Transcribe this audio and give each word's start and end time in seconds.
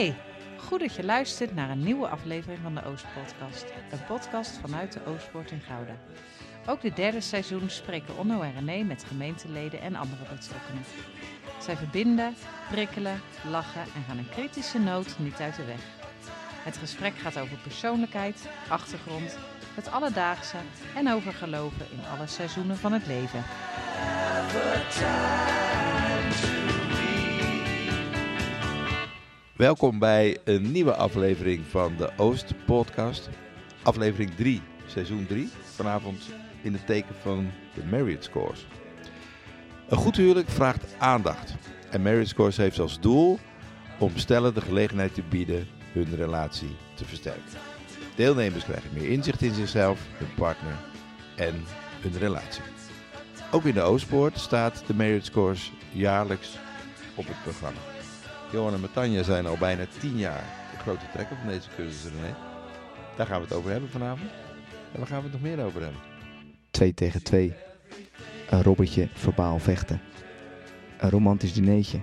Hey, 0.00 0.16
goed 0.56 0.80
dat 0.80 0.94
je 0.94 1.04
luistert 1.04 1.54
naar 1.54 1.70
een 1.70 1.82
nieuwe 1.82 2.08
aflevering 2.08 2.58
van 2.62 2.74
de 2.74 2.84
Oostpodcast. 2.84 3.64
Een 3.90 4.04
podcast 4.06 4.58
vanuit 4.58 4.92
de 4.92 5.04
Oostpoort 5.06 5.50
in 5.50 5.60
Gouda. 5.60 5.92
Ook 6.66 6.80
dit 6.80 6.96
derde 6.96 7.20
seizoen 7.20 7.70
spreken 7.70 8.18
Onno 8.18 8.40
en 8.40 8.52
René 8.54 8.82
met 8.82 9.04
gemeenteleden 9.04 9.80
en 9.80 9.94
andere 9.94 10.22
betrokkenen. 10.22 10.82
Zij 11.58 11.76
verbinden, 11.76 12.34
prikkelen, 12.70 13.20
lachen 13.50 13.82
en 13.82 14.04
gaan 14.08 14.18
een 14.18 14.28
kritische 14.30 14.78
noot 14.78 15.18
niet 15.18 15.40
uit 15.40 15.56
de 15.56 15.64
weg. 15.64 15.82
Het 16.64 16.76
gesprek 16.76 17.18
gaat 17.18 17.38
over 17.38 17.56
persoonlijkheid, 17.56 18.48
achtergrond, 18.68 19.36
het 19.74 19.90
alledaagse 19.90 20.56
en 20.94 21.12
over 21.12 21.32
geloven 21.32 21.86
in 21.90 22.00
alle 22.16 22.26
seizoenen 22.26 22.76
van 22.76 22.92
het 22.92 23.06
leven. 23.06 23.44
Welkom 29.60 29.98
bij 29.98 30.38
een 30.44 30.72
nieuwe 30.72 30.94
aflevering 30.94 31.66
van 31.66 31.96
de 31.96 32.10
Oost 32.16 32.54
Podcast. 32.64 33.28
Aflevering 33.82 34.34
3, 34.34 34.62
seizoen 34.86 35.26
3. 35.26 35.48
Vanavond 35.74 36.28
in 36.62 36.72
het 36.72 36.86
teken 36.86 37.14
van 37.22 37.50
de 37.74 37.84
Marriott 37.90 38.24
Scores. 38.24 38.66
Een 39.88 39.96
goed 39.96 40.16
huwelijk 40.16 40.48
vraagt 40.48 40.94
aandacht. 40.98 41.54
En 41.90 42.02
Marriott 42.02 42.28
Scores 42.28 42.56
heeft 42.56 42.78
als 42.78 43.00
doel 43.00 43.38
om 43.98 44.16
stellen 44.16 44.54
de 44.54 44.60
gelegenheid 44.60 45.14
te 45.14 45.22
bieden 45.22 45.68
hun 45.92 46.16
relatie 46.16 46.76
te 46.94 47.04
versterken. 47.04 47.58
Deelnemers 48.14 48.64
krijgen 48.64 48.90
meer 48.92 49.10
inzicht 49.10 49.42
in 49.42 49.54
zichzelf, 49.54 50.00
hun 50.16 50.34
partner 50.34 50.78
en 51.36 51.54
hun 52.00 52.18
relatie. 52.18 52.62
Ook 53.50 53.64
in 53.64 53.74
de 53.74 53.82
Oostpoort 53.82 54.38
staat 54.38 54.82
de 54.86 54.94
Marriott 54.94 55.26
Scores 55.26 55.72
jaarlijks 55.92 56.58
op 57.14 57.26
het 57.26 57.42
programma. 57.42 57.89
Johan 58.52 58.74
en 58.74 58.80
Matanja 58.80 59.22
zijn 59.22 59.46
al 59.46 59.56
bijna 59.58 59.86
tien 60.00 60.16
jaar 60.18 60.44
de 60.72 60.78
grote 60.78 61.04
trekker 61.12 61.36
van 61.36 61.48
deze 61.48 61.68
cursus, 61.76 62.04
René. 62.12 62.34
Daar 63.16 63.26
gaan 63.26 63.40
we 63.40 63.46
het 63.46 63.56
over 63.56 63.70
hebben 63.70 63.90
vanavond. 63.90 64.30
En 64.92 64.98
waar 64.98 65.06
gaan 65.06 65.16
we 65.18 65.22
het 65.22 65.32
nog 65.32 65.42
meer 65.42 65.64
over 65.64 65.82
hebben? 65.82 66.00
2 66.70 66.94
tegen 66.94 67.22
2. 67.22 67.54
Een 68.50 68.62
robbertje 68.62 69.08
verbaal 69.14 69.58
vechten. 69.58 70.00
Een 70.98 71.10
romantisch 71.10 71.52
dineetje. 71.52 72.00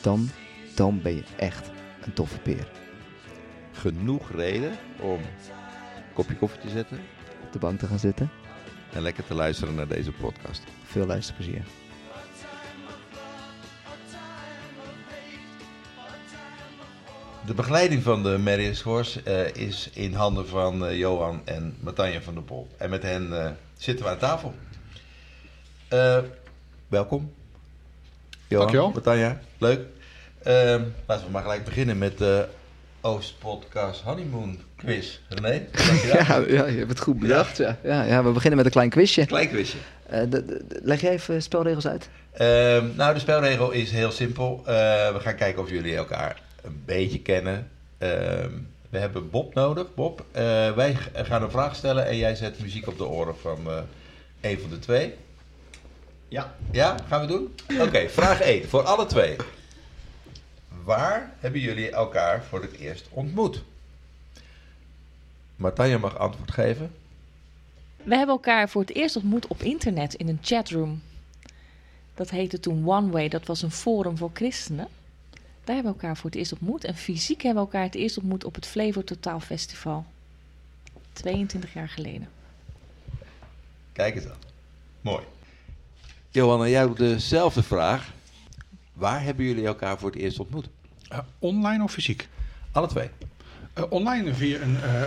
Dan, 0.00 0.28
dan 0.74 1.02
ben 1.02 1.14
je 1.14 1.24
echt 1.36 1.70
een 2.04 2.12
toffe 2.12 2.38
peer. 2.38 2.68
Genoeg 3.72 4.30
reden 4.30 4.72
om 5.00 5.18
een 5.20 6.12
kopje 6.14 6.36
koffie 6.36 6.60
te 6.60 6.68
zetten 6.68 6.98
Op 7.44 7.52
de 7.52 7.58
bank 7.58 7.78
te 7.78 7.86
gaan 7.86 7.98
zitten. 7.98 8.30
en 8.92 9.02
lekker 9.02 9.24
te 9.26 9.34
luisteren 9.34 9.74
naar 9.74 9.88
deze 9.88 10.12
podcast. 10.12 10.62
Veel 10.84 11.06
luisterplezier. 11.06 11.62
De 17.46 17.54
begeleiding 17.54 18.02
van 18.02 18.22
de 18.22 18.38
Marius 18.38 18.78
Scores 18.78 19.22
eh, 19.22 19.54
is 19.54 19.90
in 19.92 20.14
handen 20.14 20.48
van 20.48 20.86
eh, 20.86 20.98
Johan 20.98 21.40
en 21.44 21.76
Matanja 21.80 22.20
van 22.20 22.34
der 22.34 22.42
Pol. 22.42 22.68
En 22.78 22.90
met 22.90 23.02
hen 23.02 23.42
eh, 23.44 23.50
zitten 23.78 24.04
we 24.04 24.10
aan 24.10 24.18
tafel. 24.18 24.54
Welkom. 26.88 27.32
Johan, 28.48 28.64
Dankjewel. 28.66 28.90
Matanja, 28.90 29.40
leuk. 29.58 29.80
Ehm, 30.42 30.82
laten 31.06 31.26
we 31.26 31.30
maar 31.32 31.42
gelijk 31.42 31.64
beginnen 31.64 31.98
met 31.98 32.18
de 32.18 32.46
Oost 33.00 33.38
Podcast 33.38 34.00
Honeymoon 34.00 34.58
Quiz. 34.76 35.18
René. 35.28 35.66
Ja, 36.12 36.36
ja, 36.48 36.66
je 36.66 36.78
hebt 36.78 36.88
het 36.90 37.00
goed 37.00 37.18
bedacht. 37.18 37.56
Ja. 37.56 37.78
Ja, 37.82 38.02
ja, 38.02 38.24
we 38.24 38.30
beginnen 38.30 38.56
met 38.56 38.66
een 38.66 38.72
klein 38.72 38.90
quizje. 38.90 39.26
Klein 39.26 39.48
quizje. 39.48 39.78
De- 40.10 40.28
de- 40.28 40.44
de- 40.44 40.80
leg 40.82 41.00
jij 41.00 41.10
even 41.12 41.42
spelregels 41.42 41.86
uit? 41.86 42.08
Ehm, 42.32 42.86
nou, 42.96 43.14
de 43.14 43.20
spelregel 43.20 43.70
is 43.70 43.90
heel 43.90 44.10
simpel. 44.10 44.62
We 44.64 45.16
gaan 45.18 45.34
kijken 45.36 45.62
of 45.62 45.70
jullie 45.70 45.96
elkaar 45.96 46.42
een 46.66 46.82
beetje 46.84 47.20
kennen. 47.20 47.70
Ehm, 47.98 48.50
we 48.90 48.98
hebben 48.98 49.30
Bob 49.30 49.54
nodig. 49.54 49.94
Bob, 49.94 50.24
eh, 50.32 50.42
wij 50.72 50.94
gaan 51.12 51.42
een 51.42 51.50
vraag 51.50 51.76
stellen 51.76 52.06
en 52.06 52.16
jij 52.16 52.34
zet 52.34 52.60
muziek 52.60 52.86
op 52.86 52.98
de 52.98 53.06
oren 53.06 53.36
van 53.38 53.70
eh 53.70 53.82
een 54.40 54.58
van 54.58 54.70
de 54.70 54.78
twee. 54.78 55.14
Ja. 56.28 56.54
Ja, 56.70 56.96
gaan 57.08 57.20
we 57.20 57.26
doen? 57.26 57.54
Oké, 57.80 58.08
vraag 58.08 58.40
1 58.40 58.68
voor 58.68 58.82
alle 58.82 59.06
twee. 59.06 59.36
Waar 60.84 61.34
hebben 61.38 61.60
jullie 61.60 61.90
elkaar 61.90 62.44
voor 62.44 62.62
het 62.62 62.72
eerst 62.72 63.08
ontmoet? 63.10 63.62
Martanja 65.56 65.98
mag 65.98 66.18
antwoord 66.18 66.50
geven. 66.50 66.94
We 68.02 68.16
hebben 68.16 68.34
elkaar 68.34 68.68
voor 68.68 68.80
het 68.80 68.94
eerst 68.94 69.16
ontmoet 69.16 69.46
op 69.46 69.62
internet 69.62 70.14
in 70.14 70.28
een 70.28 70.38
chatroom. 70.42 71.02
Dat 72.14 72.30
heette 72.30 72.60
toen 72.60 72.88
One 72.88 73.10
Way, 73.10 73.28
dat 73.28 73.46
was 73.46 73.62
een 73.62 73.70
forum 73.70 74.16
voor 74.16 74.30
christenen. 74.32 74.88
Daar 75.66 75.74
hebben 75.74 75.94
we 75.94 76.00
elkaar 76.00 76.16
voor 76.16 76.30
het 76.30 76.38
eerst 76.38 76.52
ontmoet. 76.52 76.84
En 76.84 76.94
fysiek 76.94 77.42
hebben 77.42 77.62
we 77.62 77.68
elkaar 77.68 77.86
het 77.86 77.94
eerst 77.94 78.16
ontmoet 78.16 78.44
op 78.44 78.54
het 78.54 78.66
Flevo 78.66 79.04
Totaal 79.04 79.40
Festival. 79.40 80.04
22 81.12 81.72
jaar 81.72 81.88
geleden. 81.88 82.28
Kijk 83.92 84.14
eens 84.14 84.26
aan. 84.26 84.38
Mooi. 85.00 85.24
Johanna, 86.30 86.68
jij 86.68 86.80
hebt 86.80 86.96
dezelfde 86.96 87.62
vraag. 87.62 88.12
Waar 88.92 89.22
hebben 89.22 89.44
jullie 89.44 89.66
elkaar 89.66 89.98
voor 89.98 90.10
het 90.10 90.18
eerst 90.18 90.38
ontmoet? 90.38 90.68
Eh, 91.08 91.18
online 91.38 91.82
of 91.82 91.92
fysiek? 91.92 92.28
Alle 92.72 92.86
twee. 92.86 93.10
Eh, 93.72 93.84
online 93.88 94.34
via 94.34 94.60
een, 94.60 94.82
eh, 94.82 95.02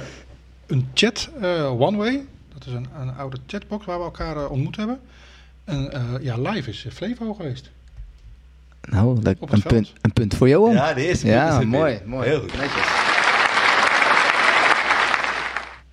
een 0.67 0.89
chat, 0.93 1.29
eh, 1.41 1.81
OneWay. 1.81 2.25
Dat 2.53 2.65
is 2.65 2.73
een, 2.73 2.87
een 2.99 3.15
oude 3.15 3.37
chatbox 3.47 3.85
waar 3.85 3.97
we 3.97 4.03
elkaar 4.03 4.49
ontmoet 4.49 4.75
hebben. 4.75 5.01
En 5.63 5.91
eh, 5.91 6.23
ja, 6.23 6.37
live 6.37 6.69
is 6.69 6.85
Flevo 6.91 7.33
geweest. 7.33 7.69
Nou. 8.81 9.35
Op 9.39 9.51
Een 9.51 9.61
punt, 9.61 9.93
een 10.01 10.13
punt 10.13 10.35
voor 10.35 10.49
Johan. 10.49 10.73
Ja, 10.73 10.93
de 10.93 11.07
eerste 11.07 11.27
Ja, 11.27 11.47
punt 11.47 11.53
is 11.53 11.59
er 11.59 11.67
mooi, 11.67 12.01
mooi. 12.05 12.27
Heel 12.27 12.39
goed. 12.39 12.57
Netjes. 12.57 13.07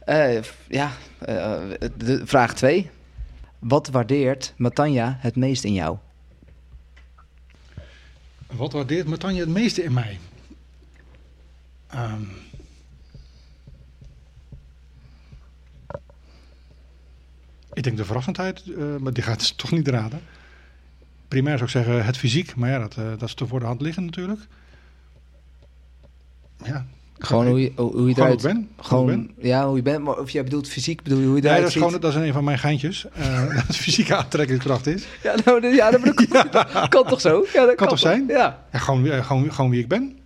Eh, 0.04 0.42
ja, 0.68 0.90
eh, 1.18 1.88
de, 1.96 2.22
vraag 2.24 2.54
2. 2.54 2.90
Wat 3.58 3.88
waardeert 3.88 4.54
Matanja 4.56 5.16
het 5.20 5.36
meest 5.36 5.64
in 5.64 5.72
jou? 5.72 5.96
Wat 8.46 8.72
waardeert 8.72 9.06
Matanja 9.06 9.40
het 9.40 9.48
meeste 9.48 9.82
in 9.82 9.92
mij? 9.92 10.18
Ehm. 11.86 12.22
ik 17.76 17.82
denk 17.82 17.96
de 17.96 18.04
verrassendheid, 18.04 18.62
eh, 18.78 18.96
maar 18.96 19.12
die 19.12 19.22
gaat 19.22 19.42
ze 19.42 19.54
toch 19.54 19.70
niet 19.70 19.88
raden. 19.88 20.20
Primair 21.28 21.58
zou 21.58 21.64
ik 21.70 21.76
zeggen 21.76 22.04
het 22.04 22.16
fysiek, 22.16 22.56
maar 22.56 22.70
ja, 22.70 22.78
dat, 22.78 22.94
eh, 22.96 23.04
dat 23.18 23.22
is 23.28 23.34
te 23.34 23.46
voor 23.46 23.60
de 23.60 23.66
hand 23.66 23.80
liggen 23.80 24.04
natuurlijk. 24.04 24.40
Ja, 26.64 26.86
Gewoon 27.18 27.46
hoe 27.46 27.60
je, 27.60 27.72
hoe 27.76 27.92
hoe 27.92 28.08
je 28.08 28.14
Gewoon 28.14 28.28
eruit... 28.28 28.42
hoe 28.42 28.50
ik 28.50 28.56
ben. 28.56 28.68
Gewoon, 28.80 29.12
ik 29.36 29.44
ja, 29.44 29.66
hoe 29.66 29.76
je 29.76 29.82
bent. 29.82 30.04
Maar 30.04 30.18
of 30.18 30.30
jij 30.30 30.44
bedoelt 30.44 30.68
fysiek, 30.68 31.02
bedoel 31.02 31.18
je 31.18 31.26
hoe 31.26 31.36
je 31.36 31.42
Nee, 31.42 31.50
eruit 31.50 31.62
dat 31.62 31.68
is, 31.68 31.74
ziet? 31.80 31.84
gewoon, 31.86 32.00
dat 32.00 32.14
is 32.22 32.26
een 32.28 32.32
van 32.32 32.44
mijn 32.44 32.58
geintjes. 32.58 33.06
eh, 33.12 33.46
dat 33.56 33.66
het 33.66 33.76
fysieke 33.76 34.16
aantrekkingskracht 34.16 34.86
is. 34.86 35.04
Ja, 35.22 35.34
nou, 35.44 35.60
dat- 35.60 35.74
ja, 35.74 35.90
dat, 35.90 36.04
dat 36.50 36.88
kan 36.94 37.04
toch 37.06 37.20
zo? 37.20 37.44
Ja, 37.52 37.66
dat 37.66 37.74
kan, 37.74 37.88
toch 37.88 37.98
zijn? 37.98 38.24
Ja. 38.28 38.62
Ja, 38.72 38.78
gewoon, 38.78 39.02
wie- 39.02 39.22
gewoon, 39.22 39.52
gewoon 39.52 39.70
wie 39.70 39.80
ik 39.80 39.88
ben. 39.88 40.18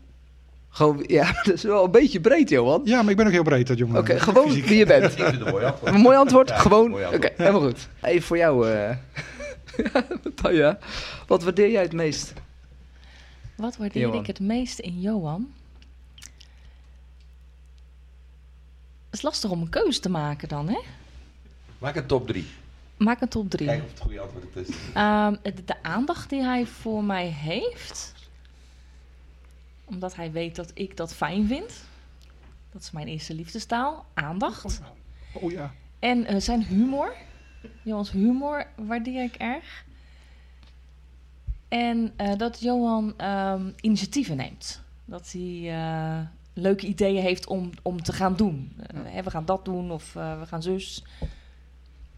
Gewoon, 0.72 1.04
ja, 1.06 1.32
dat 1.42 1.54
is 1.54 1.62
wel 1.62 1.84
een 1.84 1.90
beetje 1.90 2.20
breed, 2.20 2.48
Johan. 2.48 2.80
Ja, 2.84 3.02
maar 3.02 3.10
ik 3.10 3.16
ben 3.16 3.26
ook 3.26 3.32
heel 3.32 3.42
breed, 3.42 3.66
dat 3.66 3.78
jongen. 3.78 3.98
Oké, 3.98 4.20
gewoon 4.20 4.48
Fysiek. 4.48 4.66
wie 4.66 4.78
je 4.78 4.86
bent. 4.86 5.04
Ik 5.04 5.10
vind 5.10 5.26
het 5.38 5.40
een 5.46 5.52
mooi 5.52 5.64
antwoord. 5.64 5.94
Een 5.94 6.00
mooi 6.00 6.16
antwoord? 6.16 6.48
Ja, 6.48 6.58
gewoon? 6.58 6.92
Oké, 6.94 7.28
helemaal 7.36 7.60
goed. 7.60 7.88
Even 8.02 8.22
voor 8.22 8.36
jou, 8.36 8.68
Tanja. 10.42 10.78
Wat 11.26 11.42
waardeer 11.42 11.70
jij 11.70 11.82
het 11.82 11.92
meest? 11.92 12.32
Wat 13.56 13.76
waardeer 13.76 14.02
Johan. 14.02 14.20
ik 14.20 14.26
het 14.26 14.40
meest 14.40 14.78
in 14.78 15.00
Johan? 15.00 15.52
Het 19.04 19.18
is 19.18 19.22
lastig 19.22 19.50
om 19.50 19.60
een 19.60 19.68
keuze 19.68 20.00
te 20.00 20.10
maken 20.10 20.48
dan, 20.48 20.68
hè? 20.68 20.78
Maak 21.78 21.96
een 21.96 22.06
top 22.06 22.26
3. 22.26 22.46
Maak 22.96 23.20
een 23.20 23.28
top 23.28 23.50
3. 23.50 23.66
Kijk 23.66 23.82
of 23.82 23.88
het 23.90 24.00
goede 24.00 24.20
antwoord 24.20 24.56
is. 24.56 24.68
Ehm, 24.94 25.36
de, 25.42 25.64
de 25.64 25.82
aandacht 25.82 26.30
die 26.30 26.42
hij 26.42 26.66
voor 26.66 27.04
mij 27.04 27.26
heeft, 27.26 28.14
omdat 29.84 30.16
hij 30.16 30.32
weet 30.32 30.56
dat 30.56 30.70
ik 30.74 30.96
dat 30.96 31.14
fijn 31.14 31.46
vind. 31.46 31.84
Dat 32.72 32.82
is 32.82 32.90
mijn 32.90 33.08
eerste 33.08 33.34
liefdestaal, 33.34 34.04
aandacht. 34.14 34.80
Oh 35.32 35.50
ja. 35.50 35.74
En 35.98 36.24
eh, 36.24 36.40
zijn 36.40 36.62
humor, 36.62 37.14
Johans 37.82 38.10
humor 38.10 38.66
waardeer 38.76 39.22
ik 39.22 39.34
erg. 39.34 39.84
En 41.68 42.12
eh, 42.16 42.36
dat 42.36 42.60
Johan 42.60 43.14
ehm, 43.16 43.70
initiatieven 43.80 44.36
neemt. 44.36 44.82
Dat 45.04 45.32
hij 45.32 45.74
eh, 45.74 46.18
leuke 46.52 46.86
ideeën 46.86 47.22
heeft 47.22 47.46
om, 47.46 47.70
om 47.82 48.02
te 48.02 48.12
gaan 48.12 48.36
doen. 48.36 48.72
Eh, 48.86 49.00
hè, 49.04 49.22
we 49.22 49.30
gaan 49.30 49.44
dat 49.44 49.64
doen 49.64 49.90
of 49.90 50.12
we 50.12 50.42
gaan 50.46 50.62
zus. 50.62 51.04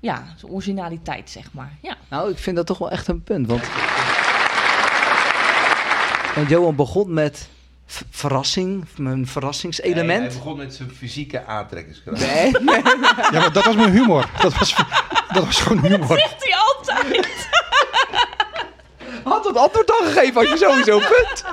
Ja, 0.01 0.25
originaliteit 0.43 1.31
zeg 1.31 1.53
maar. 1.53 1.79
Ja. 1.83 1.97
Nou, 2.11 2.31
ik 2.31 2.39
vind 2.39 2.57
dat 2.57 2.67
toch 2.67 2.79
wel 2.79 2.91
echt 2.91 3.09
een 3.09 3.23
punt. 3.23 3.47
Want, 3.47 3.69
want 6.35 6.49
Johan 6.49 6.77
begon 6.77 7.15
met 7.15 7.49
verrassing, 8.11 8.87
een 8.97 9.27
verrassingselement. 9.27 10.21
hij 10.23 10.33
begon 10.33 10.57
met 10.57 10.75
zijn 10.75 10.91
fysieke 10.91 11.47
aantrekkingskracht. 11.47 12.21
Nee, 12.21 12.51
nee. 12.61 12.83
Ja, 13.31 13.41
maar 13.41 13.53
dat 13.53 13.65
was 13.65 13.75
mijn 13.75 13.91
humor. 13.91 14.29
Dat 14.41 14.59
was, 14.59 14.75
dat 15.33 15.45
was 15.45 15.61
gewoon 15.61 15.85
humor. 15.85 16.19
Zegt 16.19 16.45
hij 16.45 16.55
altijd. 16.57 17.49
Had 19.25 19.45
het 19.45 19.57
antwoord 19.57 19.91
al 19.91 20.07
gegeven, 20.07 20.35
had 20.35 20.59
je 20.59 20.67
sowieso 20.67 20.99
punt. 20.99 21.45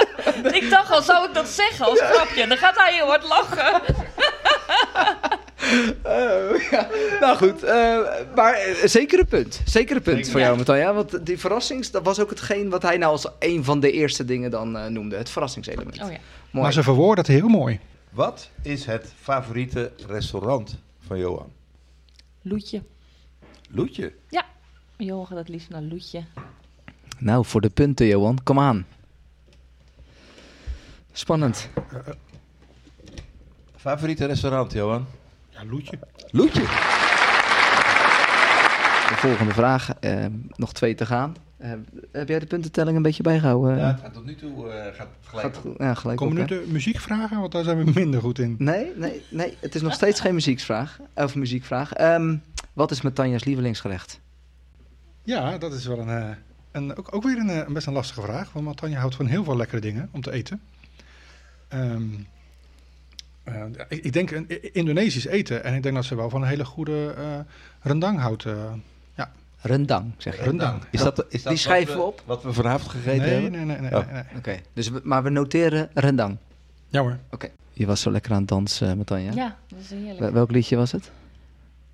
ik 0.55 0.69
dacht 0.69 0.91
al, 0.91 1.01
zou 1.01 1.27
ik 1.27 1.33
dat 1.33 1.47
zeggen 1.47 1.85
als 1.85 1.99
grapje? 2.01 2.47
Dan 2.47 2.57
gaat 2.57 2.75
hij 2.75 2.93
heel 2.93 3.07
hard 3.07 3.23
lachen. 3.23 3.81
Eh, 5.59 6.69
ja. 6.71 6.89
Nou 7.19 7.37
goed, 7.37 7.63
eh, 7.63 7.97
maar 8.35 8.53
eh, 8.53 8.87
zeker 8.87 9.19
een 9.19 9.25
punt. 9.25 9.61
Zeker 9.65 9.95
een 9.95 10.01
punt 10.01 10.29
voor 10.29 10.39
jou, 10.39 10.57
Matanja. 10.57 10.93
Want 10.93 11.25
die 11.25 11.39
verrassings, 11.39 11.91
dat 11.91 12.03
was 12.03 12.19
ook 12.19 12.29
hetgeen 12.29 12.69
wat 12.69 12.81
hij 12.81 12.97
nou 12.97 13.11
als 13.11 13.27
een 13.39 13.63
van 13.63 13.79
de 13.79 13.91
eerste 13.91 14.25
dingen 14.25 14.51
dan 14.51 14.77
eh, 14.77 14.85
noemde. 14.85 15.15
Het 15.15 15.29
verrassingselement. 15.29 16.01
Oh 16.01 16.11
ja. 16.11 16.17
Mooi. 16.51 16.63
Maar 16.63 16.73
ze 16.73 16.83
verwoorden 16.83 17.25
het 17.25 17.33
heel 17.33 17.47
mooi. 17.47 17.79
Wat 18.09 18.49
is 18.61 18.85
het 18.85 19.13
favoriete 19.21 19.91
restaurant 20.07 20.77
van 21.07 21.17
Johan? 21.17 21.51
Loetje. 22.41 22.83
Loetje. 23.69 24.13
Johan 24.97 25.27
gaat 25.27 25.37
het 25.37 25.49
liefst 25.49 25.69
naar 25.69 25.81
Loetje. 25.81 26.23
Nou, 27.17 27.45
voor 27.45 27.61
de 27.61 27.69
punten, 27.69 28.05
Johan. 28.05 28.43
Kom 28.43 28.59
aan. 28.59 28.85
Spannend. 31.11 31.69
Favoriete 33.75 34.25
restaurant, 34.25 34.71
Johan? 34.71 35.07
Ja, 35.59 35.65
Loetje. 35.69 35.99
Loetje. 36.31 36.61
De 39.09 39.15
volgende 39.17 39.53
vraag. 39.53 39.89
eh, 39.99 40.25
nog 40.55 40.73
twee 40.73 40.95
te 40.95 41.05
gaan. 41.05 41.35
Eh, 41.57 41.71
heb 42.11 42.27
jij 42.27 42.39
de 42.39 42.45
puntentelling 42.45 42.97
een 42.97 43.01
beetje 43.03 43.23
bijgehouden? 43.23 43.77
Ja, 43.77 43.87
het 43.87 43.99
gaat 43.99 44.13
tot 44.13 44.25
nu 44.25 44.35
toe 44.35 44.69
eh, 44.69 44.83
gaat 44.95 45.07
het 45.19 45.27
gelijk. 45.29 45.45
Gaat 45.47 45.57
goed. 45.57 45.75
Ja, 45.77 45.93
gelijk 45.93 46.17
Komen 46.17 46.41
op, 46.41 46.49
nu 46.49 46.55
hè? 46.57 46.63
de 46.65 46.71
muziekvragen? 46.71 47.39
Want 47.39 47.51
daar 47.51 47.63
zijn 47.63 47.83
we 47.85 47.91
minder 47.93 48.21
goed 48.21 48.39
in. 48.39 48.55
Nee, 48.57 48.91
nee, 48.95 49.23
nee. 49.29 49.57
Het 49.59 49.75
is 49.75 49.81
nog 49.81 49.93
steeds 49.93 50.19
geen 50.19 50.33
muzieksvraag. 50.33 50.99
Of 51.15 51.35
muziekvraag. 51.35 51.93
Ehm, 51.93 52.35
wat 52.73 52.91
is 52.91 53.01
Matanja's 53.01 53.43
lievelingsgerecht? 53.43 54.19
Ja, 55.23 55.57
dat 55.57 55.73
is 55.73 55.85
wel 55.85 55.99
een, 55.99 56.09
eh, 56.09 56.29
een, 56.71 56.97
ook, 56.97 57.15
ook 57.15 57.23
weer 57.23 57.37
een, 57.37 57.49
een 57.67 57.73
best 57.73 57.87
een 57.87 57.93
lastige 57.93 58.21
vraag. 58.21 58.51
Want 58.53 58.77
Tanja 58.77 58.99
houdt 58.99 59.15
van 59.15 59.25
heel 59.25 59.43
veel 59.43 59.57
lekkere 59.57 59.81
dingen 59.81 60.09
om 60.11 60.21
te 60.21 60.31
eten. 60.31 60.61
Ehm, 61.67 62.03
eh, 63.53 63.85
ik, 63.89 64.03
ik 64.03 64.13
denk 64.13 64.31
een 64.31 64.73
Indonesisch 64.73 65.25
eten. 65.25 65.63
En 65.63 65.73
ik 65.73 65.83
denk 65.83 65.95
dat 65.95 66.05
ze 66.05 66.15
wel 66.15 66.29
van 66.29 66.41
een 66.41 66.47
hele 66.47 66.65
goede 66.65 67.13
eh, 67.17 67.23
rendang 67.81 68.19
houdt. 68.19 68.45
eh. 68.45 68.53
Rendang, 69.61 70.13
zeg 70.17 70.37
je. 70.37 70.43
Rendang. 70.43 70.81
Is 70.91 70.99
dat, 71.03 71.25
is 71.29 71.43
dat 71.43 71.51
Die 71.51 71.61
schrijven 71.61 71.95
we 71.95 72.01
op. 72.01 72.23
Wat 72.25 72.43
we 72.43 72.53
vanavond 72.53 72.91
gegeten 72.91 73.21
nee, 73.21 73.29
hebben? 73.33 73.51
nee, 73.51 73.65
nee, 73.65 73.77
nee, 73.79 73.95
Oh. 73.95 74.05
nee, 74.05 74.13
nee. 74.13 74.23
Oké, 74.37 74.59
dus 74.73 74.89
we- 74.89 75.01
maar 75.03 75.23
we 75.23 75.29
noteren 75.29 75.89
rendang. 75.93 76.37
Ja 76.87 77.01
hoor. 77.01 77.17
Je 77.73 77.85
was 77.85 78.01
zo 78.01 78.11
lekker 78.11 78.31
aan 78.31 78.37
het 78.39 78.47
dansen, 78.47 78.97
Matanja. 78.97 79.31
Ja, 79.33 79.57
dat 79.67 79.79
is 79.79 79.89
heerlijk. 79.89 80.19
Wel- 80.19 80.31
Welk 80.31 80.51
liedje 80.51 80.75
was 80.75 80.91
het? 80.91 81.11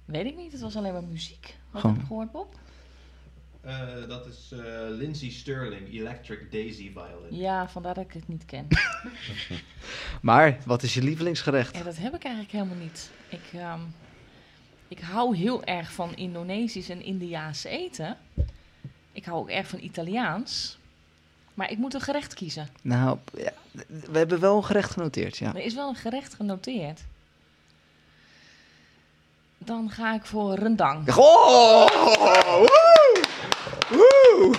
Weet 0.05 0.25
ik 0.25 0.35
niet, 0.37 0.51
het 0.51 0.61
was 0.61 0.75
alleen 0.75 0.93
maar 0.93 1.03
muziek. 1.03 1.55
Wat 1.71 1.81
Gewoon- 1.81 1.95
heb 1.95 2.05
je 2.05 2.07
gehoord, 2.07 2.31
Bob? 2.31 2.55
Eh, 3.65 4.07
dat 4.07 4.25
is 4.25 4.51
eh, 4.51 4.59
Lindsay 4.89 5.29
Sterling, 5.29 5.93
Electric 5.93 6.51
Daisy 6.51 6.91
Violin. 6.93 7.39
Ja, 7.39 7.69
vandaar 7.69 7.93
dat 7.93 8.03
ik 8.03 8.13
het 8.13 8.27
niet 8.27 8.45
ken. 8.45 8.67
Maar, 10.21 10.57
wat 10.65 10.83
is 10.83 10.93
je 10.93 11.01
lievelingsgerecht? 11.01 11.75
Ja, 11.77 11.83
dat 11.83 11.97
heb 11.97 12.15
ik 12.15 12.23
eigenlijk 12.23 12.53
helemaal 12.53 12.75
niet. 12.75 13.11
Ik, 13.29 13.41
ehm, 13.53 13.79
ik 14.87 14.99
hou 14.99 15.37
heel 15.37 15.63
erg 15.63 15.91
van 15.91 16.15
Indonesisch 16.15 16.89
en 16.89 17.01
Indiaans 17.01 17.63
eten. 17.63 18.17
Ik 19.11 19.25
hou 19.25 19.39
ook 19.39 19.49
erg 19.49 19.67
van 19.67 19.79
Italiaans. 19.79 20.77
Maar 21.53 21.71
ik 21.71 21.77
moet 21.77 21.93
een 21.93 22.01
gerecht 22.01 22.33
kiezen. 22.33 22.69
Nou, 22.81 23.17
ja, 23.37 23.53
we 23.87 24.17
hebben 24.17 24.39
wel 24.39 24.57
een 24.57 24.65
gerecht 24.65 24.91
genoteerd, 24.91 25.37
ja. 25.37 25.55
Er 25.55 25.65
is 25.65 25.73
wel 25.73 25.89
een 25.89 25.95
gerecht 25.95 26.33
genoteerd. 26.33 27.01
Dan 29.57 29.89
ga 29.89 30.13
ik 30.13 30.25
voor 30.25 30.53
rendang. 30.53 31.15
Oh! 31.15 31.85
Woe! 34.37 34.55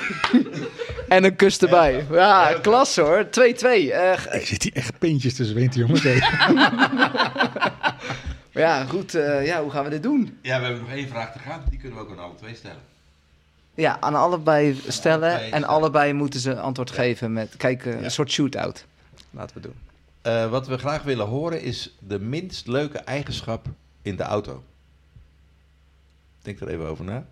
En 1.08 1.24
een 1.24 1.36
kus 1.36 1.58
erbij. 1.58 2.06
Ja, 2.10 2.58
klasse 2.62 3.00
hoor. 3.00 3.24
2-2. 3.24 3.30
Eh, 3.62 4.12
Ik 4.40 4.46
zit 4.46 4.62
hier 4.62 4.72
echt 4.74 4.98
pintjes 4.98 5.34
te 5.34 5.44
zweten, 5.44 5.80
jongens. 5.80 6.02
ja, 8.52 8.84
goed. 8.84 9.14
eh, 9.14 9.46
ja, 9.46 9.62
hoe 9.62 9.70
gaan 9.70 9.84
we 9.84 9.90
dit 9.90 10.02
doen? 10.02 10.38
Ja, 10.42 10.58
we 10.58 10.64
hebben 10.64 10.82
nog 10.82 10.92
één 10.92 11.08
vraag 11.08 11.32
te 11.32 11.38
gaan. 11.38 11.62
Die 11.70 11.78
kunnen 11.78 11.98
we 11.98 12.04
ook 12.04 12.10
aan 12.10 12.18
alle 12.24 12.34
twee 12.34 12.54
stellen. 12.54 12.80
Ja, 13.74 13.96
aan 14.00 14.14
allebei 14.14 14.80
stellen. 14.88 15.22
allebei 15.28 15.42
En 15.42 15.48
stellen. 15.48 15.68
allebei 15.68 16.12
moeten 16.12 16.40
ze 16.40 16.60
antwoord 16.60 16.90
geven 16.90 17.32
met... 17.32 17.56
Kijk, 17.56 17.86
eh, 17.86 17.92
Ja. 17.92 18.02
een 18.04 18.10
soort 18.10 18.30
shootout. 18.30 18.84
Laten 19.30 19.56
we 19.56 19.62
doen. 19.62 19.74
Eh, 20.22 20.50
wat 20.50 20.66
we 20.66 20.78
graag 20.78 21.02
willen 21.02 21.26
horen 21.26 21.62
is 21.62 21.96
de 21.98 22.18
minst 22.18 22.66
leuke 22.66 22.98
eigenschap 22.98 23.66
in 24.02 24.16
de 24.16 24.22
auto. 24.22 24.62
Denk 26.42 26.60
er 26.60 26.68
even 26.68 26.86
over 26.86 27.04
na. 27.04 27.26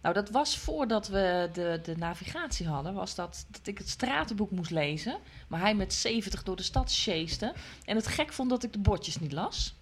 Nou, 0.00 0.14
dat 0.14 0.30
was 0.30 0.58
voordat 0.58 1.08
we 1.08 1.50
de, 1.52 1.80
de 1.82 1.96
navigatie 1.96 2.68
hadden. 2.68 2.94
Was 2.94 3.14
dat, 3.14 3.46
dat 3.48 3.66
ik 3.66 3.78
het 3.78 3.88
stratenboek 3.88 4.50
moest 4.50 4.70
lezen. 4.70 5.18
Maar 5.48 5.60
hij 5.60 5.74
met 5.74 5.94
70 5.94 6.42
door 6.42 6.56
de 6.56 6.62
stad 6.62 6.92
chaste. 6.92 7.52
En 7.84 7.96
het 7.96 8.06
gek 8.06 8.32
vond 8.32 8.50
dat 8.50 8.62
ik 8.62 8.72
de 8.72 8.78
bordjes 8.78 9.18
niet 9.18 9.32
las. 9.32 9.74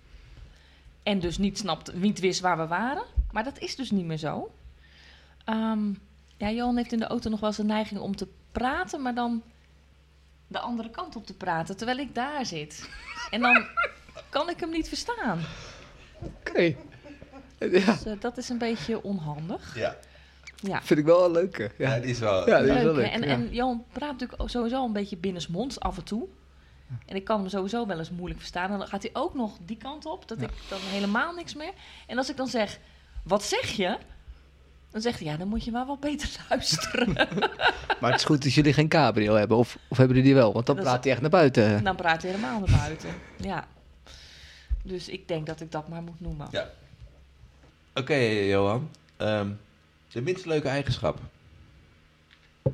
En 1.03 1.19
dus 1.19 1.39
niet, 1.39 1.59
snapte, 1.59 1.97
niet 1.97 2.21
wist 2.21 2.41
waar 2.41 2.57
we 2.57 2.67
waren. 2.67 3.05
Maar 3.33 3.45
dat 3.45 3.59
is 3.59 3.77
dus 3.77 3.91
niet 3.91 4.05
meer 4.05 4.17
zo. 4.17 4.55
Ehm, 5.45 5.93
ja, 6.37 6.51
Johan 6.51 6.77
heeft 6.77 6.93
in 6.93 6.99
de 6.99 7.07
auto 7.07 7.31
nog 7.31 7.41
wel 7.41 7.49
eens 7.49 7.59
de 7.59 7.65
neiging 7.65 8.01
om 8.01 8.17
te 8.17 8.29
praten. 8.53 9.03
Maar 9.03 9.15
dan 9.15 9.43
de 10.47 10.59
andere 10.59 10.91
kant 10.91 11.17
op 11.17 11.27
te 11.27 11.35
praten. 11.35 11.77
Terwijl 11.77 11.99
ik 11.99 12.15
daar 12.15 12.47
zit. 12.47 12.91
En 13.31 13.41
dan 13.41 13.67
kan 14.29 14.51
ik 14.51 14.61
hem 14.61 14.71
niet 14.71 14.89
verstaan. 14.89 15.41
Oké. 16.21 16.77
Ja, 17.65 17.69
Dus 17.69 18.05
eh, 18.05 18.13
dat 18.21 18.37
is 18.39 18.49
een 18.49 18.59
beetje 18.59 19.03
onhandig. 19.03 19.77
Ja, 19.77 19.97
Ja. 20.57 20.83
vind 20.83 21.01
ik 21.01 21.07
wel 21.07 21.25
een 21.25 21.31
leuke. 21.33 21.71
ja. 21.79 21.95
Ja, 21.95 22.01
die 22.01 22.11
is 22.11 22.19
wel... 22.19 22.49
Ja, 22.49 22.59
die 22.61 22.69
is 22.69 22.83
Leuk, 22.83 22.95
wel. 22.97 23.05
En, 23.05 23.21
ja. 23.23 23.27
en 23.27 23.49
Johan 23.51 23.85
praat 23.93 24.13
natuurlijk 24.19 24.51
sowieso 24.51 24.85
een 24.85 24.93
beetje 24.93 25.17
binnensmonds 25.17 25.81
af 25.81 25.97
en 25.97 26.05
toe. 26.05 26.27
En 27.07 27.17
ik 27.17 27.25
kan 27.25 27.41
hem 27.41 27.49
sowieso 27.49 27.87
wel 27.87 27.99
eens 27.99 28.11
moeilijk 28.11 28.41
verstaan. 28.41 28.71
En 28.73 28.79
dan 28.79 28.87
gaat 28.89 29.03
hij 29.03 29.11
ook 29.13 29.35
nog 29.35 29.57
die 29.63 29.77
kant 29.77 30.07
op, 30.07 30.29
dat 30.29 30.41
ik 30.43 30.51
dan 30.69 30.79
helemaal 30.83 31.35
niks 31.35 31.55
meer. 31.55 31.73
En 32.07 32.19
als 32.19 32.31
ik 32.31 32.37
dan 32.37 32.49
zeg, 32.49 32.79
wat 33.25 33.43
zeg 33.43 33.69
je? 33.71 33.97
Dan 34.91 35.01
zegt 35.01 35.19
hij, 35.19 35.29
ja, 35.29 35.37
dan 35.37 35.49
moet 35.49 35.65
je 35.65 35.71
maar 35.71 35.87
wat 35.87 36.01
beter 36.01 36.29
luisteren. 36.49 37.13
Maar 38.01 38.11
het 38.11 38.21
is 38.21 38.27
goed 38.27 38.43
dat 38.43 38.53
jullie 38.53 38.73
geen 38.73 38.89
cabrio 38.89 39.35
hebben. 39.35 39.57
Of, 39.57 39.79
of 39.89 39.97
hebben 39.97 40.17
jullie 40.17 40.31
die 40.33 40.41
wel? 40.41 40.53
Want 40.53 40.67
dan 40.67 40.77
Dat 40.77 40.85
is- 40.85 40.91
praat 40.91 41.03
hij 41.05 41.13
echt 41.13 41.21
naar 41.23 41.31
buiten. 41.31 41.65
En 41.77 41.85
dan 41.85 41.97
praat 41.97 42.23
hij 42.23 42.31
helemaal 42.31 42.61
naar 42.61 42.79
buiten. 42.79 43.09
Ja. 43.37 43.67
Dus 44.83 45.09
ik 45.09 45.29
denk 45.29 45.47
dat 45.47 45.61
ik 45.61 45.73
dat 45.73 45.89
maar 45.89 46.03
moet 46.03 46.21
noemen. 46.21 46.49
Ja. 46.51 46.71
Oké, 47.99 48.15
Johan. 48.15 48.91
Ehm, 49.17 49.49
de 50.13 50.23
minst 50.23 50.47
leuke 50.47 50.69
eigenschap 50.69 51.19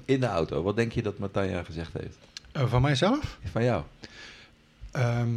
in 0.04 0.20
de 0.20 0.26
auto. 0.26 0.62
Wat 0.62 0.76
denk 0.76 0.92
je 0.92 1.02
dat 1.02 1.18
Matanja 1.18 1.62
gezegd 1.62 1.92
heeft? 1.92 2.16
Eh, 2.52 2.68
van 2.68 2.82
mijzelf? 2.82 3.38
Van 3.50 3.64
jou? 3.64 3.82
Ehm, 4.90 5.32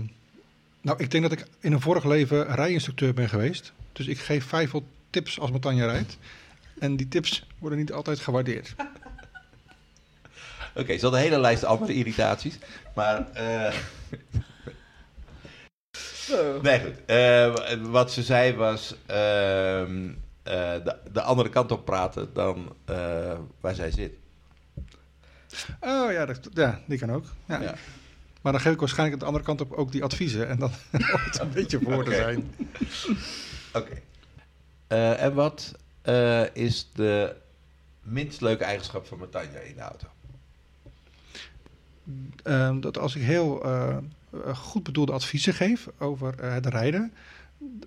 nou, 0.81 1.03
ik 1.03 1.11
denk 1.11 1.23
dat 1.23 1.31
ik 1.31 1.47
in 1.59 1.71
een 1.71 1.81
vorig 1.81 2.05
leven 2.05 2.55
rijinstructeur 2.55 3.13
ben 3.13 3.29
geweest. 3.29 3.73
Dus 3.91 4.07
ik 4.07 4.19
geef 4.19 4.45
vijf 4.45 4.71
tips 5.09 5.39
als 5.39 5.51
Matanja 5.51 5.85
rijdt. 5.85 6.17
En 6.79 6.95
die 6.95 7.07
tips 7.07 7.45
worden 7.59 7.79
niet 7.79 7.93
altijd 7.93 8.19
gewaardeerd. 8.19 8.75
Oké, 10.75 10.97
ze 10.97 11.05
had 11.05 11.13
een 11.13 11.19
hele 11.19 11.39
lijst 11.39 11.63
andere 11.63 11.93
irritaties. 11.93 12.57
Maar... 12.93 13.31
eh, 13.31 13.73
Nee, 16.61 16.79
goed. 16.79 17.05
Eh, 17.05 17.53
wat 17.81 18.11
ze 18.11 18.23
zei 18.23 18.55
was 18.55 18.95
ehm, 19.05 20.09
eh, 20.43 20.73
de, 20.83 20.95
de 21.11 21.21
andere 21.21 21.49
kant 21.49 21.71
op 21.71 21.85
praten 21.85 22.33
dan 22.33 22.75
eh, 22.85 23.37
waar 23.59 23.75
zij 23.75 23.91
zit. 23.91 24.13
Oh 25.79 26.11
ja, 26.11 26.25
dat, 26.25 26.49
ja 26.53 26.79
die 26.85 26.97
kan 26.99 27.11
ook. 27.11 27.25
Ja. 27.45 27.61
Ja. 27.61 27.75
Maar 28.41 28.51
dan 28.51 28.61
geef 28.61 28.73
ik 28.73 28.79
waarschijnlijk 28.79 29.13
aan 29.13 29.19
de 29.19 29.25
andere 29.25 29.43
kant 29.43 29.61
op 29.61 29.77
ook 29.77 29.91
die 29.91 30.03
adviezen. 30.03 30.47
En 30.47 30.59
dan 30.59 30.71
hoort 31.11 31.23
het 31.23 31.39
een 31.39 31.51
beetje 31.51 31.79
voor 31.79 32.03
te 32.03 32.09
Oké. 32.09 32.15
zijn. 32.15 32.55
Oké. 33.73 34.01
En 35.17 35.33
wat 35.33 35.71
is 36.53 36.89
de 36.93 37.35
minst 38.01 38.41
leuke 38.41 38.63
eigenschap 38.63 39.07
van 39.07 39.17
Matanja 39.17 39.59
in 39.59 39.75
de 39.75 39.81
auto? 39.81 40.07
Ehm, 42.43 42.79
dat 42.79 42.97
als 42.97 43.15
ik 43.15 43.21
heel 43.21 43.63
goed 44.53 44.83
bedoelde 44.83 45.11
adviezen 45.11 45.53
geef 45.53 45.87
over 45.97 46.39
eh, 46.39 46.53
het 46.53 46.65
rijden, 46.65 47.13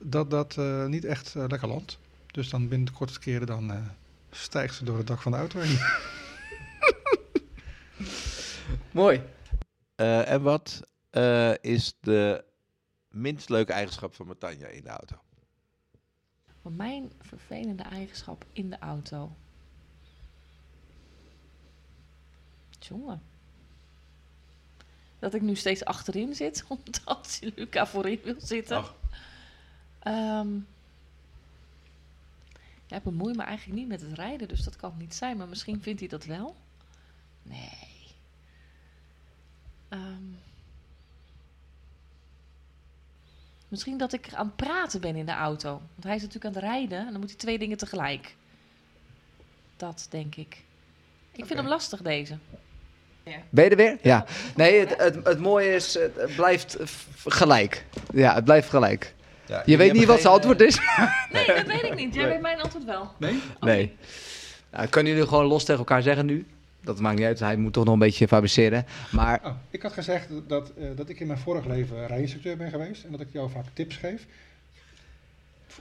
dat 0.01 0.31
dat 0.31 0.57
eh, 0.57 0.87
niet 0.87 1.05
echt 1.05 1.35
eh, 1.35 1.45
lekker 1.49 1.69
landt. 1.69 1.99
Dus 2.27 2.51
dan 2.51 2.69
binnen 2.69 2.87
de 2.87 2.93
kortste 2.93 3.21
keren 3.21 3.47
dan 3.47 3.73
eh, 3.73 3.87
stijgt 4.31 4.75
ze 4.75 4.85
door 4.85 4.99
het 4.99 5.07
dak 5.07 5.21
van 5.21 5.33
de 5.33 5.39
auto 5.39 5.61
heen. 5.61 5.79
Mooi. 8.93 9.23
Eh, 9.95 10.31
en 10.31 10.43
wat 10.43 10.83
eh, 11.11 11.55
is 11.61 11.95
de 12.01 12.45
minst 13.09 13.49
leuke 13.49 13.73
eigenschap 13.73 14.15
van 14.15 14.27
Matanja 14.27 14.67
in 14.67 14.83
de 14.83 14.89
auto? 14.89 15.17
Mijn 16.63 17.13
vervelende 17.21 17.83
eigenschap 17.83 18.45
in 18.53 18.71
de 18.71 18.79
auto. 18.79 19.37
Jongen. 22.79 23.23
Dat 25.21 25.35
ik 25.35 25.43
nu 25.43 25.55
steeds 25.55 25.85
achterin 25.85 26.35
zit, 26.35 26.65
omdat 26.69 27.41
Luca 27.55 27.87
voorin 27.87 28.21
wil 28.25 28.35
zitten. 28.39 28.77
Ach. 28.77 28.95
Ehm, 29.99 30.55
ja, 32.87 32.97
ik 32.97 33.03
bemoei 33.03 33.35
me 33.35 33.43
eigenlijk 33.43 33.79
niet 33.79 33.89
met 33.89 34.01
het 34.01 34.13
rijden, 34.13 34.49
dus 34.49 34.65
dat 34.65 34.77
kan 34.77 34.95
niet 34.99 35.15
zijn. 35.15 35.37
Maar 35.37 35.49
misschien 35.49 35.83
vindt 35.83 36.01
hij 36.01 36.09
dat 36.09 36.25
wel. 36.25 36.57
Nee. 37.43 37.89
Ehm, 39.89 40.25
misschien 43.69 43.99
dat 43.99 44.13
ik 44.13 44.35
aan 44.35 44.47
het 44.47 44.57
praten 44.57 45.01
ben 45.01 45.17
in 45.17 45.27
de 45.27 45.33
auto. 45.33 45.71
Want 45.71 46.05
hij 46.05 46.15
is 46.15 46.23
natuurlijk 46.23 46.57
aan 46.57 46.63
het 46.63 46.71
rijden 46.71 46.99
en 46.99 47.11
dan 47.11 47.21
moet 47.21 47.31
hij 47.31 47.39
twee 47.39 47.59
dingen 47.59 47.77
tegelijk. 47.77 48.37
Dat 49.77 50.07
denk 50.11 50.35
ik. 50.35 50.65
Ik 51.33 51.47
vind 51.47 51.59
hem 51.59 51.69
lastig 51.69 52.03
deze. 52.03 52.39
Ben 53.51 53.65
je 53.65 53.71
er 53.71 53.77
weer? 53.77 53.97
Ja. 54.03 54.25
Nee, 54.57 54.79
het, 54.81 54.95
het, 54.97 55.19
het 55.25 55.39
mooie 55.39 55.75
is, 55.75 55.95
het 55.95 56.37
blijft 56.37 56.77
gelijk. 57.27 57.85
Ja, 58.15 58.35
het 58.35 58.45
blijft 58.45 58.69
gelijk. 58.69 59.15
Ja, 59.47 59.63
Je 59.67 59.77
weet 59.77 59.93
niet 59.93 60.05
wat 60.05 60.21
zijn 60.21 60.33
geen, 60.33 60.33
antwoord 60.33 60.61
is? 60.61 60.79
Nee, 61.33 61.47
dat 61.47 61.67
weet 61.67 61.83
ik 61.83 61.95
niet. 61.95 62.15
Jij 62.15 62.23
Nee. 62.25 62.33
weet 62.33 62.43
mijn 62.43 62.61
antwoord 62.61 62.85
wel. 62.85 63.11
Nee? 63.19 63.41
Nee. 63.61 63.97
Nou, 64.71 64.87
kunnen 64.87 65.13
jullie 65.13 65.29
gewoon 65.29 65.45
los 65.45 65.65
tegen 65.65 65.79
elkaar 65.79 66.03
zeggen 66.03 66.27
nu? 66.27 66.47
Dat 66.83 67.01
maakt 67.01 67.17
niet 67.19 67.27
uit, 67.27 67.41
hij 67.41 67.57
moet 67.57 67.73
toch 67.73 67.85
nog 67.85 67.93
een 67.93 67.99
beetje 68.01 68.29
fabriceren. 68.29 68.87
Maar 69.11 69.41
Oh, 69.45 69.53
ik 69.71 69.83
had 69.83 69.93
gezegd 69.93 70.29
dat, 70.47 70.73
eh, 70.79 70.85
dat 70.97 71.09
ik 71.09 71.21
in 71.21 71.27
mijn 71.27 71.39
vorig 71.39 71.65
leven 71.67 72.07
rijinstructeur 72.07 72.57
ben 72.57 72.71
geweest. 72.71 73.05
En 73.05 73.11
dat 73.11 73.21
ik 73.21 73.27
jou 73.31 73.51
vaak 73.51 73.65
tips 73.73 73.97
geef. 73.97 74.27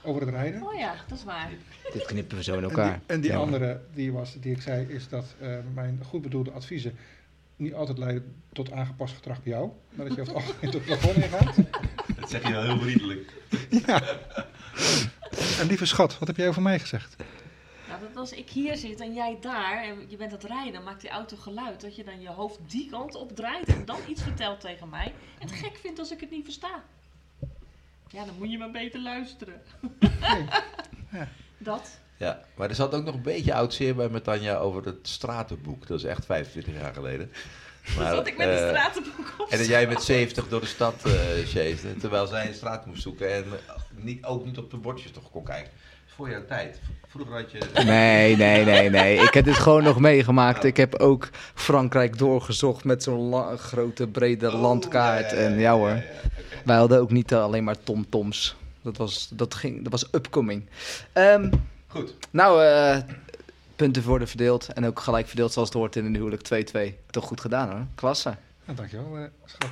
Over 0.03 0.21
het 0.21 0.29
rijden. 0.29 0.63
Oh 0.63 0.73
ja, 0.79 0.93
dat 1.07 1.17
is 1.17 1.23
waar. 1.23 1.49
dit 1.93 2.05
knippen 2.05 2.37
we 2.37 2.43
zo 2.43 2.51
in 2.57 2.57
En 2.63 2.63
elkaar. 2.69 2.91
die, 2.91 3.15
en 3.15 3.21
die 3.21 3.31
Ja. 3.31 3.37
andere 3.37 3.79
die, 3.93 4.11
was, 4.11 4.35
die 4.39 4.51
ik 4.55 4.61
zei 4.61 4.85
is 4.89 5.09
dat 5.09 5.25
eh, 5.41 5.49
mijn 5.73 5.99
goed 6.07 6.21
bedoelde 6.21 6.51
adviezen 6.51 6.95
niet 7.59 7.73
altijd 7.73 7.97
leiden 7.97 8.35
tot 8.53 8.71
aangepast 8.71 9.15
gedrag 9.15 9.43
bij 9.43 9.53
jou. 9.53 9.71
Maar 9.89 10.07
dat 10.07 10.15
je 10.15 10.21
over 10.21 10.33
het 10.35 10.43
algemeen 10.45 10.71
tot 10.71 10.85
het 10.85 10.99
plafond 10.99 11.15
ingaat. 11.15 11.55
Dat 12.19 12.29
zeg 12.29 12.43
je 12.43 12.51
wel 12.51 12.63
heel 12.63 12.79
vriendelijk. 12.79 13.33
En 15.59 15.67
lieve 15.67 15.85
schat, 15.85 16.19
wat 16.19 16.27
heb 16.27 16.37
jij 16.37 16.47
over 16.47 16.61
mij 16.61 16.79
gezegd? 16.79 17.15
Nou, 17.87 18.01
dat 18.01 18.15
als 18.15 18.31
ik 18.31 18.49
hier 18.49 18.77
zit 18.77 18.99
en 18.99 19.13
jij 19.13 19.37
daar 19.41 19.83
en 19.83 20.05
je 20.07 20.17
bent 20.17 20.31
aan 20.31 20.37
het 20.37 20.47
rijden, 20.47 20.83
maakt 20.83 21.01
die 21.01 21.09
auto 21.09 21.37
geluid 21.37 21.81
dat 21.81 21.95
je 21.95 22.03
dan 22.03 22.21
je 22.21 22.29
hoofd 22.29 22.59
die 22.67 22.89
kant 22.89 23.15
op 23.15 23.35
draait 23.35 23.67
en 23.67 23.85
dan 23.85 23.99
iets 24.07 24.21
vertelt 24.21 24.59
tegen 24.59 24.89
mij. 24.89 25.13
En 25.39 25.47
het 25.47 25.51
gek 25.51 25.77
vindt 25.77 25.99
als 25.99 26.11
ik 26.11 26.19
het 26.19 26.31
niet 26.31 26.43
versta. 26.43 26.83
Ja, 28.07 28.25
dan 28.25 28.35
moet 28.37 28.51
je 28.51 28.57
maar 28.57 28.71
beter 28.71 28.99
luisteren. 29.01 29.61
Ja. 31.11 31.27
Dat. 31.57 31.99
Ja, 32.19 32.39
maar 32.55 32.69
er 32.69 32.75
zat 32.75 32.93
ook 32.93 33.03
nog 33.03 33.15
een 33.15 33.21
beetje 33.21 33.53
oud 33.53 33.73
zeer 33.73 33.95
bij 33.95 34.09
met 34.09 34.23
Tanja 34.23 34.55
over 34.57 34.85
het 34.85 35.07
stratenboek. 35.07 35.87
Dat 35.87 35.97
is 35.97 36.03
echt 36.03 36.25
25 36.25 36.73
jaar 36.81 36.93
geleden. 36.93 37.31
Maar, 37.97 38.15
dat 38.15 38.27
ik 38.27 38.37
met 38.37 38.47
een 38.47 38.53
eh, 38.53 38.69
stratenboek 38.69 39.33
op 39.37 39.49
En 39.49 39.57
dat 39.57 39.67
jij 39.67 39.87
met 39.87 40.03
70 40.03 40.47
door 40.47 40.59
de 40.59 40.65
stad 40.65 40.95
eh 41.05 41.11
chasede, 41.45 41.95
terwijl 41.99 42.27
zij 42.27 42.47
een 42.47 42.53
straat 42.53 42.85
moest 42.85 43.01
zoeken 43.01 43.33
en 43.33 43.43
eh, 43.43 43.75
niet, 43.91 44.25
ook 44.25 44.45
niet 44.45 44.57
op 44.57 44.71
de 44.71 44.77
bordjes 44.77 45.11
toch 45.11 45.31
kon 45.31 45.43
kijken. 45.43 45.71
Voor 46.05 46.29
jouw 46.29 46.45
tijd. 46.45 46.79
Vroeger 47.07 47.35
had 47.35 47.51
je... 47.51 47.83
Nee, 47.83 48.35
nee, 48.35 48.65
nee, 48.65 48.89
nee. 48.89 49.17
Ik 49.17 49.33
heb 49.33 49.45
dit 49.45 49.55
gewoon 49.55 49.83
nog 49.83 49.99
meegemaakt. 49.99 50.63
Ik 50.63 50.77
heb 50.77 50.95
ook 50.95 51.29
Frankrijk 51.53 52.17
doorgezocht 52.17 52.83
met 52.83 53.03
zo'n 53.03 53.57
grote, 53.57 54.07
brede 54.07 54.51
landkaart. 54.51 55.33
En 55.33 55.59
ja 55.59 55.73
hoor, 55.73 56.03
wij 56.65 56.77
hadden 56.77 56.99
ook 56.99 57.11
niet 57.11 57.33
alleen 57.33 57.63
maar 57.63 57.83
tomtoms. 57.83 58.55
Dat 58.81 58.97
was, 58.97 59.29
dat 59.33 59.53
ging, 59.53 59.83
dat 59.83 59.91
was 59.91 60.07
upcoming. 60.11 60.65
Ehm, 61.13 61.49
Goed. 61.91 62.13
nou, 62.31 62.63
eh, 62.63 62.97
punten 63.75 64.03
worden 64.03 64.27
verdeeld. 64.27 64.73
En 64.73 64.85
ook 64.85 64.99
gelijk 64.99 65.27
verdeeld 65.27 65.53
zoals 65.53 65.67
het 65.69 65.77
hoort 65.77 65.95
in 65.95 66.05
een 66.05 66.15
huwelijk 66.15 66.41
2-2. 66.41 66.97
Toch 67.09 67.25
goed 67.25 67.41
gedaan 67.41 67.69
hoor. 67.71 67.85
Klasse. 67.95 68.35
Nou, 68.65 68.77
dankjewel, 68.77 69.17
eh, 69.17 69.23
schat. 69.45 69.69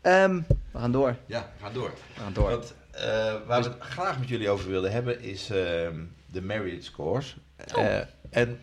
Ehm, 0.00 0.40
we 0.70 0.78
gaan 0.78 0.92
door. 0.92 1.16
Ja, 1.26 1.52
ga 1.60 1.70
door. 1.70 1.90
We 2.14 2.20
gaan 2.20 2.32
door. 2.32 2.50
Wat, 2.50 2.74
eh, 2.90 3.02
waar 3.46 3.62
we 3.62 3.68
het 3.68 3.76
graag 3.80 4.18
met 4.18 4.28
jullie 4.28 4.48
over 4.50 4.68
wilden 4.70 4.92
hebben 4.92 5.20
is 5.20 5.50
ehm, 5.50 5.94
de 6.26 6.42
Marriott 6.42 6.84
Scores. 6.84 7.36
Eh, 7.56 8.00
en 8.30 8.58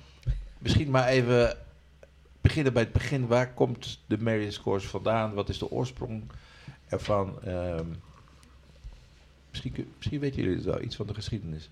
misschien 0.58 0.90
maar 0.90 1.08
even 1.08 1.58
beginnen 2.42 2.74
bij 2.74 2.84
het 2.84 2.92
begin. 2.94 3.28
Waar 3.28 3.54
komt 3.54 4.00
de 4.06 4.18
Marriott 4.18 4.54
Scores 4.54 4.86
vandaan? 4.86 5.34
Wat 5.34 5.50
is 5.50 5.58
de 5.58 5.72
oorsprong 5.72 6.24
ervan? 6.88 7.44
Ehm, 7.44 7.86
misschien, 9.50 9.72
kun- 9.72 9.92
misschien 9.98 10.20
weten 10.20 10.42
jullie 10.42 10.56
het 10.56 10.66
wel, 10.66 10.82
iets 10.82 10.96
van 10.96 11.08
de 11.08 11.14
geschiedenis. 11.14 11.70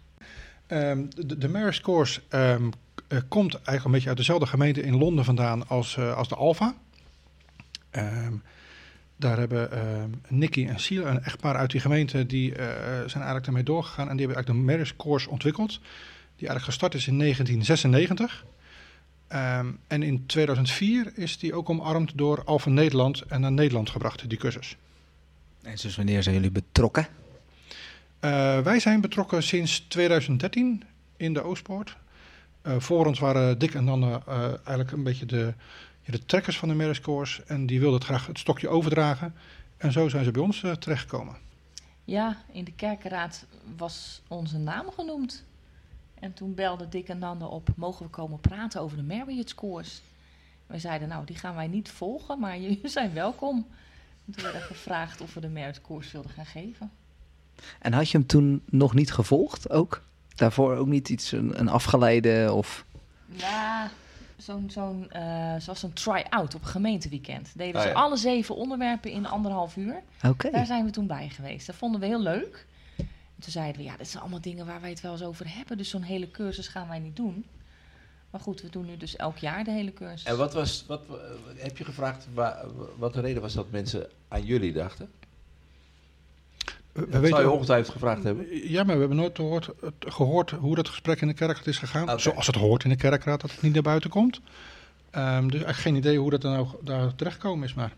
Ehm, 0.67 1.05
de, 1.15 1.37
de 1.37 1.49
Marist 1.49 1.81
Course 1.81 2.21
ehm, 2.29 2.69
eh, 3.07 3.19
komt 3.27 3.53
eigenlijk 3.53 3.85
een 3.85 3.91
beetje 3.91 4.07
uit 4.07 4.17
dezelfde 4.17 4.45
gemeente 4.45 4.81
in 4.81 4.97
Londen 4.97 5.25
vandaan 5.25 5.67
als, 5.67 5.97
eh, 5.97 6.17
als 6.17 6.27
de 6.27 6.35
Alfa. 6.35 6.75
Ehm, 7.89 8.33
daar 9.15 9.37
hebben 9.37 9.69
Nicky 10.27 10.67
en 10.67 10.79
Siel, 10.79 11.05
een 11.05 11.23
echtpaar 11.23 11.55
uit 11.55 11.71
die 11.71 11.81
gemeente, 11.81 12.25
die 12.25 12.55
eh, 12.55 12.65
zijn 12.85 13.13
eigenlijk 13.13 13.45
ermee 13.45 13.63
doorgegaan. 13.63 14.09
En 14.09 14.17
die 14.17 14.25
hebben 14.25 14.35
eigenlijk 14.35 14.67
de 14.67 14.73
Marist 14.73 14.95
Course 14.95 15.29
ontwikkeld. 15.29 15.71
Die 16.35 16.47
eigenlijk 16.47 16.65
gestart 16.65 16.93
is 16.93 17.07
in 17.07 17.17
1996. 17.17 18.45
Ehm, 19.27 19.71
en 19.87 20.03
in 20.03 20.25
2004 20.25 21.11
is 21.15 21.37
die 21.37 21.53
ook 21.53 21.69
omarmd 21.69 22.17
door 22.17 22.43
Alfa 22.43 22.69
Nederland 22.69 23.21
en 23.21 23.41
naar 23.41 23.51
Nederland 23.51 23.89
gebracht, 23.89 24.29
die 24.29 24.37
cursus. 24.37 24.77
En 25.61 25.75
dus 25.81 25.95
wanneer 25.95 26.23
zijn 26.23 26.35
jullie 26.35 26.51
betrokken? 26.51 27.07
Eh, 28.19 28.59
wij 28.59 28.79
zijn 28.79 29.01
betrokken 29.01 29.43
sinds 29.43 29.79
2013 29.79 30.83
in 31.17 31.33
de 31.33 31.41
Oostpoort. 31.41 31.97
Eh, 32.61 32.79
voor 32.79 33.05
ons 33.05 33.19
waren 33.19 33.59
Dick 33.59 33.73
en 33.73 33.83
Nanne 33.83 34.21
eh, 34.27 34.43
eigenlijk 34.47 34.91
een 34.91 35.03
beetje 35.03 35.25
de, 35.25 35.53
de 36.05 36.25
trekkers 36.25 36.57
van 36.57 36.69
de 36.69 36.75
Meriscourse. 36.75 37.43
En 37.43 37.65
die 37.65 37.79
wilden 37.79 37.99
het 37.99 38.07
graag 38.07 38.27
het 38.27 38.39
stokje 38.39 38.67
overdragen. 38.67 39.35
En 39.77 39.91
zo 39.91 40.09
zijn 40.09 40.23
ze 40.23 40.31
bij 40.31 40.41
ons 40.41 40.59
terechtgekomen. 40.59 41.35
Ja, 42.03 42.37
in 42.51 42.63
de 42.63 42.73
kerkenraad 42.73 43.45
was 43.77 44.21
onze 44.27 44.57
naam 44.57 44.91
genoemd. 44.91 45.45
En 46.19 46.33
toen 46.33 46.53
belde 46.53 46.89
Dick 46.89 47.07
en 47.07 47.19
Nanda 47.19 47.45
op, 47.45 47.69
mogen 47.75 48.05
we 48.05 48.11
komen 48.11 48.39
praten 48.39 48.81
over 48.81 48.97
de 48.97 49.03
Marriott 49.03 49.49
scores? 49.49 50.01
Wij 50.67 50.79
zeiden, 50.79 51.07
nou, 51.07 51.25
die 51.25 51.35
gaan 51.35 51.55
wij 51.55 51.67
niet 51.67 51.89
volgen, 51.89 52.39
maar 52.39 52.59
jullie 52.61 52.79
zijn 52.83 53.13
welkom. 53.13 53.67
En 54.25 54.33
toen 54.33 54.43
werd 54.43 54.55
er 54.55 54.61
gevraagd 54.61 55.21
of 55.21 55.33
we 55.33 55.39
de 55.39 55.49
Marriott 55.49 55.75
scores 55.75 56.11
wilden 56.11 56.31
gaan 56.31 56.45
geven. 56.45 56.91
En 57.79 57.93
had 57.93 58.09
je 58.09 58.17
hem 58.17 58.27
toen 58.27 58.61
nog 58.65 58.93
niet 58.93 59.11
gevolgd 59.11 59.69
ook? 59.69 60.01
Daarvoor 60.35 60.75
ook 60.75 60.87
niet 60.87 61.09
iets, 61.09 61.31
een, 61.31 61.59
een 61.59 61.69
afgeleide 61.69 62.53
of... 62.53 62.85
Ja, 63.25 63.89
zo'n, 64.37 64.69
zo'n, 64.69 65.11
eh, 65.11 65.55
zoals 65.59 65.83
een 65.83 65.93
try-out 65.93 66.55
op 66.55 66.61
een 66.61 66.67
gemeenteweekend. 66.67 67.51
Deden 67.57 67.75
Ah, 67.75 67.81
ze 67.81 67.87
ja. 67.87 67.93
alle 67.93 68.17
zeven 68.17 68.55
onderwerpen 68.55 69.11
in 69.11 69.25
anderhalf 69.27 69.75
uur. 69.75 70.01
Oké. 70.23 70.51
Daar 70.51 70.65
zijn 70.65 70.85
we 70.85 70.91
toen 70.91 71.07
bij 71.07 71.29
geweest. 71.29 71.67
Dat 71.67 71.75
vonden 71.75 71.99
we 71.99 72.05
heel 72.05 72.21
leuk. 72.21 72.65
En 72.97 73.41
toen 73.41 73.51
zeiden 73.51 73.81
we, 73.81 73.87
ja, 73.87 73.97
dit 73.97 74.07
zijn 74.07 74.21
allemaal 74.21 74.41
dingen 74.41 74.65
waar 74.65 74.81
wij 74.81 74.89
het 74.89 75.01
wel 75.01 75.11
eens 75.11 75.23
over 75.23 75.55
hebben. 75.55 75.77
Dus 75.77 75.89
zo'n 75.89 76.01
hele 76.01 76.31
cursus 76.31 76.67
gaan 76.67 76.87
wij 76.87 76.99
niet 76.99 77.15
doen. 77.15 77.45
Maar 78.29 78.41
goed, 78.41 78.61
we 78.61 78.69
doen 78.69 78.85
nu 78.85 78.97
dus 78.97 79.15
elk 79.15 79.37
jaar 79.37 79.63
de 79.63 79.71
hele 79.71 79.93
cursus. 79.93 80.23
En 80.23 80.37
wat 80.37 80.53
was, 80.53 80.83
wat, 80.87 81.01
eh, 81.09 81.15
heb 81.63 81.77
je 81.77 81.83
gevraagd, 81.83 82.27
waar, 82.33 82.65
wat 82.97 83.13
de 83.13 83.21
reden 83.21 83.41
was 83.41 83.53
dat 83.53 83.71
mensen 83.71 84.09
aan 84.27 84.43
jullie 84.45 84.73
dachten? 84.73 85.09
We, 86.95 87.01
we 87.05 87.19
Dat 87.19 87.27
zou 87.29 87.41
je 87.41 87.49
ongetwijfeld 87.51 87.93
gevraagd 87.93 88.23
hebben. 88.23 88.69
Ja, 88.69 88.83
maar 88.83 88.93
we 88.93 88.99
hebben 88.99 89.17
nooit 89.17 89.35
gehoord, 89.35 89.69
het- 89.81 89.93
gehoord 90.13 90.51
hoe 90.51 90.75
dat 90.75 90.89
gesprek 90.89 91.21
in 91.21 91.27
de 91.27 91.33
kerkraad 91.33 91.67
is 91.67 91.77
gegaan. 91.77 92.09
Oké. 92.09 92.19
Zoals 92.21 92.47
het 92.47 92.55
hoort 92.55 92.83
in 92.83 92.89
de 92.89 92.95
kerkraad, 92.95 93.41
dat 93.41 93.51
het 93.51 93.61
niet 93.61 93.73
naar 93.73 93.81
buiten 93.81 94.09
komt. 94.09 94.41
Ehm, 95.11 95.41
dus 95.43 95.51
eigenlijk 95.63 95.77
geen 95.77 95.95
idee 95.95 96.17
hoe 96.19 96.29
dat 96.29 96.43
er 96.43 96.49
nou 96.49 96.67
daar 96.81 97.15
terechtgekomen 97.15 97.67
is. 97.67 97.73
Maar 97.73 97.93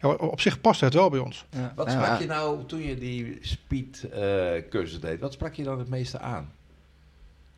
ja, 0.00 0.08
op 0.08 0.40
zich 0.40 0.60
past 0.60 0.80
het 0.80 0.94
wel 0.94 1.10
bij 1.10 1.20
ons. 1.20 1.44
Ja. 1.50 1.72
Wat 1.76 1.86
Ja, 1.92 2.02
sprak 2.02 2.20
je 2.20 2.26
nou 2.26 2.66
toen 2.66 2.82
je 2.82 2.98
die 2.98 3.38
speed 3.40 4.08
eh, 4.10 4.50
cursus 4.70 5.00
deed? 5.00 5.20
Wat 5.20 5.32
sprak 5.32 5.54
je 5.54 5.62
dan 5.64 5.78
het 5.78 5.88
meeste 5.88 6.18
aan? 6.18 6.52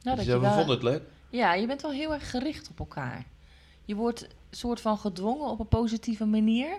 Nou, 0.02 0.16
Dus 0.16 0.24
dat 0.26 0.34
je 0.34 0.40
we 0.40 0.46
wel- 0.46 0.56
vonden 0.56 0.74
het 0.74 0.82
leuk. 0.84 1.02
Ja, 1.30 1.54
je 1.54 1.66
bent 1.66 1.82
wel 1.82 1.90
heel 1.92 2.12
erg 2.12 2.30
gericht 2.30 2.68
op 2.70 2.78
elkaar. 2.78 3.24
Je 3.84 3.94
wordt 3.94 4.28
soort 4.50 4.80
van 4.80 4.98
gedwongen 4.98 5.48
op 5.50 5.58
een 5.60 5.68
positieve 5.68 6.24
manier, 6.24 6.78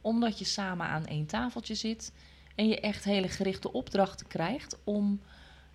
omdat 0.00 0.38
je 0.38 0.44
samen 0.44 0.86
aan 0.86 1.06
één 1.06 1.26
tafeltje 1.26 1.74
zit 1.74 2.12
en 2.54 2.68
je 2.68 2.80
echt 2.80 3.04
hele 3.04 3.28
gerichte 3.28 3.72
opdrachten 3.72 4.26
krijgt 4.26 4.78
om 4.84 5.20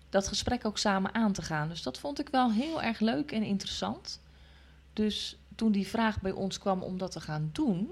dat 0.08 0.28
gesprek 0.28 0.64
ook 0.64 0.78
samen 0.78 1.14
aan 1.14 1.32
te 1.32 1.42
gaan. 1.42 1.68
Dus 1.68 1.82
dat 1.82 1.98
vond 1.98 2.20
ik 2.20 2.28
wel 2.28 2.52
heel 2.52 2.82
erg 2.82 3.00
leuk 3.00 3.32
en 3.32 3.42
interessant. 3.42 4.20
Dus 4.92 5.38
toen 5.54 5.72
die 5.72 5.86
vraag 5.86 6.20
bij 6.20 6.32
ons 6.32 6.58
kwam 6.58 6.82
om 6.82 6.98
dat 6.98 7.12
te 7.12 7.20
gaan 7.20 7.50
doen, 7.52 7.90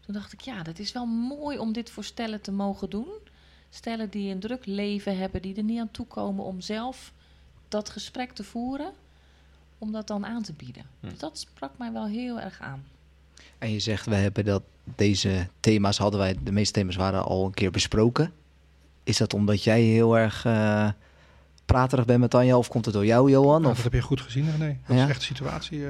toen 0.00 0.14
dacht 0.14 0.32
ik, 0.32 0.40
ja, 0.40 0.62
dat 0.62 0.78
is 0.78 0.92
wel 0.92 1.06
mooi 1.06 1.58
om 1.58 1.72
dit 1.72 1.90
voor 1.90 2.04
stellen 2.04 2.40
te 2.40 2.52
mogen 2.52 2.90
doen. 2.90 3.12
Stellen 3.70 4.10
die 4.10 4.32
een 4.32 4.40
druk 4.40 4.66
leven 4.66 5.16
hebben, 5.18 5.42
die 5.42 5.56
er 5.56 5.62
niet 5.62 5.80
aan 5.80 5.90
toekomen 5.90 6.44
om 6.44 6.60
zelf 6.60 7.12
dat 7.68 7.90
gesprek 7.90 8.32
te 8.32 8.44
voeren, 8.44 8.92
om 9.78 9.92
dat 9.92 10.06
dan 10.06 10.26
aan 10.26 10.42
te 10.42 10.52
bieden. 10.52 10.84
Hm. 11.00 11.08
Dus 11.08 11.18
dat 11.18 11.38
sprak 11.38 11.78
mij 11.78 11.92
wel 11.92 12.06
heel 12.06 12.40
erg 12.40 12.60
aan. 12.60 12.84
En 13.58 13.72
je 13.72 13.78
zegt, 13.80 14.06
we 14.06 14.14
hebben 14.14 14.44
dat, 14.44 14.62
deze 14.84 15.46
thema's 15.60 15.98
hadden 15.98 16.20
wij, 16.20 16.36
de 16.42 16.52
meeste 16.52 16.72
thema's 16.72 16.96
waren 16.96 17.24
al 17.24 17.44
een 17.44 17.54
keer 17.54 17.70
besproken. 17.70 18.32
Is 19.04 19.16
dat 19.16 19.34
omdat 19.34 19.64
jij 19.64 19.80
heel 19.82 20.18
erg 20.18 20.44
eh, 20.44 20.88
praterig 21.64 22.04
bent 22.04 22.20
met 22.20 22.30
Tanja 22.30 22.56
of 22.58 22.68
komt 22.68 22.84
het 22.84 22.94
door 22.94 23.06
jou, 23.06 23.30
Johan? 23.30 23.50
Nou, 23.50 23.62
dat 23.62 23.72
Of 23.72 23.82
heb 23.82 23.92
je 23.92 24.02
goed 24.02 24.20
gezien, 24.20 24.50
René. 24.58 24.76
Dat 24.86 24.96
Ja. 24.96 25.02
is 25.04 25.08
echt 25.10 25.18
de 25.18 25.24
situatie. 25.26 25.80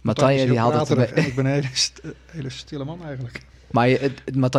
maar 0.00 0.14
Tanja 0.14 0.32
is 0.32 0.38
Tanja 0.38 0.46
die 0.46 0.58
haalt 0.58 0.88
het, 0.88 0.96
praterig 0.98 1.26
ik 1.26 1.34
ben 1.34 1.46
een 1.46 1.52
hele, 1.52 1.68
st- 1.72 2.00
hele 2.26 2.50
stille 2.50 2.84
man 2.84 3.04
eigenlijk. 3.04 3.42
maar 3.70 3.88
je, 3.88 4.12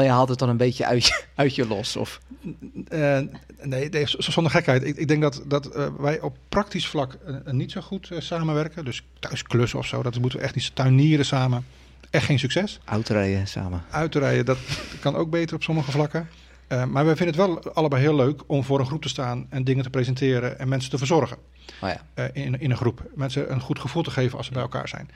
haalt 0.09 0.29
het 0.29 0.39
dan 0.39 0.49
een 0.49 0.57
beetje 0.57 0.85
uit 0.85 1.05
je, 1.05 1.23
uit 1.35 1.55
je 1.55 1.67
los. 1.67 1.95
Of, 1.95 2.19
Eh, 2.87 3.19
nee, 3.61 3.89
nee, 3.89 4.03
zonder 4.05 4.51
gekheid. 4.51 4.83
Ik, 4.83 4.95
ik 4.97 5.07
denk 5.07 5.21
dat, 5.21 5.43
dat 5.47 5.91
wij 5.97 6.21
op 6.21 6.37
praktisch 6.49 6.87
vlak 6.87 7.17
niet 7.45 7.71
zo 7.71 7.81
goed 7.81 8.09
samenwerken. 8.17 8.85
Dus 8.85 9.03
thuis 9.19 9.43
klussen 9.43 9.79
of 9.79 9.85
zo, 9.87 10.03
dat 10.03 10.19
moeten 10.19 10.39
we 10.39 10.45
echt 10.45 10.55
niet 10.55 10.75
tuinieren 10.75 11.25
samen. 11.25 11.65
Echt 12.09 12.25
geen 12.25 12.39
succes. 12.39 12.79
Autorijden 12.85 13.47
samen. 13.47 13.83
Uitrijden, 13.89 14.45
dat 14.45 14.57
kan 14.99 15.15
ook 15.15 15.29
beter 15.29 15.55
op 15.55 15.63
sommige 15.63 15.91
vlakken. 15.91 16.29
Eh, 16.67 16.85
maar 16.85 17.05
we 17.05 17.15
vinden 17.15 17.35
het 17.35 17.63
wel 17.63 17.73
allebei 17.73 18.01
heel 18.01 18.15
leuk 18.15 18.43
om 18.47 18.63
voor 18.63 18.79
een 18.79 18.85
groep 18.85 19.01
te 19.01 19.09
staan 19.09 19.47
en 19.49 19.63
dingen 19.63 19.83
te 19.83 19.89
presenteren 19.89 20.59
en 20.59 20.67
mensen 20.67 20.89
te 20.89 20.97
verzorgen 20.97 21.37
Oh 21.81 21.89
ja. 21.89 22.01
eh, 22.13 22.25
in, 22.33 22.59
in 22.59 22.71
een 22.71 22.77
groep. 22.77 23.03
Mensen 23.15 23.51
een 23.51 23.61
goed 23.61 23.79
gevoel 23.79 24.03
te 24.03 24.11
geven 24.11 24.37
als 24.37 24.47
ze 24.47 24.53
bij 24.53 24.61
elkaar 24.61 24.87
zijn. 24.87 25.09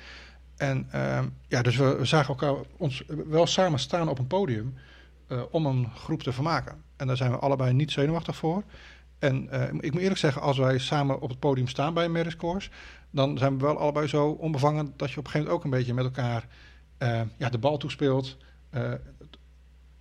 En 0.57 0.87
ehm, 0.91 1.25
ja, 1.47 1.61
dus 1.61 1.75
we, 1.75 1.95
we 1.95 2.05
zagen 2.05 2.27
elkaar 2.27 2.53
ons 2.77 3.03
wel 3.27 3.45
samen 3.47 3.79
staan 3.79 4.09
op 4.09 4.19
een 4.19 4.27
podium 4.27 4.73
eh, 5.27 5.41
om 5.51 5.65
een 5.65 5.89
groep 5.95 6.23
te 6.23 6.31
vermaken. 6.31 6.83
En 6.97 7.07
daar 7.07 7.17
zijn 7.17 7.31
we 7.31 7.37
allebei 7.37 7.73
niet 7.73 7.91
zenuwachtig 7.91 8.35
voor. 8.35 8.63
En 9.19 9.49
ik 9.79 9.91
moet 9.91 10.01
eerlijk 10.01 10.19
zeggen, 10.19 10.41
als 10.41 10.57
wij 10.57 10.77
samen 10.77 11.21
op 11.21 11.29
het 11.29 11.39
podium 11.39 11.67
staan 11.67 11.93
bij 11.93 12.05
een 12.05 12.11
Merit 12.11 12.35
Course, 12.35 12.69
dan 13.11 13.37
zijn 13.37 13.57
we 13.57 13.63
wel 13.63 13.77
allebei 13.77 14.07
zo 14.07 14.27
onbevangen 14.27 14.93
dat 14.95 15.11
je 15.11 15.17
op 15.17 15.25
een 15.25 15.31
gegeven 15.31 15.39
moment 15.39 15.55
ook 15.55 15.63
een 15.63 15.79
beetje 15.79 15.93
met 15.93 16.03
elkaar 16.03 16.47
eh, 17.01 17.21
ja, 17.37 17.49
de 17.49 17.57
bal 17.57 17.77
toespeelt. 17.77 18.37
eh, 18.69 18.93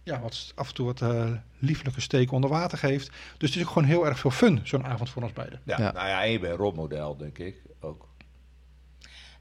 ja, 0.03 0.21
wat, 0.21 0.53
af 0.55 0.69
en 0.69 0.75
toe 0.75 0.87
wat 0.87 1.03
eh, 1.03 1.31
lieflijke 1.59 2.01
steken 2.01 2.35
onder 2.35 2.51
water 2.51 2.79
geeft. 2.79 3.07
Dus 3.39 3.49
het 3.51 3.59
is 3.59 3.63
ook 3.63 3.73
gewoon 3.73 3.89
heel 3.89 4.07
erg 4.07 4.19
veel 4.19 4.31
fun, 4.31 4.61
zo'n 4.65 4.87
avond 4.87 5.11
voor 5.11 5.23
ons 5.23 5.33
beiden. 5.33 5.61
Ja, 5.65 5.77
Ja. 5.79 5.93
nou 5.93 6.09
ja, 6.09 6.23
en 6.25 6.31
je 6.31 6.39
bent 6.39 6.59
rolmodel, 6.59 7.17
denk 7.17 7.39
ik 7.39 7.63
ook. 7.81 8.09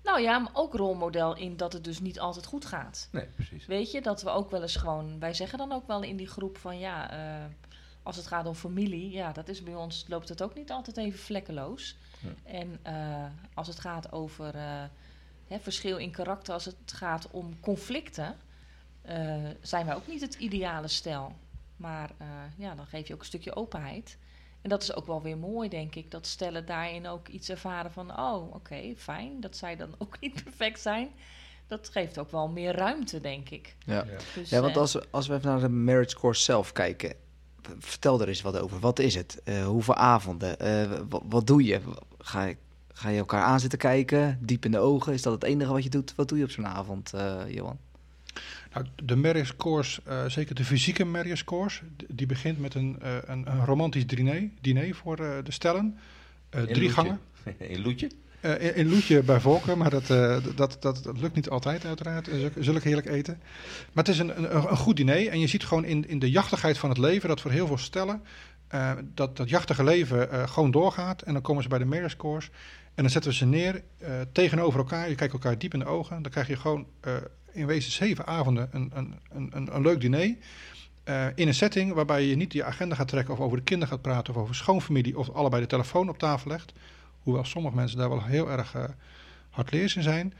Nou 0.03 0.21
ja, 0.21 0.39
maar 0.39 0.51
ook 0.53 0.73
rolmodel 0.75 1.35
in 1.35 1.57
dat 1.57 1.73
het 1.73 1.83
dus 1.83 1.99
niet 1.99 2.19
altijd 2.19 2.45
goed 2.45 2.65
gaat. 2.65 3.07
Nee, 3.11 3.25
precies. 3.25 3.65
Weet 3.65 3.91
je, 3.91 4.01
dat 4.01 4.21
we 4.21 4.29
ook 4.29 4.51
wel 4.51 4.61
eens 4.61 4.75
gewoon... 4.75 5.19
Wij 5.19 5.33
zeggen 5.33 5.57
dan 5.57 5.71
ook 5.71 5.87
wel 5.87 6.03
in 6.03 6.15
die 6.17 6.27
groep 6.27 6.57
van 6.57 6.79
ja... 6.79 7.11
eh, 7.11 7.45
als 8.03 8.15
het 8.15 8.27
gaat 8.27 8.45
om 8.45 8.53
familie, 8.53 9.11
ja, 9.11 9.31
dat 9.31 9.47
is 9.47 9.63
bij 9.63 9.75
ons... 9.75 10.05
loopt 10.07 10.29
het 10.29 10.43
ook 10.43 10.55
niet 10.55 10.71
altijd 10.71 10.97
even 10.97 11.19
vlekkeloos. 11.19 11.97
Ja. 12.19 12.29
En 12.51 12.79
eh, 12.81 13.25
als 13.53 13.67
het 13.67 13.79
gaat 13.79 14.11
over 14.11 14.55
eh, 14.55 14.83
hè, 15.49 15.59
verschil 15.59 15.97
in 15.97 16.11
karakter... 16.11 16.53
als 16.53 16.65
het 16.65 16.75
gaat 16.85 17.27
om 17.31 17.59
conflicten... 17.59 18.35
eh, 19.01 19.35
zijn 19.61 19.85
wij 19.85 19.95
ook 19.95 20.07
niet 20.07 20.21
het 20.21 20.33
ideale 20.35 20.87
stel. 20.87 21.35
Maar 21.75 22.11
eh, 22.17 22.27
ja, 22.57 22.75
dan 22.75 22.85
geef 22.85 23.07
je 23.07 23.13
ook 23.13 23.19
een 23.19 23.25
stukje 23.25 23.55
openheid. 23.55 24.17
En 24.61 24.69
dat 24.69 24.83
is 24.83 24.95
ook 24.95 25.05
wel 25.05 25.21
weer 25.21 25.37
mooi, 25.37 25.69
denk 25.69 25.95
ik. 25.95 26.11
Dat 26.11 26.27
stellen 26.27 26.65
daarin 26.65 27.07
ook 27.07 27.27
iets 27.27 27.49
ervaren 27.49 27.91
van... 27.91 28.19
oh, 28.19 28.53
oké, 28.53 28.93
fijn. 28.97 29.39
Dat 29.39 29.57
zij 29.57 29.75
dan 29.75 29.95
ook 29.97 30.19
niet 30.19 30.43
perfect 30.43 30.79
zijn. 30.79 31.09
Dat 31.67 31.89
geeft 31.89 32.17
ook 32.19 32.31
wel 32.31 32.47
meer 32.47 32.75
ruimte, 32.75 33.21
denk 33.21 33.49
ik. 33.49 33.75
Ja. 33.85 34.05
Dus, 34.35 34.49
Ja, 34.49 34.61
want 34.61 34.73
eh, 34.73 34.81
als, 34.81 35.11
als 35.11 35.27
we 35.27 35.33
even 35.35 35.49
naar 35.49 35.59
de 35.59 35.69
marriage 35.69 36.15
course 36.15 36.43
zelf 36.43 36.71
kijken, 36.71 37.13
vertel 37.79 38.21
er 38.21 38.27
eens 38.27 38.41
wat 38.41 38.57
over. 38.57 38.79
Wat 38.79 38.99
is 38.99 39.15
het? 39.15 39.41
Eh, 39.43 39.65
hoeveel 39.65 39.95
avonden? 39.95 40.59
Eh, 40.59 40.91
wat, 41.09 41.47
doe 41.47 41.63
je? 41.63 41.81
Ga, 42.17 42.43
je? 42.43 42.57
Ga 42.99 43.09
je 43.09 43.17
elkaar 43.17 43.43
aan 43.43 43.59
zitten 43.59 43.79
kijken? 43.79 44.37
Diep 44.41 44.65
in 44.65 44.71
de 44.71 44.77
ogen? 44.77 45.13
Is 45.13 45.21
dat 45.21 45.33
het 45.33 45.43
enige 45.43 45.71
wat 45.71 45.83
je 45.83 45.89
doet? 45.89 46.13
Wat 46.15 46.29
doe 46.29 46.37
je 46.37 46.43
op 46.43 46.51
zo'n 46.51 46.67
avond, 46.67 47.13
eh, 47.13 47.35
Johan? 47.47 47.77
Nou, 48.73 48.85
de 49.03 49.15
Marriage 49.15 49.55
Course, 49.55 50.01
eh, 50.05 50.25
zeker 50.25 50.55
de 50.55 50.65
fysieke 50.65 51.05
Marriage 51.05 51.43
Course, 51.43 51.81
die 52.07 52.27
begint 52.27 52.59
met 52.59 52.73
een, 52.73 52.97
eh, 53.01 53.11
een, 53.25 53.51
een 53.51 53.65
romantisch 53.65 54.07
diner, 54.07 54.49
diner 54.61 54.95
voor 54.95 55.15
de 55.15 55.43
stellen. 55.51 55.97
Drie 56.49 56.65
Loetje. 56.67 56.89
gangen. 56.89 57.19
In 57.57 57.81
Loetje? 57.81 58.11
In, 58.41 58.75
in 58.75 58.89
Loetje 58.89 59.23
bij 59.23 59.39
Volken, 59.39 59.77
maar 59.77 59.89
dat, 59.89 60.07
dat, 60.55 60.77
dat, 60.79 61.03
dat 61.03 61.19
lukt 61.19 61.35
niet 61.35 61.49
altijd 61.49 61.85
uiteraard, 61.85 62.29
zulk, 62.59 62.83
heerlijk 62.83 63.07
eten. 63.07 63.39
Maar 63.93 64.03
het 64.03 64.13
is 64.13 64.19
een, 64.19 64.37
een, 64.37 64.55
een 64.55 64.77
goed 64.77 64.95
diner 64.95 65.27
en 65.27 65.39
je 65.39 65.47
ziet 65.47 65.65
gewoon 65.65 65.85
in, 65.85 66.07
in 66.07 66.19
de 66.19 66.29
jachtigheid 66.29 66.77
van 66.77 66.89
het 66.89 66.97
leven 66.97 67.29
dat 67.29 67.41
voor 67.41 67.51
heel 67.51 67.67
veel 67.67 67.77
stellen 67.77 68.21
dat 69.13 69.37
dat 69.37 69.49
jachtige 69.49 69.83
leven 69.83 70.49
gewoon 70.49 70.71
doorgaat. 70.71 71.21
En 71.21 71.33
dan 71.33 71.41
komen 71.41 71.63
ze 71.63 71.69
bij 71.69 71.79
de 71.79 71.85
Marriage 71.85 72.17
Course 72.17 72.49
en 72.99 73.05
dan 73.05 73.13
zetten 73.13 73.31
we 73.31 73.37
ze 73.37 73.45
neer 73.45 73.83
eh, 73.97 74.11
tegenover 74.31 74.79
elkaar. 74.79 75.09
Je 75.09 75.15
kijkt 75.15 75.33
elkaar 75.33 75.57
diep 75.57 75.73
in 75.73 75.79
de 75.79 75.85
ogen. 75.85 76.21
Dan 76.21 76.31
krijg 76.31 76.47
je 76.47 76.55
gewoon 76.55 76.87
eh, 76.99 77.13
in 77.51 77.65
wezen 77.65 77.91
zeven 77.91 78.27
avonden 78.27 78.69
een, 78.71 78.91
een, 78.93 79.15
een, 79.31 79.75
een, 79.75 79.81
leuk 79.81 80.01
diner. 80.01 80.35
Eh, 81.03 81.25
in 81.35 81.47
een 81.47 81.53
setting 81.53 81.93
waarbij 81.93 82.25
je 82.25 82.35
niet 82.35 82.53
je 82.53 82.63
agenda 82.63 82.95
gaat 82.95 83.07
trekken 83.07 83.33
of 83.33 83.39
over 83.39 83.57
de 83.57 83.63
kinderen 83.63 83.93
gaat 83.93 84.01
praten 84.01 84.35
of 84.35 84.41
over 84.41 84.55
schoonfamilie 84.55 85.17
of 85.17 85.29
allebei 85.29 85.61
de 85.61 85.67
telefoon 85.67 86.09
op 86.09 86.17
tafel 86.17 86.51
legt. 86.51 86.73
Hoewel 87.19 87.45
sommige 87.45 87.75
mensen 87.75 87.97
daar 87.97 88.09
wel 88.09 88.23
heel 88.23 88.51
erg 88.51 88.75
uh, 88.75 88.83
hardleers 89.49 89.95
in 89.95 90.03
zijn. 90.03 90.33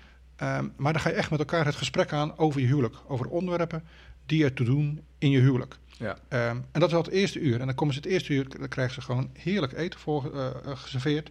Um, 0.43 0.74
maar 0.78 0.93
dan 0.93 1.02
ga 1.02 1.10
je 1.10 1.15
echt 1.15 1.30
met 1.30 1.39
elkaar 1.39 1.65
het 1.65 1.76
gesprek 1.76 2.13
aan 2.13 2.38
over 2.38 2.62
je 2.62 2.67
huwelijk. 2.67 2.95
Over 3.08 3.28
onderwerpen 3.28 3.84
die 4.26 4.43
er 4.43 4.54
te 4.54 4.63
doen 4.63 5.02
in 5.17 5.30
je 5.30 5.39
huwelijk. 5.39 5.78
Ja. 5.98 6.17
Um, 6.50 6.65
en 6.72 6.80
dat 6.80 6.84
is 6.84 6.91
wel 6.91 7.02
het 7.02 7.12
eerste 7.12 7.39
uur. 7.39 7.60
En 7.60 7.65
dan 7.65 7.76
komen 7.76 7.93
ze 7.93 8.00
het 8.00 8.10
eerste 8.10 8.34
uur, 8.34 8.50
dan 8.60 8.67
krijgen 8.67 8.93
ze 8.93 9.02
gewoon 9.02 9.30
heerlijk 9.34 9.74
eten 9.74 10.00
voor 10.00 10.32
uh, 10.34 10.48
geserveerd. 10.63 11.30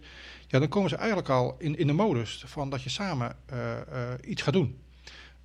Ja, 0.49 0.59
dan 0.59 0.67
komen 0.67 0.89
ze 0.89 0.95
eigenlijk 0.95 1.29
al 1.29 1.55
in, 1.57 1.77
in 1.77 1.87
de 1.87 1.93
modus 1.93 2.43
van 2.45 2.69
dat 2.69 2.83
je 2.83 2.89
samen 2.89 3.35
uh, 3.53 3.77
iets 4.21 4.41
gaat 4.41 4.53
doen. 4.53 4.81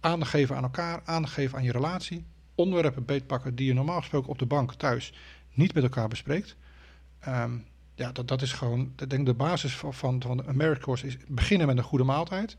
Aandacht 0.00 0.30
geven 0.30 0.56
aan 0.56 0.62
elkaar, 0.62 1.00
aandacht 1.04 1.32
geven 1.32 1.58
aan 1.58 1.64
je 1.64 1.72
relatie. 1.72 2.24
Onderwerpen 2.54 3.04
beetpakken 3.04 3.54
die 3.54 3.66
je 3.66 3.74
normaal 3.74 4.00
gesproken 4.00 4.30
op 4.30 4.38
de 4.38 4.46
bank 4.46 4.74
thuis 4.74 5.12
niet 5.52 5.74
met 5.74 5.82
elkaar 5.82 6.08
bespreekt. 6.08 6.56
Um, 7.28 7.64
ja, 7.94 8.12
dat, 8.12 8.28
dat 8.28 8.42
is 8.42 8.52
gewoon, 8.52 8.92
ik 8.96 9.10
denk 9.10 9.26
de 9.26 9.34
basis 9.34 9.76
van, 9.76 9.94
van, 9.94 10.22
van 10.22 10.76
Course 10.78 11.06
is 11.06 11.16
beginnen 11.28 11.66
met 11.66 11.78
een 11.78 11.84
goede 11.84 12.04
maaltijd. 12.04 12.56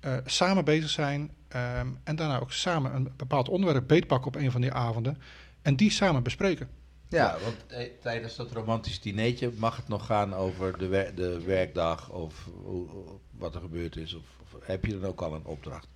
Uh, 0.00 0.16
samen 0.24 0.64
bezig 0.64 0.90
zijn 0.90 1.20
um, 1.20 1.98
en 2.04 2.16
daarna 2.16 2.40
ook 2.40 2.52
samen 2.52 2.94
een 2.94 3.12
bepaald 3.16 3.48
onderwerp 3.48 3.88
beetpakken 3.88 4.26
op 4.26 4.36
een 4.36 4.50
van 4.50 4.60
die 4.60 4.72
avonden. 4.72 5.18
En 5.62 5.76
die 5.76 5.90
samen 5.90 6.22
bespreken. 6.22 6.68
Ja, 7.08 7.18
ja 7.18 7.38
want 7.38 7.66
eh, 7.66 7.90
tijdens 8.00 8.36
dat 8.36 8.52
romantisch 8.52 9.00
dinertje 9.00 9.52
mag 9.56 9.76
het 9.76 9.88
nog 9.88 10.06
gaan 10.06 10.34
over 10.34 10.78
de, 10.78 10.86
wer 10.86 11.14
de 11.14 11.40
werkdag 11.40 12.10
of 12.10 12.48
hoe, 12.64 12.88
wat 13.30 13.54
er 13.54 13.60
gebeurd 13.60 13.96
is. 13.96 14.14
Of, 14.14 14.24
of 14.42 14.66
heb 14.66 14.84
je 14.84 14.98
dan 14.98 15.10
ook 15.10 15.20
al 15.20 15.34
een 15.34 15.46
opdracht? 15.46 15.88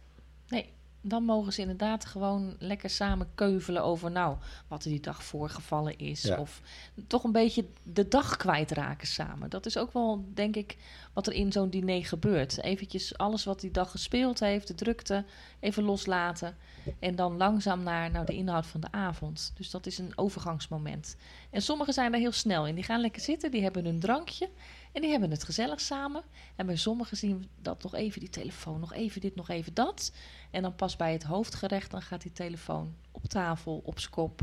Nee, 0.48 0.72
dan 1.00 1.24
mogen 1.24 1.52
ze 1.52 1.60
inderdaad 1.60 2.04
gewoon 2.04 2.56
lekker 2.58 2.90
samen 2.90 3.28
keuvelen 3.34 3.82
over 3.82 4.10
nou, 4.10 4.36
wat 4.68 4.84
er 4.84 4.90
die 4.90 5.00
dag 5.00 5.24
voorgevallen 5.24 5.98
is. 5.98 6.22
Ja. 6.22 6.38
Of 6.38 6.62
toch 7.06 7.24
een 7.24 7.32
beetje 7.32 7.64
de 7.82 8.08
dag 8.08 8.36
kwijtraken 8.36 9.06
samen. 9.06 9.50
Dat 9.50 9.66
is 9.66 9.76
ook 9.76 9.92
wel, 9.92 10.24
denk 10.34 10.56
ik, 10.56 10.76
wat 11.12 11.26
er 11.26 11.32
in 11.32 11.52
zo'n 11.52 11.70
diner 11.70 12.04
gebeurt. 12.04 12.62
Eventjes 12.62 13.18
alles 13.18 13.44
wat 13.44 13.60
die 13.60 13.70
dag 13.70 13.90
gespeeld 13.90 14.40
heeft, 14.40 14.66
de 14.66 14.74
drukte, 14.74 15.24
even 15.60 15.82
loslaten. 15.82 16.56
En 16.98 17.16
dan 17.16 17.36
langzaam 17.36 17.82
naar 17.82 18.10
nou, 18.10 18.26
de 18.26 18.34
inhoud 18.34 18.66
van 18.66 18.80
de 18.80 18.92
avond. 18.92 19.52
Dus 19.54 19.70
dat 19.70 19.86
is 19.86 19.98
een 19.98 20.12
overgangsmoment. 20.14 21.16
En 21.50 21.62
sommigen 21.62 21.94
zijn 21.94 22.10
daar 22.10 22.20
heel 22.20 22.32
snel 22.32 22.66
in. 22.66 22.74
Die 22.74 22.84
gaan 22.84 23.00
lekker 23.00 23.22
zitten, 23.22 23.50
die 23.50 23.62
hebben 23.62 23.84
hun 23.84 24.00
drankje. 24.00 24.50
En 24.92 25.00
die 25.00 25.10
hebben 25.10 25.30
het 25.30 25.44
gezellig 25.44 25.80
samen. 25.80 26.22
En 26.56 26.66
bij 26.66 26.76
sommigen 26.76 27.16
zien 27.16 27.38
we 27.38 27.46
dat 27.62 27.82
nog 27.82 27.94
even 27.94 28.20
die 28.20 28.30
telefoon, 28.30 28.80
nog 28.80 28.92
even 28.92 29.20
dit, 29.20 29.34
nog 29.34 29.48
even 29.48 29.74
dat. 29.74 30.12
En 30.50 30.62
dan 30.62 30.74
pas 30.74 30.96
bij 30.96 31.12
het 31.12 31.22
hoofdgerecht, 31.22 31.90
dan 31.90 32.02
gaat 32.02 32.22
die 32.22 32.32
telefoon 32.32 32.94
op 33.10 33.24
tafel, 33.24 33.82
op 33.84 33.98
z'n 33.98 34.10
kop. 34.10 34.42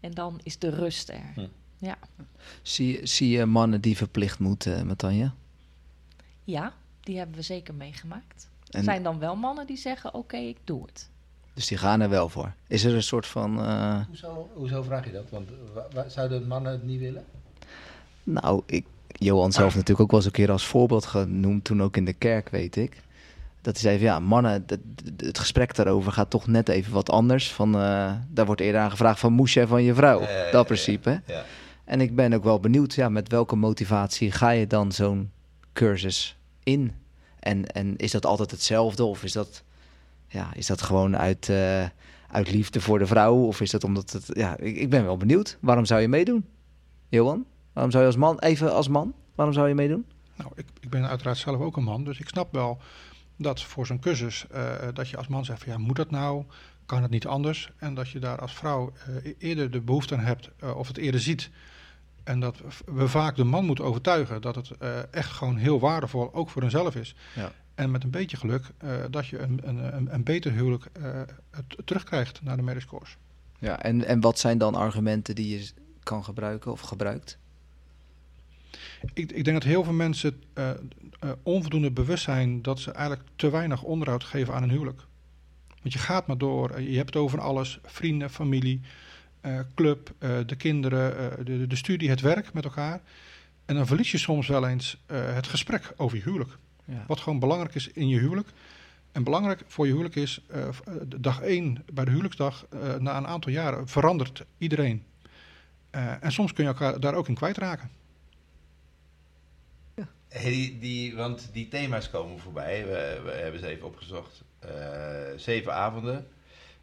En 0.00 0.10
dan 0.10 0.40
is 0.42 0.58
de 0.58 0.68
rust 0.68 1.08
er. 1.08 1.32
Hm. 1.34 1.46
Ja. 1.78 1.98
Zie, 2.62 3.06
zie 3.06 3.28
je 3.28 3.44
mannen 3.44 3.80
die 3.80 3.96
verplicht 3.96 4.38
moeten, 4.38 4.78
uh, 4.78 4.82
Matanja? 4.82 5.34
Ja, 6.44 6.72
die 7.00 7.16
hebben 7.16 7.36
we 7.36 7.42
zeker 7.42 7.74
meegemaakt. 7.74 8.50
En... 8.70 8.78
Er 8.78 8.84
zijn 8.84 9.02
dan 9.02 9.18
wel 9.18 9.36
mannen 9.36 9.66
die 9.66 9.76
zeggen, 9.76 10.08
oké, 10.08 10.18
okay, 10.18 10.48
ik 10.48 10.58
doe 10.64 10.86
het. 10.86 11.10
Dus 11.56 11.66
die 11.66 11.78
gaan 11.78 12.00
er 12.00 12.08
wel 12.08 12.28
voor. 12.28 12.52
Is 12.66 12.84
er 12.84 12.94
een 12.94 13.02
soort 13.02 13.26
van... 13.26 13.58
Uh... 13.60 14.00
Hoezo, 14.06 14.48
hoezo 14.54 14.82
vraag 14.82 15.04
je 15.04 15.12
dat? 15.12 15.30
Want 15.30 15.48
zouden 16.06 16.46
mannen 16.46 16.72
het 16.72 16.84
niet 16.84 17.00
willen? 17.00 17.24
Nou, 18.22 18.62
ik, 18.66 18.84
Johan 19.08 19.52
zelf 19.52 19.70
ah. 19.70 19.74
natuurlijk 19.74 20.00
ook 20.00 20.10
wel 20.10 20.20
eens 20.20 20.28
een 20.28 20.34
keer 20.34 20.50
als 20.50 20.66
voorbeeld 20.66 21.06
genoemd, 21.06 21.64
toen 21.64 21.82
ook 21.82 21.96
in 21.96 22.04
de 22.04 22.12
kerk, 22.12 22.48
weet 22.48 22.76
ik. 22.76 23.02
Dat 23.60 23.72
hij 23.72 23.82
zei, 23.82 23.96
van, 23.96 24.06
ja, 24.06 24.18
mannen, 24.18 24.52
het, 24.52 24.78
het 25.16 25.38
gesprek 25.38 25.74
daarover 25.74 26.12
gaat 26.12 26.30
toch 26.30 26.46
net 26.46 26.68
even 26.68 26.92
wat 26.92 27.10
anders. 27.10 27.52
Van, 27.52 27.76
uh, 27.76 28.12
daar 28.28 28.46
wordt 28.46 28.60
eerder 28.60 28.80
aan 28.80 28.90
gevraagd 28.90 29.20
van, 29.20 29.32
moest 29.32 29.54
jij 29.54 29.66
van 29.66 29.82
je 29.82 29.94
vrouw? 29.94 30.20
Ja, 30.20 30.30
ja, 30.30 30.50
dat 30.50 30.66
principe. 30.66 31.10
Ja, 31.10 31.34
ja. 31.34 31.44
En 31.84 32.00
ik 32.00 32.14
ben 32.14 32.32
ook 32.32 32.44
wel 32.44 32.60
benieuwd, 32.60 32.94
ja, 32.94 33.08
met 33.08 33.28
welke 33.28 33.56
motivatie 33.56 34.32
ga 34.32 34.50
je 34.50 34.66
dan 34.66 34.92
zo'n 34.92 35.30
cursus 35.72 36.36
in? 36.62 36.92
En, 37.38 37.66
en 37.66 37.96
is 37.96 38.10
dat 38.10 38.26
altijd 38.26 38.50
hetzelfde? 38.50 39.04
Of 39.04 39.24
is 39.24 39.32
dat, 39.32 39.62
ja, 40.28 40.54
is 40.54 40.66
dat 40.66 40.82
gewoon 40.82 41.16
uit, 41.16 41.48
uh, 41.48 41.84
uit 42.30 42.50
liefde 42.50 42.80
voor 42.80 42.98
de 42.98 43.06
vrouw? 43.06 43.34
Of 43.34 43.60
is 43.60 43.70
dat 43.70 43.84
omdat 43.84 44.12
het, 44.12 44.30
ja, 44.32 44.56
ik, 44.56 44.76
ik 44.76 44.90
ben 44.90 45.04
wel 45.04 45.16
benieuwd. 45.16 45.58
Waarom 45.60 45.84
zou 45.84 46.00
je 46.00 46.08
meedoen, 46.08 46.46
Johan? 47.08 47.44
Waarom 47.72 47.92
zou 47.92 48.02
je 48.04 48.10
als 48.10 48.18
man, 48.18 48.38
even 48.38 48.72
als 48.72 48.88
man, 48.88 49.14
waarom 49.34 49.54
zou 49.54 49.68
je 49.68 49.74
meedoen? 49.74 50.06
Nou, 50.36 50.50
ik, 50.54 50.66
ik 50.80 50.90
ben 50.90 51.08
uiteraard 51.08 51.38
zelf 51.38 51.60
ook 51.60 51.76
een 51.76 51.84
man, 51.84 52.04
dus 52.04 52.18
ik 52.18 52.28
snap 52.28 52.52
wel 52.52 52.80
dat 53.36 53.62
voor 53.62 53.86
zo'n 53.86 54.00
cursus, 54.00 54.46
uh, 54.54 54.72
dat 54.92 55.08
je 55.08 55.16
als 55.16 55.26
man 55.26 55.44
zegt 55.44 55.62
van 55.62 55.72
ja, 55.72 55.78
moet 55.78 55.96
dat 55.96 56.10
nou? 56.10 56.44
Kan 56.86 57.02
het 57.02 57.10
niet 57.10 57.26
anders? 57.26 57.70
En 57.76 57.94
dat 57.94 58.08
je 58.08 58.18
daar 58.18 58.38
als 58.38 58.54
vrouw 58.54 58.92
uh, 59.08 59.34
eerder 59.38 59.70
de 59.70 59.80
behoefte 59.80 60.16
aan 60.16 60.24
hebt 60.24 60.50
uh, 60.64 60.76
of 60.76 60.88
het 60.88 60.96
eerder 60.96 61.20
ziet. 61.20 61.50
En 62.24 62.40
dat 62.40 62.60
we 62.84 63.08
vaak 63.08 63.36
de 63.36 63.44
man 63.44 63.64
moeten 63.64 63.84
overtuigen 63.84 64.40
dat 64.40 64.54
het 64.54 64.70
echt 65.10 65.30
gewoon 65.30 65.56
heel 65.56 65.80
waardevol 65.80 66.34
ook 66.34 66.50
voor 66.50 66.62
hunzelf 66.62 66.94
is. 66.94 67.14
Ja. 67.34 67.52
En 67.76 67.90
met 67.90 68.04
een 68.04 68.10
beetje 68.10 68.36
geluk 68.36 68.64
dat 69.10 69.26
je 69.26 69.38
een, 69.38 69.60
een, 69.68 70.14
een 70.14 70.22
beter 70.24 70.52
huwelijk 70.52 70.86
terugkrijgt 71.84 72.42
naar 72.42 72.56
de 72.56 72.62
marriage 72.62 72.86
course. 72.86 73.16
Ja, 73.58 73.82
en, 73.82 74.04
en 74.04 74.20
wat 74.20 74.38
zijn 74.38 74.58
dan 74.58 74.74
argumenten 74.74 75.34
die 75.34 75.58
je 75.58 75.70
kan 76.02 76.24
gebruiken 76.24 76.72
of 76.72 76.80
gebruikt? 76.80 77.38
Ik, 79.14 79.32
ik, 79.32 79.44
denk 79.44 79.56
dat 79.56 79.62
heel 79.62 79.84
veel 79.84 79.92
mensen 79.92 80.42
uh, 80.54 80.70
uh, 81.24 81.30
onvoldoende 81.42 81.90
bewust 81.90 82.24
zijn 82.24 82.62
dat 82.62 82.80
ze 82.80 82.90
eigenlijk 82.90 83.28
te 83.36 83.50
weinig 83.50 83.82
onderhoud 83.82 84.24
geven 84.24 84.54
aan 84.54 84.62
een 84.62 84.70
huwelijk. 84.70 85.02
Want 85.82 85.92
je 85.92 85.98
gaat 85.98 86.26
maar 86.26 86.38
door. 86.38 86.70
eh, 86.70 86.90
je 86.90 86.96
hebt 86.96 87.14
het 87.14 87.22
over 87.22 87.40
alles. 87.40 87.78
Vrienden, 87.84 88.30
familie, 88.30 88.80
eh, 89.40 89.60
club, 89.74 90.14
eh, 90.18 90.38
de 90.46 90.56
kinderen, 90.56 91.38
eh, 91.38 91.44
de, 91.44 91.66
de 91.66 91.76
studie, 91.76 92.10
het 92.10 92.20
werk 92.20 92.52
met 92.52 92.64
elkaar. 92.64 93.00
En 93.64 93.74
dan 93.74 93.86
verlies 93.86 94.10
je 94.10 94.18
soms 94.18 94.46
wel 94.46 94.68
eens 94.68 95.02
eh, 95.06 95.34
het 95.34 95.46
gesprek 95.46 95.92
over 95.96 96.16
je 96.16 96.22
huwelijk. 96.22 96.58
Ja. 96.86 97.04
Wat 97.06 97.20
gewoon 97.20 97.38
belangrijk 97.38 97.74
is 97.74 97.88
in 97.88 98.08
je 98.08 98.18
huwelijk. 98.18 98.48
En 99.12 99.24
belangrijk 99.24 99.62
voor 99.66 99.84
je 99.86 99.90
huwelijk 99.92 100.16
is, 100.16 100.40
eh, 100.46 100.68
eh, 100.68 100.74
dag 101.16 101.40
één 101.40 101.84
bij 101.92 102.04
de 102.04 102.10
huwelijksdag, 102.10 102.66
eh, 102.70 102.94
na 102.94 103.16
een 103.16 103.26
aantal 103.26 103.52
jaren, 103.52 103.88
verandert 103.88 104.44
iedereen. 104.58 105.04
Eh, 105.90 106.24
en 106.24 106.32
soms 106.32 106.52
kun 106.52 106.64
je 106.64 106.70
elkaar 106.70 107.00
daar 107.00 107.14
ook 107.14 107.28
in 107.28 107.34
kwijtraken. 107.34 107.90
Hey, 110.28 110.50
die, 110.50 110.78
die, 110.78 111.14
want 111.14 111.48
die 111.52 111.68
thema's 111.68 112.10
komen 112.10 112.38
voorbij. 112.38 112.84
We, 112.84 113.20
we 113.24 113.30
hebben 113.30 113.60
ze 113.60 113.66
even 113.66 113.86
opgezocht. 113.86 114.42
Eh, 114.58 114.70
zeven 115.36 115.74
avonden. 115.74 116.26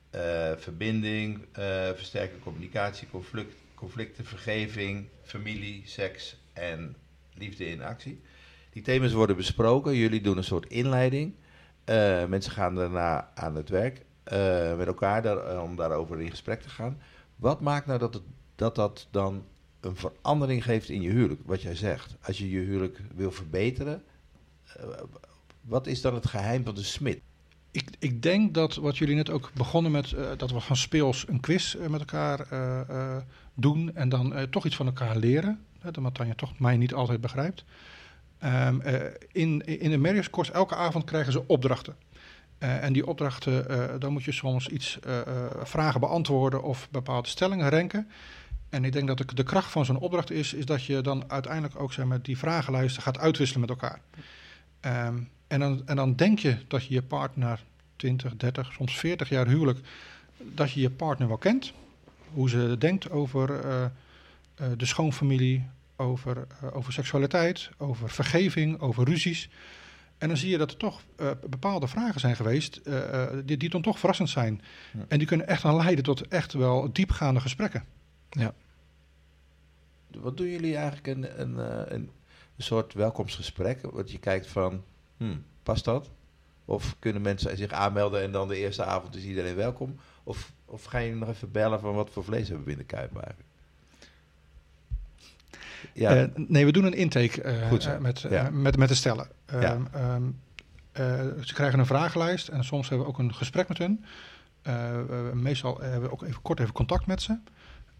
Eh, 0.09 0.51
verbinding, 0.57 1.45
eh, 1.51 1.63
versterkte 1.93 2.39
communicatie, 2.39 3.07
conflict, 3.11 3.55
conflicten, 3.75 4.25
vergeving, 4.25 5.07
familie, 5.23 5.81
seks 5.85 6.35
en 6.53 6.95
liefde 7.33 7.65
in 7.65 7.81
actie. 7.81 8.21
Die 8.73 8.81
thema's 8.81 9.11
worden 9.13 9.35
besproken. 9.35 9.95
Jullie 9.95 10.21
doen 10.21 10.37
een 10.37 10.43
soort 10.43 10.65
inleiding. 10.65 11.33
Eh, 11.83 12.25
mensen 12.25 12.51
gaan 12.51 12.75
daarna 12.75 13.29
aan 13.35 13.55
het 13.55 13.69
werk 13.69 14.05
eh, 14.23 14.77
met 14.77 14.87
elkaar 14.87 15.21
daar, 15.21 15.37
eh, 15.37 15.61
om 15.63 15.75
daarover 15.75 16.21
in 16.21 16.29
gesprek 16.29 16.61
te 16.61 16.69
gaan. 16.69 17.01
Wat 17.35 17.61
maakt 17.61 17.85
nou 17.85 17.99
dat, 17.99 18.13
het, 18.13 18.23
dat 18.55 18.75
dat 18.75 19.07
dan 19.11 19.43
een 19.79 19.95
verandering 19.95 20.63
geeft 20.63 20.89
in 20.89 21.01
je 21.01 21.09
huwelijk? 21.09 21.41
Wat 21.45 21.61
jij 21.61 21.75
zegt. 21.75 22.15
Als 22.21 22.37
je 22.37 22.49
je 22.49 22.59
huwelijk 22.59 23.01
wil 23.15 23.31
verbeteren, 23.31 24.03
wat 25.61 25.87
is 25.87 26.01
dan 26.01 26.13
het 26.13 26.27
geheim 26.27 26.63
van 26.63 26.75
de 26.75 26.83
smid? 26.83 27.21
Ik, 27.71 27.89
ik 27.99 28.21
denk 28.21 28.53
dat 28.53 28.75
wat 28.75 28.97
jullie 28.97 29.15
net 29.15 29.29
ook 29.29 29.51
begonnen 29.53 29.91
met, 29.91 30.15
dat 30.37 30.51
we 30.51 30.59
van 30.59 30.75
speels 30.75 31.27
een 31.27 31.39
quiz 31.39 31.75
met 31.89 31.99
elkaar 31.99 32.47
doen 33.53 33.95
en 33.95 34.09
dan 34.09 34.47
toch 34.49 34.65
iets 34.65 34.75
van 34.75 34.85
elkaar 34.85 35.17
leren. 35.17 35.65
Hè, 35.79 35.89
omdat 35.97 36.13
Tanja 36.13 36.33
toch 36.35 36.59
mij 36.59 36.77
niet 36.77 36.93
altijd 36.93 37.21
begrijpt. 37.21 37.65
Ehm, 38.43 38.79
eh, 38.79 39.01
in, 39.31 39.61
in 39.65 39.89
de 39.89 39.97
Marriage 39.97 40.29
Course, 40.29 40.51
elke 40.51 40.75
avond 40.75 41.03
krijgen 41.03 41.31
ze 41.31 41.47
opdrachten. 41.47 41.95
Eh, 42.57 42.83
en 42.83 42.93
die 42.93 43.07
opdrachten, 43.07 43.69
eh, 43.69 43.99
dan 43.99 44.11
moet 44.13 44.23
je 44.23 44.31
soms 44.31 44.67
iets 44.67 44.99
vragen 45.63 45.99
beantwoorden 45.99 46.63
of 46.63 46.87
bepaalde 46.91 47.27
stellingen 47.27 47.69
renken. 47.69 48.09
En 48.69 48.85
ik 48.85 48.91
denk 48.91 49.07
dat 49.07 49.37
de, 49.37 49.43
kracht 49.43 49.71
van 49.71 49.85
zo'n 49.85 49.99
opdracht 49.99 50.31
is, 50.31 50.53
is 50.53 50.65
dat 50.65 50.85
je 50.85 51.01
dan 51.01 51.23
uiteindelijk 51.27 51.79
ook 51.79 51.93
zeg 51.93 52.05
maar, 52.05 52.21
die 52.21 52.37
vragenlijsten 52.37 53.01
gaat 53.01 53.19
uitwisselen 53.19 53.61
met 53.61 53.69
elkaar. 53.69 53.99
Ehm, 54.79 55.17
en, 55.47 55.59
dan, 55.59 55.81
en 55.85 55.95
dan 55.95 56.15
denk 56.15 56.39
je 56.39 56.57
dat 56.67 56.85
je 56.85 56.93
je 56.93 57.03
partner 57.03 57.63
20, 57.95 58.35
30, 58.37 58.73
soms 58.73 58.97
40 58.97 59.29
jaar 59.29 59.47
huwelijk, 59.47 59.79
dat 60.37 60.71
je 60.71 60.81
je 60.81 60.89
partner 60.89 61.27
wel 61.27 61.37
kent. 61.37 61.73
Hoe 62.33 62.49
ze 62.49 62.75
denkt 62.79 63.11
over 63.11 63.61
de 64.77 64.85
schoonfamilie, 64.85 65.65
over, 65.95 66.47
eh, 66.61 66.75
over 66.75 66.93
seksualiteit, 66.93 67.69
over 67.77 68.09
vergeving, 68.09 68.79
over 68.79 69.05
ruzies. 69.05 69.49
En 70.17 70.27
dan 70.27 70.37
zie 70.37 70.49
je 70.49 70.57
dat 70.57 70.71
er 70.71 70.77
toch 70.77 71.01
eh, 71.15 71.31
bepaalde 71.49 71.87
vragen 71.87 72.19
zijn 72.19 72.35
geweest 72.35 72.75
eh, 72.75 73.23
eh, 73.23 73.45
die, 73.45 73.57
die 73.57 73.69
dan 73.69 73.81
toch 73.81 73.99
verrassend 73.99 74.29
zijn. 74.29 74.61
Ja. 74.93 75.05
En 75.07 75.17
die 75.17 75.27
kunnen 75.27 75.47
echt 75.47 75.61
dan 75.61 75.75
leiden 75.75 76.03
tot 76.03 76.27
echt 76.27 76.53
wel 76.53 76.93
diepgaande 76.93 77.39
gesprekken. 77.39 77.83
Wat 80.21 80.37
doen 80.37 80.47
jullie 80.47 80.75
eigenlijk 80.75 81.07
een, 81.07 81.41
een, 81.41 81.59
eh, 81.59 81.91
een, 81.93 82.11
een 82.57 82.63
soort 82.63 82.93
welkomstgesprek? 82.93 83.81
Want 83.81 84.11
je 84.11 84.19
kijkt 84.19 84.47
van, 84.47 84.83
hmm, 85.17 85.43
past 85.63 85.85
dat? 85.85 86.09
Of 86.65 86.95
kunnen 86.99 87.21
mensen 87.21 87.57
zich 87.57 87.71
aanmelden 87.71 88.21
en 88.21 88.31
dan 88.31 88.47
de 88.47 88.57
eerste 88.57 88.83
avond 88.83 89.15
is 89.15 89.23
iedereen 89.23 89.55
welkom? 89.55 89.95
Of, 90.23 90.53
of 90.65 90.83
ga 90.83 90.97
je 90.97 91.15
nog 91.15 91.29
even 91.29 91.51
bellen 91.51 91.79
van 91.79 91.93
wat 91.93 92.09
voor 92.09 92.23
vlees 92.23 92.47
hebben 92.47 92.65
we 92.65 92.71
in 92.71 92.77
de 92.77 92.83
kuip 92.83 93.15
eigenlijk? 93.15 93.49
Ja, 95.93 96.15
Eh, 96.15 96.25
nee, 96.35 96.65
we 96.65 96.71
doen 96.71 96.83
een 96.83 96.93
intake 96.93 97.41
eh, 97.41 97.67
Goed 97.67 97.85
eh, 97.85 97.97
met, 97.97 98.19
ja. 98.29 98.49
met, 98.49 98.77
met 98.77 98.87
de 98.87 98.95
stellen. 98.95 99.27
Ja. 99.47 99.61
Ehm, 99.61 99.81
ehm, 99.91 100.23
eh, 100.91 101.21
ze 101.41 101.53
krijgen 101.53 101.79
een 101.79 101.85
vragenlijst 101.85 102.47
en 102.47 102.63
soms 102.63 102.89
hebben 102.89 103.07
we 103.07 103.13
ook 103.13 103.19
een 103.19 103.33
gesprek 103.33 103.67
met 103.67 103.77
hun. 103.77 104.05
Meestal 105.33 105.79
hebben 105.81 106.01
we 106.01 106.11
ook 106.11 106.23
even 106.23 106.41
kort 106.41 106.59
even 106.59 106.73
contact 106.73 107.05
met 107.05 107.21
ze. 107.21 107.37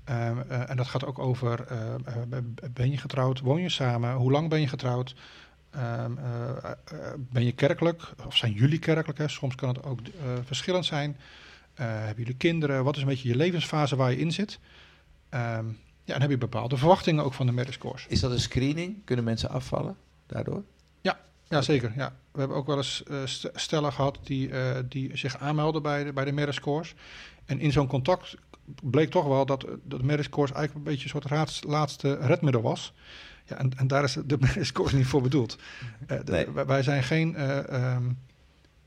Ehm, 0.03 0.37
eh, 0.49 0.69
en 0.69 0.77
dat 0.77 0.87
gaat 0.87 1.05
ook 1.05 1.19
over, 1.19 1.65
ben 2.73 2.91
je 2.91 2.97
getrouwd, 2.97 3.39
woon 3.39 3.61
je 3.61 3.69
samen, 3.69 4.13
hoe 4.13 4.31
lang 4.31 4.49
ben 4.49 4.61
je 4.61 4.67
getrouwd, 4.67 5.15
ben 7.17 7.45
je 7.45 7.51
kerkelijk, 7.51 8.01
of 8.25 8.37
zijn 8.37 8.51
jullie 8.51 8.79
kerkelijk? 8.79 9.17
Hè? 9.17 9.27
Soms 9.27 9.55
kan 9.55 9.69
het 9.69 9.83
ook 9.83 9.99
verschillend 10.45 10.85
zijn. 10.85 11.17
Hebben 11.73 12.17
jullie 12.17 12.37
kinderen? 12.37 12.83
Wat 12.83 12.95
is 12.95 13.01
een 13.01 13.07
beetje 13.07 13.29
je 13.29 13.35
levensfase 13.35 13.95
waar 13.95 14.11
je 14.11 14.17
in 14.17 14.31
zit? 14.31 14.59
Ja, 16.03 16.13
en 16.15 16.21
heb 16.21 16.29
je 16.29 16.37
bepaalde 16.37 16.77
verwachtingen 16.77 17.23
ook 17.23 17.33
van 17.33 17.45
de 17.45 17.51
course. 17.77 18.09
is 18.09 18.19
dat 18.19 18.31
een 18.31 18.39
screening? 18.39 19.01
Kunnen 19.05 19.25
mensen 19.25 19.49
afvallen 19.49 19.95
daardoor? 20.27 20.63
Ja, 21.49 21.61
zeker. 21.61 21.93
Ja. 21.95 22.15
We 22.31 22.39
hebben 22.39 22.57
ook 22.57 22.67
wel 22.67 22.77
eens 22.77 23.03
eh, 23.03 23.17
st- 23.25 23.49
stellen 23.53 23.93
gehad 23.93 24.19
die, 24.23 24.49
eh, 24.49 24.79
die 24.89 25.17
zich 25.17 25.37
aanmelden 25.37 25.81
bij 25.81 26.03
de, 26.03 26.13
bij 26.13 26.25
de 26.25 26.31
course. 26.59 26.93
En 27.45 27.59
in 27.59 27.71
zo'n 27.71 27.87
contact 27.87 28.35
bleek 28.83 29.09
toch 29.09 29.25
wel 29.25 29.45
dat, 29.45 29.63
eh, 29.63 29.71
dat 29.83 30.01
course 30.29 30.53
eigenlijk 30.53 30.73
een 30.73 30.91
beetje 30.91 31.03
een 31.03 31.21
soort 31.29 31.63
laatste 31.65 32.17
redmiddel 32.21 32.61
was. 32.61 32.93
Ja, 33.45 33.57
en, 33.57 33.71
en 33.77 33.87
daar 33.87 34.03
is 34.03 34.17
de 34.25 34.37
course 34.71 34.95
niet 34.95 35.05
voor 35.05 35.21
bedoeld. 35.21 35.57
Nee. 36.07 36.45
wij, 36.53 36.65
wij 36.65 36.83
zijn 36.83 37.03
geen... 37.03 37.35
eh, 37.35 37.95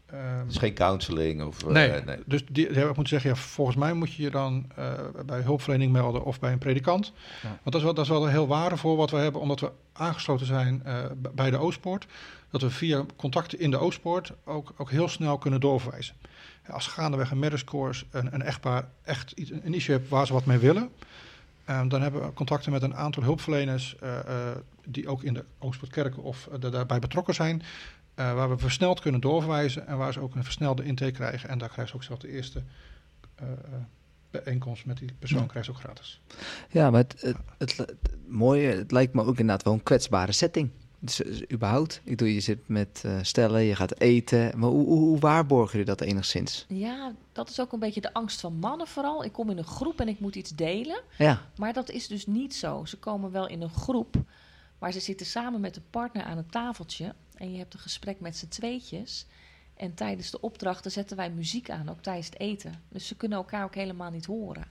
ehm, 0.07 0.21
ehm, 0.21 0.39
Het 0.39 0.51
is 0.51 0.57
geen 0.59 0.75
counseling 0.75 1.43
of... 1.43 1.63
eh, 1.63 1.69
nee, 1.69 2.03
nee. 2.03 2.19
dus 2.27 2.45
die, 2.51 2.69
ook 2.69 2.87
moeten 2.87 3.07
zeggen, 3.07 3.31
ja, 3.31 3.37
volgens 3.37 3.77
mij 3.77 3.93
moet 3.93 4.13
je 4.13 4.23
je 4.23 4.31
dan 4.31 4.67
eh, 4.77 4.93
bij 5.27 5.41
hulpverlening 5.41 5.93
melden 5.93 6.25
of 6.25 6.41
bij 6.41 6.53
een 6.53 6.59
predikant. 6.59 7.13
Ja. 7.43 7.49
Want 7.49 7.63
dat 7.65 7.75
is, 7.75 7.83
wel, 7.83 7.95
dat 7.95 8.05
is 8.05 8.11
wel 8.11 8.27
heel 8.27 8.47
waardevol 8.47 8.97
wat 8.97 9.11
we 9.11 9.17
hebben, 9.17 9.41
omdat 9.41 9.61
we 9.61 9.71
aangesloten 9.93 10.47
zijn 10.47 10.83
eh, 10.85 11.05
bij 11.35 11.51
de 11.51 11.59
Oostpoort. 11.59 12.07
Dat 12.51 12.61
we 12.61 12.71
via 12.71 13.05
contacten 13.17 13.61
in 13.61 13.71
de 13.71 13.79
Oostpoort 13.79 14.33
ook, 14.45 14.73
ook 14.77 14.91
heel 14.91 15.09
snel 15.09 15.39
kunnen 15.39 15.61
doorverwijzen. 15.61 16.15
Als 16.71 16.87
gaandeweg 16.87 17.31
een 17.31 17.39
marriage 17.39 18.05
een, 18.11 18.35
een 18.35 18.43
echtpaar 18.43 18.89
echt 19.03 19.33
iets, 19.33 19.51
een 19.51 19.75
issue 19.75 19.97
heeft 19.97 20.09
waar 20.09 20.27
ze 20.27 20.33
wat 20.33 20.45
mee 20.45 20.59
willen... 20.59 20.91
eh, 21.65 21.89
dan 21.89 22.03
hebben 22.03 22.23
we 22.23 22.33
contacten 22.33 22.73
met 22.73 22.83
een 22.83 22.97
aantal 22.97 23.23
hulpverleners 23.23 23.97
eh, 24.01 24.19
eh, 24.19 24.57
die 24.85 25.09
ook 25.09 25.23
in 25.23 25.35
de 25.35 25.45
Oostpoortkerken 25.59 26.23
of 26.23 26.49
daarbij 26.59 26.99
betrokken 26.99 27.35
zijn. 27.35 27.63
Eh, 28.17 28.35
waar 28.35 28.49
we 28.51 28.59
versneld 28.59 29.01
kunnen 29.01 29.21
doorverwijzen 29.21 29.87
en 29.87 29.97
waar 29.99 30.13
ze 30.13 30.21
ook 30.21 30.35
een 30.35 30.45
versnelde 30.45 30.85
intake 30.85 31.11
krijgen. 31.13 31.49
En 31.49 31.59
daar 31.59 31.69
krijgen 31.69 31.89
ze 31.89 31.95
ook 31.95 32.03
zelf 32.03 32.19
de 32.19 32.29
eerste 32.29 32.63
eh, 33.35 33.47
eh, 33.51 33.57
bijeenkomst 34.31 34.87
met 34.87 34.97
die 34.99 35.13
persoon 35.19 35.41
Ja. 35.41 35.47
krijgen 35.47 35.65
ze 35.75 35.79
ook 35.79 35.85
gratis. 35.85 36.21
Ja, 36.71 36.91
maar 36.91 37.01
het, 37.01 37.21
het, 37.21 37.37
het, 37.59 37.77
het 37.77 37.97
mooie, 38.27 38.69
het 38.69 38.91
lijkt 38.91 39.15
me 39.15 39.21
ook 39.21 39.29
inderdaad 39.39 39.63
wel 39.63 39.73
een 39.73 39.83
kwetsbare 39.83 40.33
setting. 40.33 40.71
Dus, 40.99 41.23
überhaupt, 41.53 42.01
ik 42.05 42.19
doe, 42.19 42.35
je 42.35 42.41
zit 42.41 42.69
met 42.69 43.03
eh, 43.05 43.19
stellen, 43.23 43.63
je 43.63 43.75
gaat 43.77 44.01
eten. 44.01 44.59
Maar 44.59 44.69
hoe, 44.71 44.87
hoe, 44.87 44.99
hoe 44.99 45.19
waarborgen 45.19 45.71
jullie 45.79 45.95
dat 45.97 46.01
enigszins? 46.01 46.65
Ja, 46.69 47.13
dat 47.33 47.49
is 47.51 47.61
ook 47.61 47.73
een 47.73 47.79
beetje 47.79 48.01
de 48.01 48.13
angst 48.13 48.41
van 48.41 48.55
mannen 48.59 48.87
vooral. 48.87 49.25
Ik 49.25 49.33
kom 49.33 49.51
in 49.51 49.59
een 49.59 49.65
groep 49.65 50.01
en 50.01 50.09
ik 50.09 50.21
moet 50.21 50.35
iets 50.37 50.51
delen. 50.51 51.01
Ja, 51.19 51.41
Maar 51.57 51.73
dat 51.73 51.91
is 51.91 52.07
dus 52.07 52.27
niet 52.27 52.55
zo. 52.55 52.85
Ze 52.85 52.99
komen 52.99 53.31
wel 53.31 53.49
in 53.49 53.63
een 53.63 53.71
groep, 53.71 54.15
maar 54.79 54.93
ze 54.93 55.01
zitten 55.01 55.27
samen 55.27 55.61
met 55.61 55.77
een 55.77 55.83
partner 55.91 56.23
aan 56.23 56.39
een 56.39 56.51
tafeltje. 56.51 57.15
En 57.37 57.53
je 57.53 57.59
hebt 57.59 57.75
een 57.75 57.81
gesprek 57.81 58.21
met 58.21 58.37
z'n 58.37 58.49
tweetjes. 58.49 59.27
En 59.77 59.95
tijdens 59.95 60.31
de 60.31 60.41
opdrachten 60.41 60.91
zetten 60.91 61.17
wij 61.17 61.31
muziek 61.31 61.71
aan, 61.71 61.89
ook 61.89 62.03
tijdens 62.03 62.27
het 62.27 62.41
eten. 62.41 62.83
Dus 62.89 63.07
ze 63.07 63.15
kunnen 63.17 63.39
elkaar 63.39 63.65
ook 63.65 63.75
helemaal 63.75 64.11
niet 64.11 64.27
horen. 64.27 64.65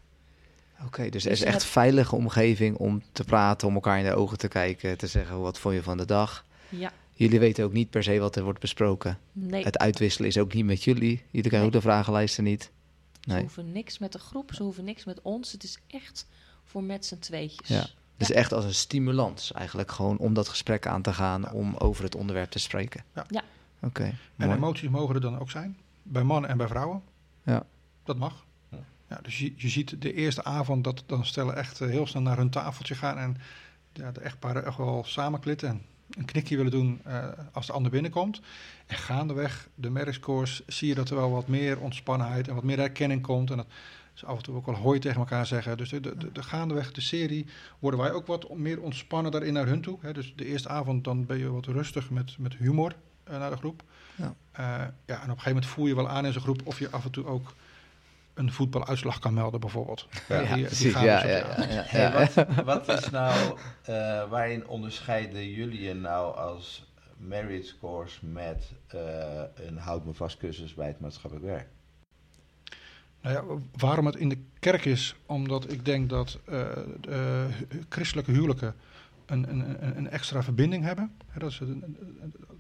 oké. 0.85 1.01
dus 1.03 1.11
Dus 1.11 1.25
er 1.25 1.31
is 1.31 1.41
echt 1.43 1.51
hebt- 1.51 1.65
veilige 1.65 2.15
omgeving 2.15 2.77
om 2.77 3.01
te 3.11 3.23
praten, 3.23 3.67
om 3.67 3.73
elkaar 3.73 3.97
in 3.99 4.05
de 4.05 4.15
ogen 4.15 4.37
te 4.37 4.47
kijken, 4.47 4.97
te 4.97 5.07
zeggen 5.07 5.39
wat 5.39 5.59
vond 5.59 5.75
je 5.75 5.83
van 5.83 5.97
de 5.97 6.05
dag. 6.05 6.45
Ja, 6.69 6.91
Jullie 7.17 7.39
weten 7.39 7.63
ook 7.65 7.73
niet 7.73 7.89
per 7.89 8.03
se 8.03 8.19
wat 8.19 8.35
er 8.35 8.43
wordt 8.43 8.59
besproken. 8.59 9.19
nee. 9.31 9.63
Het 9.63 9.77
uitwisselen 9.77 10.29
is 10.29 10.37
ook 10.37 10.53
niet 10.53 10.65
met 10.65 10.83
jullie. 10.83 11.09
Jullie 11.31 11.49
krijgen 11.49 11.57
Nee. 11.57 11.65
ook 11.65 11.71
de 11.71 11.81
vragenlijsten 11.81 12.43
niet. 12.43 12.71
Ze 13.21 13.29
Nee. 13.31 13.39
hoeven 13.41 13.71
niks 13.71 13.97
met 13.97 14.11
de 14.11 14.19
groep, 14.19 14.53
ze 14.53 14.63
hoeven 14.63 14.83
niks 14.83 15.03
met 15.05 15.21
ons. 15.21 15.51
Het 15.51 15.63
is 15.63 15.77
echt 15.87 16.27
voor 16.63 16.83
met 16.83 17.05
z'n 17.05 17.19
tweetjes. 17.19 17.67
Ja. 17.67 17.85
Dus 18.17 18.31
echt 18.31 18.53
als 18.53 18.65
een 18.65 18.73
stimulans 18.73 19.51
eigenlijk, 19.51 19.91
gewoon 19.91 20.17
om 20.17 20.33
dat 20.33 20.47
gesprek 20.47 20.87
aan 20.87 21.01
te 21.01 21.13
gaan, 21.13 21.51
om 21.51 21.75
over 21.75 22.03
het 22.03 22.15
onderwerp 22.15 22.49
te 22.49 22.59
spreken. 22.59 23.03
Ja. 23.13 23.25
Ja. 23.29 23.41
Oké, 23.81 24.03
En 24.03 24.17
mooi. 24.35 24.51
emoties 24.51 24.89
mogen 24.89 25.15
er 25.15 25.21
dan 25.21 25.39
ook 25.39 25.51
zijn, 25.51 25.77
bij 26.03 26.23
mannen 26.23 26.49
en 26.49 26.57
bij 26.57 26.67
vrouwen. 26.67 27.01
Ja. 27.43 27.65
Dat 28.03 28.17
mag. 28.17 28.45
Ja. 28.69 28.77
Ja, 29.09 29.19
dus 29.21 29.39
je, 29.39 29.53
je 29.55 29.69
ziet 29.69 30.01
de 30.01 30.13
eerste 30.13 30.43
avond 30.43 30.83
dat 30.83 31.03
dan 31.05 31.25
stellen 31.25 31.55
echt 31.55 31.81
eh, 31.81 31.89
heel 31.89 32.07
snel 32.07 32.21
naar 32.21 32.37
hun 32.37 32.49
tafeltje 32.49 32.95
gaan 32.95 33.17
en 33.17 33.37
ja, 33.93 34.11
de 34.11 34.19
echtparen 34.19 34.65
echt 34.65 34.77
wel 34.77 35.03
samenklitten 35.07 35.69
en 35.69 35.81
een 36.09 36.25
knikje 36.25 36.55
willen 36.57 36.71
doen 36.71 37.01
eh, 37.03 37.27
als 37.51 37.65
de 37.65 37.73
ander 37.73 37.91
binnenkomt. 37.91 38.41
En 38.85 38.97
gaandeweg 38.97 39.67
de 39.75 39.89
marriage 39.89 40.19
course 40.19 40.63
zie 40.67 40.87
je 40.87 40.95
dat 40.95 41.09
er 41.09 41.15
wel 41.15 41.31
wat 41.31 41.47
meer 41.47 41.79
ontspannenheid 41.79 42.47
en 42.47 42.55
wat 42.55 42.63
meer 42.63 42.77
herkenning 42.77 43.21
komt. 43.21 43.51
En 43.51 43.57
dat 43.57 43.67
ze 44.15 44.25
af 44.25 44.37
en 44.37 44.43
toe 44.43 44.55
ook 44.55 44.65
wel 44.65 44.75
hooi 44.75 44.99
tegen 44.99 45.19
elkaar 45.19 45.45
zeggen. 45.45 45.77
Dus 45.77 45.89
de, 45.89 45.99
de, 45.99 46.17
de, 46.17 46.31
de 46.31 46.43
gaandeweg 46.43 46.91
de 46.91 47.01
serie 47.01 47.45
worden 47.79 47.99
wij 47.99 48.11
ook 48.11 48.27
wat 48.27 48.55
meer 48.55 48.81
ontspannen 48.81 49.31
daarin 49.31 49.53
naar 49.53 49.67
hun 49.67 49.81
toe. 49.81 49.97
Hè. 50.01 50.13
Dus 50.13 50.33
de 50.35 50.45
eerste 50.45 50.69
avond 50.69 51.03
dan 51.03 51.25
ben 51.25 51.37
je 51.37 51.51
wat 51.51 51.65
rustig 51.65 52.09
met, 52.09 52.37
met 52.37 52.55
humor 52.55 52.95
eh, 53.23 53.39
naar 53.39 53.49
de 53.49 53.57
groep. 53.57 53.83
Ja. 54.15 54.35
Eh, 54.51 54.63
ja, 55.05 55.15
en 55.15 55.15
op 55.15 55.15
een 55.15 55.27
gegeven 55.27 55.47
moment 55.47 55.65
voel 55.65 55.85
je 55.85 55.95
wel 55.95 56.09
aan 56.09 56.25
in 56.25 56.33
zo'n 56.33 56.41
groep 56.41 56.61
of 56.63 56.79
je 56.79 56.89
af 56.89 57.05
en 57.05 57.11
toe 57.11 57.25
ook 57.25 57.53
een 58.35 58.51
voetbaluitslag 58.51 59.19
kan 59.19 59.33
melden, 59.33 59.59
bijvoorbeeld. 59.59 60.07
Ja, 60.27 60.55
die, 60.55 60.67
die 60.67 60.91
Ja, 60.91 61.01
dus 61.01 61.01
ja, 61.01 61.25
ja, 61.25 61.25
ja, 61.27 61.83
Hey, 61.85 62.01
ja. 62.01 62.29
wat, 62.47 62.85
wat 62.85 62.87
is 62.87 63.09
nou, 63.09 63.57
eh, 63.83 64.29
waarin 64.29 64.67
onderscheiden 64.67 65.49
jullie 65.49 65.81
je 65.81 65.93
nou 65.93 66.35
als 66.35 66.85
Merit 67.17 67.75
Course 67.79 68.25
met 68.25 68.71
eh, 68.87 69.41
een 69.55 69.77
houd 69.77 70.05
me 70.05 70.13
vast 70.13 70.37
cursus 70.37 70.73
bij 70.73 70.87
het 70.87 70.99
maatschappelijk 70.99 71.45
werk? 71.45 71.67
Nou 73.25 73.35
ja, 73.37 73.43
waarom 73.77 74.05
het 74.05 74.15
in 74.15 74.29
de 74.29 74.37
kerk 74.59 74.85
is, 74.85 75.15
omdat 75.25 75.71
ik 75.71 75.85
denk 75.85 76.09
dat 76.09 76.39
eh, 76.45 76.59
de 77.01 77.47
hu- 77.69 77.81
christelijke 77.89 78.31
huwelijken 78.31 78.75
een, 79.25 79.49
een, 79.49 79.97
een- 79.97 80.09
extra 80.09 80.43
verbinding 80.43 80.83
hebben. 80.83 81.11
Dat 81.37 81.51
is 81.51 81.59
een- 81.59 81.97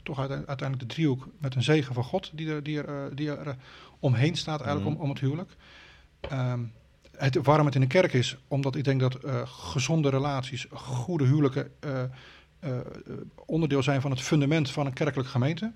toch 0.03 0.19
uite- 0.19 0.33
uiteindelijk 0.47 0.79
de 0.79 0.93
driehoek 0.95 1.27
met 1.37 1.55
een 1.55 1.63
zegen 1.63 1.93
van 1.93 2.03
God 2.03 2.31
die 2.33 2.49
er, 2.51 2.63
die 2.63 2.77
er, 2.81 2.87
eh, 3.05 3.15
die 3.15 3.29
er 3.31 3.47
eh, 3.47 3.53
omheen 3.99 4.35
staat 4.35 4.61
eigenlijk 4.61 4.89
Mhm. 4.89 4.97
om, 4.97 5.03
om 5.03 5.09
het 5.09 5.19
huwelijk. 5.19 5.55
Ehm, 6.19 6.59
het, 7.17 7.35
waarom 7.43 7.65
het 7.65 7.75
in 7.75 7.81
de 7.81 7.87
kerk 7.87 8.13
is, 8.13 8.37
omdat 8.47 8.75
ik 8.75 8.83
denk 8.83 8.99
dat 8.99 9.15
eh, 9.15 9.41
gezonde 9.45 10.09
relaties, 10.09 10.65
goede 10.71 11.25
huwelijken 11.25 11.71
eh, 11.79 12.03
eh, 12.03 12.09
eh, 12.59 12.79
onderdeel 13.45 13.83
zijn 13.83 14.01
van 14.01 14.11
het 14.11 14.21
fundament 14.21 14.71
van 14.71 14.85
een 14.85 14.93
kerkelijke 14.93 15.31
gemeente. 15.31 15.71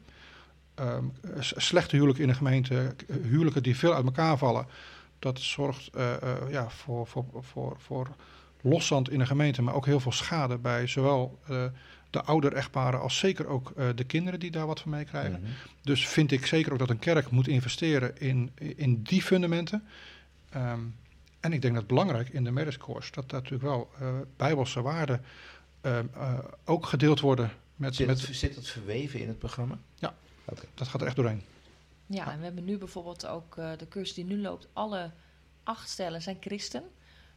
Ehm, 0.79 1.03
slechte 1.39 1.95
huwelijken 1.95 2.23
in 2.23 2.29
een 2.29 2.35
gemeente, 2.35 2.95
huwelijken 3.21 3.63
die 3.63 3.77
veel 3.77 3.93
uit 3.93 4.05
elkaar 4.05 4.37
vallen, 4.37 4.65
dat 5.19 5.39
zorgt 5.39 5.89
eh, 5.93 6.13
eh, 6.13 6.51
ja, 6.51 6.69
voor, 6.69 7.07
voor, 7.07 7.25
voor, 7.39 7.75
voor 7.77 8.07
loszand 8.61 9.09
in 9.09 9.19
een 9.19 9.27
gemeente, 9.27 9.61
maar 9.61 9.73
ook 9.73 9.85
heel 9.85 9.99
veel 9.99 10.11
schade 10.11 10.57
bij 10.57 10.87
zowel 10.87 11.39
eh, 11.47 11.65
de 12.09 12.21
ouder 12.21 12.53
echtparen 12.53 12.99
als 12.99 13.17
zeker 13.17 13.47
ook 13.47 13.73
de 13.95 14.03
kinderen 14.03 14.39
die 14.39 14.51
daar 14.51 14.65
wat 14.65 14.79
van 14.79 14.91
meekrijgen. 14.91 15.39
Mhm. 15.41 15.51
Dus 15.81 16.07
vind 16.07 16.31
ik 16.31 16.45
zeker 16.45 16.71
ook 16.71 16.79
dat 16.79 16.89
een 16.89 16.99
kerk 16.99 17.29
moet 17.29 17.47
investeren 17.47 18.17
in, 18.17 18.51
in 18.55 19.03
die 19.03 19.21
fundamenten. 19.21 19.83
Ehm, 20.49 20.79
en 21.39 21.53
ik 21.53 21.61
denk 21.61 21.75
dat 21.75 21.87
belangrijk 21.87 22.29
in 22.29 22.43
de 22.43 22.51
marriage 22.51 22.77
course, 22.77 23.11
dat 23.11 23.29
daar 23.29 23.41
natuurlijk 23.41 23.69
wel 23.69 23.89
bijbelse 24.37 24.81
waarden 24.81 25.23
ehm, 25.81 26.05
eh, 26.13 26.37
ook 26.65 26.85
gedeeld 26.85 27.19
worden. 27.19 27.51
Met, 27.75 27.95
Zit, 27.95 28.07
met, 28.07 28.21
het, 28.21 28.35
zit 28.35 28.55
het 28.55 28.67
verweven 28.67 29.19
in 29.19 29.27
het 29.27 29.39
programma? 29.39 29.79
Dat 30.73 30.87
gaat 30.87 31.01
er 31.01 31.07
echt 31.07 31.15
doorheen. 31.15 31.43
Ja, 32.05 32.31
en 32.31 32.37
we 32.37 32.43
hebben 32.43 32.65
nu 32.65 32.77
bijvoorbeeld 32.77 33.25
ook 33.25 33.57
eh, 33.57 33.71
de 33.77 33.87
cursus 33.87 34.15
die 34.15 34.25
nu 34.25 34.41
loopt. 34.41 34.67
Alle 34.73 35.11
acht 35.63 35.89
stellen 35.89 36.21
zijn 36.21 36.37
christen. 36.39 36.83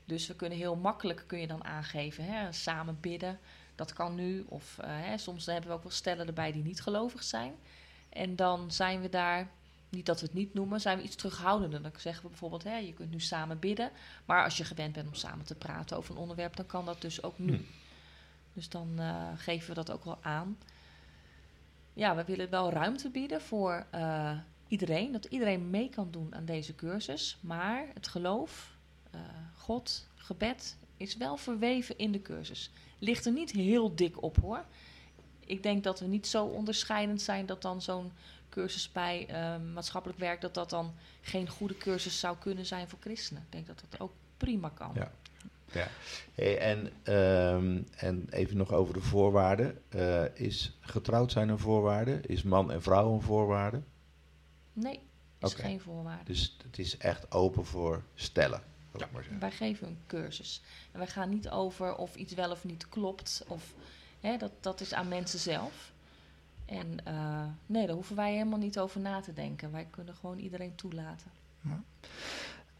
Dus 0.04 0.26
we 0.26 0.34
kunnen 0.34 0.58
heel 0.58 0.76
makkelijk 0.76 1.24
kun 1.26 1.38
je 1.38 1.46
dan 1.46 1.64
aangeven, 1.64 2.24
hè, 2.24 2.52
samen 2.52 2.98
bidden. 3.00 3.38
Dat 3.74 3.92
kan 3.92 4.14
nu. 4.14 4.44
Of 4.48 4.78
eh, 4.78 4.88
hè, 4.90 5.18
soms 5.18 5.46
hebben 5.46 5.70
we 5.70 5.76
ook 5.76 5.82
wel 5.82 5.92
stellen 5.92 6.26
erbij 6.26 6.52
die 6.52 6.62
niet 6.62 6.82
gelovig 6.82 7.22
zijn. 7.22 7.54
En 8.08 8.36
dan 8.36 8.70
zijn 8.70 9.00
we 9.00 9.08
daar, 9.08 9.48
niet 9.88 10.06
dat 10.06 10.20
we 10.20 10.26
het 10.26 10.34
niet 10.34 10.54
noemen, 10.54 10.80
zijn 10.80 10.98
we 10.98 11.04
iets 11.04 11.16
terughoudender. 11.16 11.82
Dan 11.82 11.92
zeggen 11.96 12.22
we 12.22 12.28
bijvoorbeeld, 12.28 12.64
hè, 12.64 12.76
je 12.76 12.92
kunt 12.92 13.10
nu 13.10 13.20
samen 13.20 13.58
bidden. 13.58 13.90
Maar 14.24 14.44
als 14.44 14.56
je 14.56 14.64
gewend 14.64 14.92
bent 14.92 15.06
om 15.06 15.14
samen 15.14 15.44
te 15.44 15.54
praten 15.54 15.96
over 15.96 16.14
een 16.14 16.20
onderwerp, 16.20 16.56
dan 16.56 16.66
kan 16.66 16.84
dat 16.84 17.00
dus 17.00 17.22
ook 17.22 17.38
nu. 17.38 17.54
Hm. 17.54 17.62
Dus 18.52 18.68
dan 18.68 18.88
eh, 18.98 19.26
geven 19.36 19.68
we 19.68 19.74
dat 19.74 19.90
ook 19.90 20.04
wel 20.04 20.18
aan. 20.22 20.58
Ja, 21.94 22.16
we 22.16 22.24
willen 22.24 22.50
wel 22.50 22.70
ruimte 22.70 23.10
bieden 23.10 23.40
voor 23.40 23.86
eh, 23.90 24.38
iedereen. 24.68 25.12
Dat 25.12 25.24
iedereen 25.24 25.70
mee 25.70 25.88
kan 25.88 26.10
doen 26.10 26.34
aan 26.34 26.44
deze 26.44 26.74
cursus. 26.74 27.38
Maar 27.40 27.86
het 27.94 28.08
geloof, 28.08 28.76
eh, 29.10 29.20
God, 29.56 30.06
gebed 30.14 30.76
is 30.96 31.16
wel 31.16 31.36
verweven 31.36 31.98
in 31.98 32.12
de 32.12 32.22
cursus. 32.22 32.70
Ligt 32.98 33.26
er 33.26 33.32
niet 33.32 33.50
heel 33.50 33.94
dik 33.94 34.22
op 34.22 34.36
hoor. 34.36 34.64
Ik 35.40 35.62
denk 35.62 35.84
dat 35.84 36.00
we 36.00 36.06
niet 36.06 36.26
zo 36.26 36.44
onderscheidend 36.44 37.22
zijn 37.22 37.46
dat 37.46 37.62
dan 37.62 37.82
zo'n 37.82 38.12
cursus 38.48 38.92
bij 38.92 39.26
eh, 39.26 39.54
maatschappelijk 39.72 40.18
werk, 40.18 40.40
dat 40.40 40.54
dat 40.54 40.70
dan 40.70 40.94
geen 41.20 41.48
goede 41.48 41.76
cursus 41.76 42.20
zou 42.20 42.36
kunnen 42.36 42.66
zijn 42.66 42.88
voor 42.88 42.98
christenen. 43.00 43.42
Ik 43.42 43.52
denk 43.52 43.66
dat 43.66 43.84
dat 43.88 44.00
ook 44.00 44.12
prima 44.36 44.68
kan. 44.68 44.90
Ja. 44.94 45.12
Hey, 46.34 46.58
en, 46.58 46.92
ehm, 47.02 47.82
en 47.96 48.26
even 48.30 48.56
nog 48.56 48.72
over 48.72 48.94
de 48.94 49.00
voorwaarden. 49.00 49.78
Eh, 49.88 50.24
is 50.34 50.76
getrouwd 50.80 51.32
zijn 51.32 51.48
een 51.48 51.58
voorwaarde? 51.58 52.20
Is 52.26 52.42
man 52.42 52.72
en 52.72 52.82
vrouw 52.82 53.12
een 53.12 53.22
voorwaarde? 53.22 53.82
Nee, 54.72 55.00
is 55.40 55.54
geen 55.54 55.80
voorwaarde. 55.80 56.24
Dus 56.24 56.56
het 56.64 56.78
is 56.78 56.96
echt 56.96 57.32
open 57.32 57.64
voor 57.64 58.02
stellen. 58.14 58.62
ik 58.92 59.00
maar 59.12 59.22
zeggen. 59.22 59.40
Wij 59.40 59.50
geven 59.50 59.86
een 59.86 59.98
cursus. 60.06 60.62
En 60.92 60.98
wij 60.98 61.08
gaan 61.08 61.28
niet 61.28 61.48
over 61.48 61.96
of 61.96 62.14
iets 62.14 62.34
wel 62.34 62.50
of 62.50 62.64
niet 62.64 62.88
klopt. 62.88 63.44
Of, 63.48 63.74
hè, 64.20 64.36
dat, 64.36 64.52
dat 64.60 64.80
is 64.80 64.94
aan 64.94 65.08
mensen 65.08 65.38
zelf. 65.38 65.92
En 66.64 67.04
eh, 67.04 67.44
nee, 67.66 67.86
daar 67.86 67.94
hoeven 67.94 68.16
wij 68.16 68.32
helemaal 68.32 68.58
niet 68.58 68.78
over 68.78 69.00
na 69.00 69.20
te 69.20 69.32
denken. 69.32 69.72
Wij 69.72 69.86
kunnen 69.90 70.14
gewoon 70.14 70.38
iedereen 70.38 70.74
toelaten. 70.74 71.30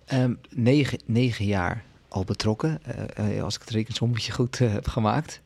Ehm, 0.05 0.35
negen, 0.51 1.01
negen 1.07 1.45
jaar 1.45 1.85
al 2.13 2.25
betrokken, 2.25 2.85
eh, 2.85 3.37
eh, 3.37 3.45
als 3.45 3.55
ik 3.55 3.61
het 3.61 3.71
rekensommetje 3.71 4.33
goed 4.33 4.61
eh, 4.61 4.73
heb 4.73 4.89
gemaakt. 4.89 5.41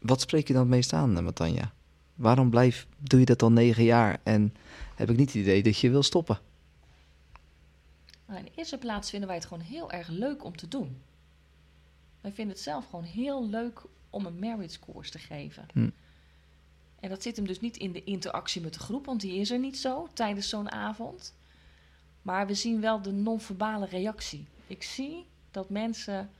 Wat 0.00 0.20
spreek 0.20 0.46
je 0.46 0.52
dan 0.52 0.62
het 0.62 0.70
meest 0.70 0.92
aan, 0.92 1.24
Matanja? 1.24 1.72
Waarom 2.14 2.50
blijf, 2.50 2.86
doe 2.98 3.20
je 3.20 3.26
dat 3.26 3.42
al 3.42 3.52
negen 3.52 3.84
jaar 3.84 4.20
en 4.22 4.54
heb 4.94 5.10
ik 5.10 5.16
niet 5.16 5.32
het 5.32 5.42
idee 5.42 5.62
dat 5.62 5.78
je 5.78 5.90
wil 5.90 6.02
stoppen? 6.02 6.38
Nou, 8.26 8.38
in 8.38 8.44
de 8.44 8.50
eerste 8.54 8.78
plaats 8.78 9.10
vinden 9.10 9.28
wij 9.28 9.36
het 9.36 9.46
gewoon 9.46 9.62
heel 9.62 9.90
erg 9.90 10.08
leuk 10.08 10.44
om 10.44 10.56
te 10.56 10.68
doen. 10.68 10.96
Wij 12.20 12.32
vinden 12.32 12.54
het 12.54 12.64
zelf 12.64 12.84
gewoon 12.84 13.04
heel 13.04 13.48
leuk 13.48 13.82
om 14.10 14.26
een 14.26 14.38
marriage 14.38 14.78
course 14.78 15.10
te 15.10 15.18
geven. 15.18 15.66
Hm. 15.72 15.90
En 17.00 17.08
dat 17.08 17.22
zit 17.22 17.36
hem 17.36 17.46
dus 17.46 17.60
niet 17.60 17.76
in 17.76 17.92
de 17.92 18.04
interactie 18.04 18.60
met 18.60 18.74
de 18.74 18.80
groep, 18.80 19.06
want 19.06 19.20
die 19.20 19.40
is 19.40 19.50
er 19.50 19.58
niet 19.58 19.78
zo 19.78 20.08
tijdens 20.12 20.48
zo'n 20.48 20.70
avond. 20.70 21.34
Maar 22.22 22.46
we 22.46 22.54
zien 22.54 22.80
wel 22.80 23.02
de 23.02 23.12
non-verbale 23.12 23.86
reactie. 23.86 24.46
Ik 24.66 24.82
zie 24.82 25.26
dat 25.56 25.70
mensen 25.70 26.30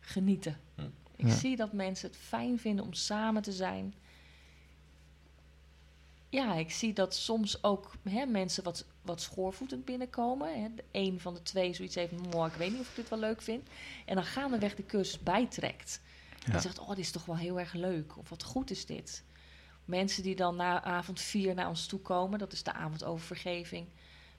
genieten. 0.00 0.60
Hm. 0.74 0.82
Ik 1.16 1.26
Ja. 1.26 1.34
zie 1.34 1.56
dat 1.56 1.72
mensen 1.72 2.08
het 2.08 2.18
fijn 2.18 2.58
vinden 2.58 2.84
om 2.84 2.92
samen 2.92 3.42
te 3.42 3.52
zijn. 3.52 3.94
Ja, 6.28 6.54
ik 6.54 6.70
zie 6.70 6.92
dat 6.92 7.14
soms 7.14 7.62
ook 7.62 7.92
hè, 8.08 8.26
mensen 8.26 8.64
wat, 8.64 8.84
wat 9.02 9.20
schoorvoetend 9.20 9.84
binnenkomen. 9.84 10.62
Hè. 10.62 10.74
De 10.74 10.84
een 10.92 11.20
van 11.20 11.34
de 11.34 11.42
twee 11.42 11.74
zoiets 11.74 11.94
heeft, 11.94 12.12
"Mwah, 12.12 12.46
ik 12.52 12.58
weet 12.58 12.70
niet 12.70 12.80
of 12.80 12.88
ik 12.88 12.96
dit 12.96 13.08
wel 13.08 13.18
leuk 13.18 13.42
vind. 13.42 13.68
En 14.06 14.14
dan 14.14 14.24
gaandeweg 14.24 14.74
de 14.74 14.86
cursus 14.86 15.18
bijtrekt. 15.22 16.00
Ja. 16.46 16.52
En 16.52 16.60
zegt, 16.60 16.78
oh, 16.78 16.88
dit 16.88 16.98
is 16.98 17.10
toch 17.10 17.24
wel 17.24 17.36
heel 17.36 17.58
erg 17.60 17.72
leuk. 17.72 18.16
Of 18.18 18.28
wat 18.28 18.42
goed 18.42 18.70
is 18.70 18.86
dit. 18.86 19.24
Mensen 19.84 20.22
die 20.22 20.36
dan 20.36 20.56
na 20.56 20.82
avond 20.82 21.20
vier 21.20 21.54
naar 21.54 21.68
ons 21.68 21.86
toe 21.86 22.00
komen. 22.00 22.38
Dat 22.38 22.52
is 22.52 22.62
de 22.62 22.72
avond 22.72 23.04
over 23.04 23.26
vergeving. 23.26 23.86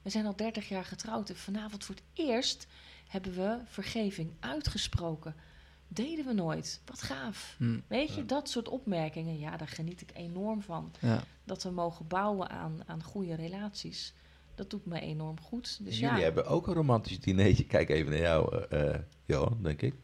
We 0.02 0.10
zijn 0.10 0.26
al 0.26 0.36
30 0.36 0.68
jaar 0.68 0.84
getrouwd. 0.84 1.28
En 1.30 1.36
vanavond 1.36 1.84
voor 1.84 1.94
het 1.94 2.04
eerst 2.12 2.66
hebben 3.14 3.34
we 3.34 3.56
vergeving 3.66 4.30
uitgesproken. 4.40 5.34
Deden 5.88 6.26
we 6.26 6.32
nooit. 6.32 6.80
Wat 6.84 7.02
gaaf. 7.02 7.54
Hm, 7.58 7.78
Weet 7.86 8.14
je, 8.14 8.26
dat 8.26 8.48
soort 8.50 8.68
opmerkingen. 8.68 9.38
Ja, 9.38 9.56
daar 9.56 9.68
geniet 9.68 10.00
ik 10.00 10.10
enorm 10.14 10.62
van. 10.62 10.92
ja. 11.00 11.22
Dat 11.44 11.62
we 11.62 11.70
mogen 11.70 12.06
bouwen 12.06 12.50
aan, 12.50 12.80
aan 12.86 13.02
goede 13.02 13.34
relaties. 13.34 14.14
Dat 14.54 14.70
doet 14.70 14.86
me 14.86 15.00
enorm 15.00 15.40
goed. 15.40 15.78
Dus 15.84 15.98
Jullie 15.98 16.16
ja, 16.16 16.22
hebben 16.22 16.46
ook 16.46 16.66
een 16.66 16.74
romantisch 16.74 17.20
dinertje. 17.20 17.64
Kijk 17.64 17.88
even 17.88 18.10
naar 18.10 18.20
jou, 18.20 18.64
eh, 18.70 18.88
eh, 18.94 19.00
Johan, 19.24 19.58
denk 19.62 19.82
ik. 19.82 19.94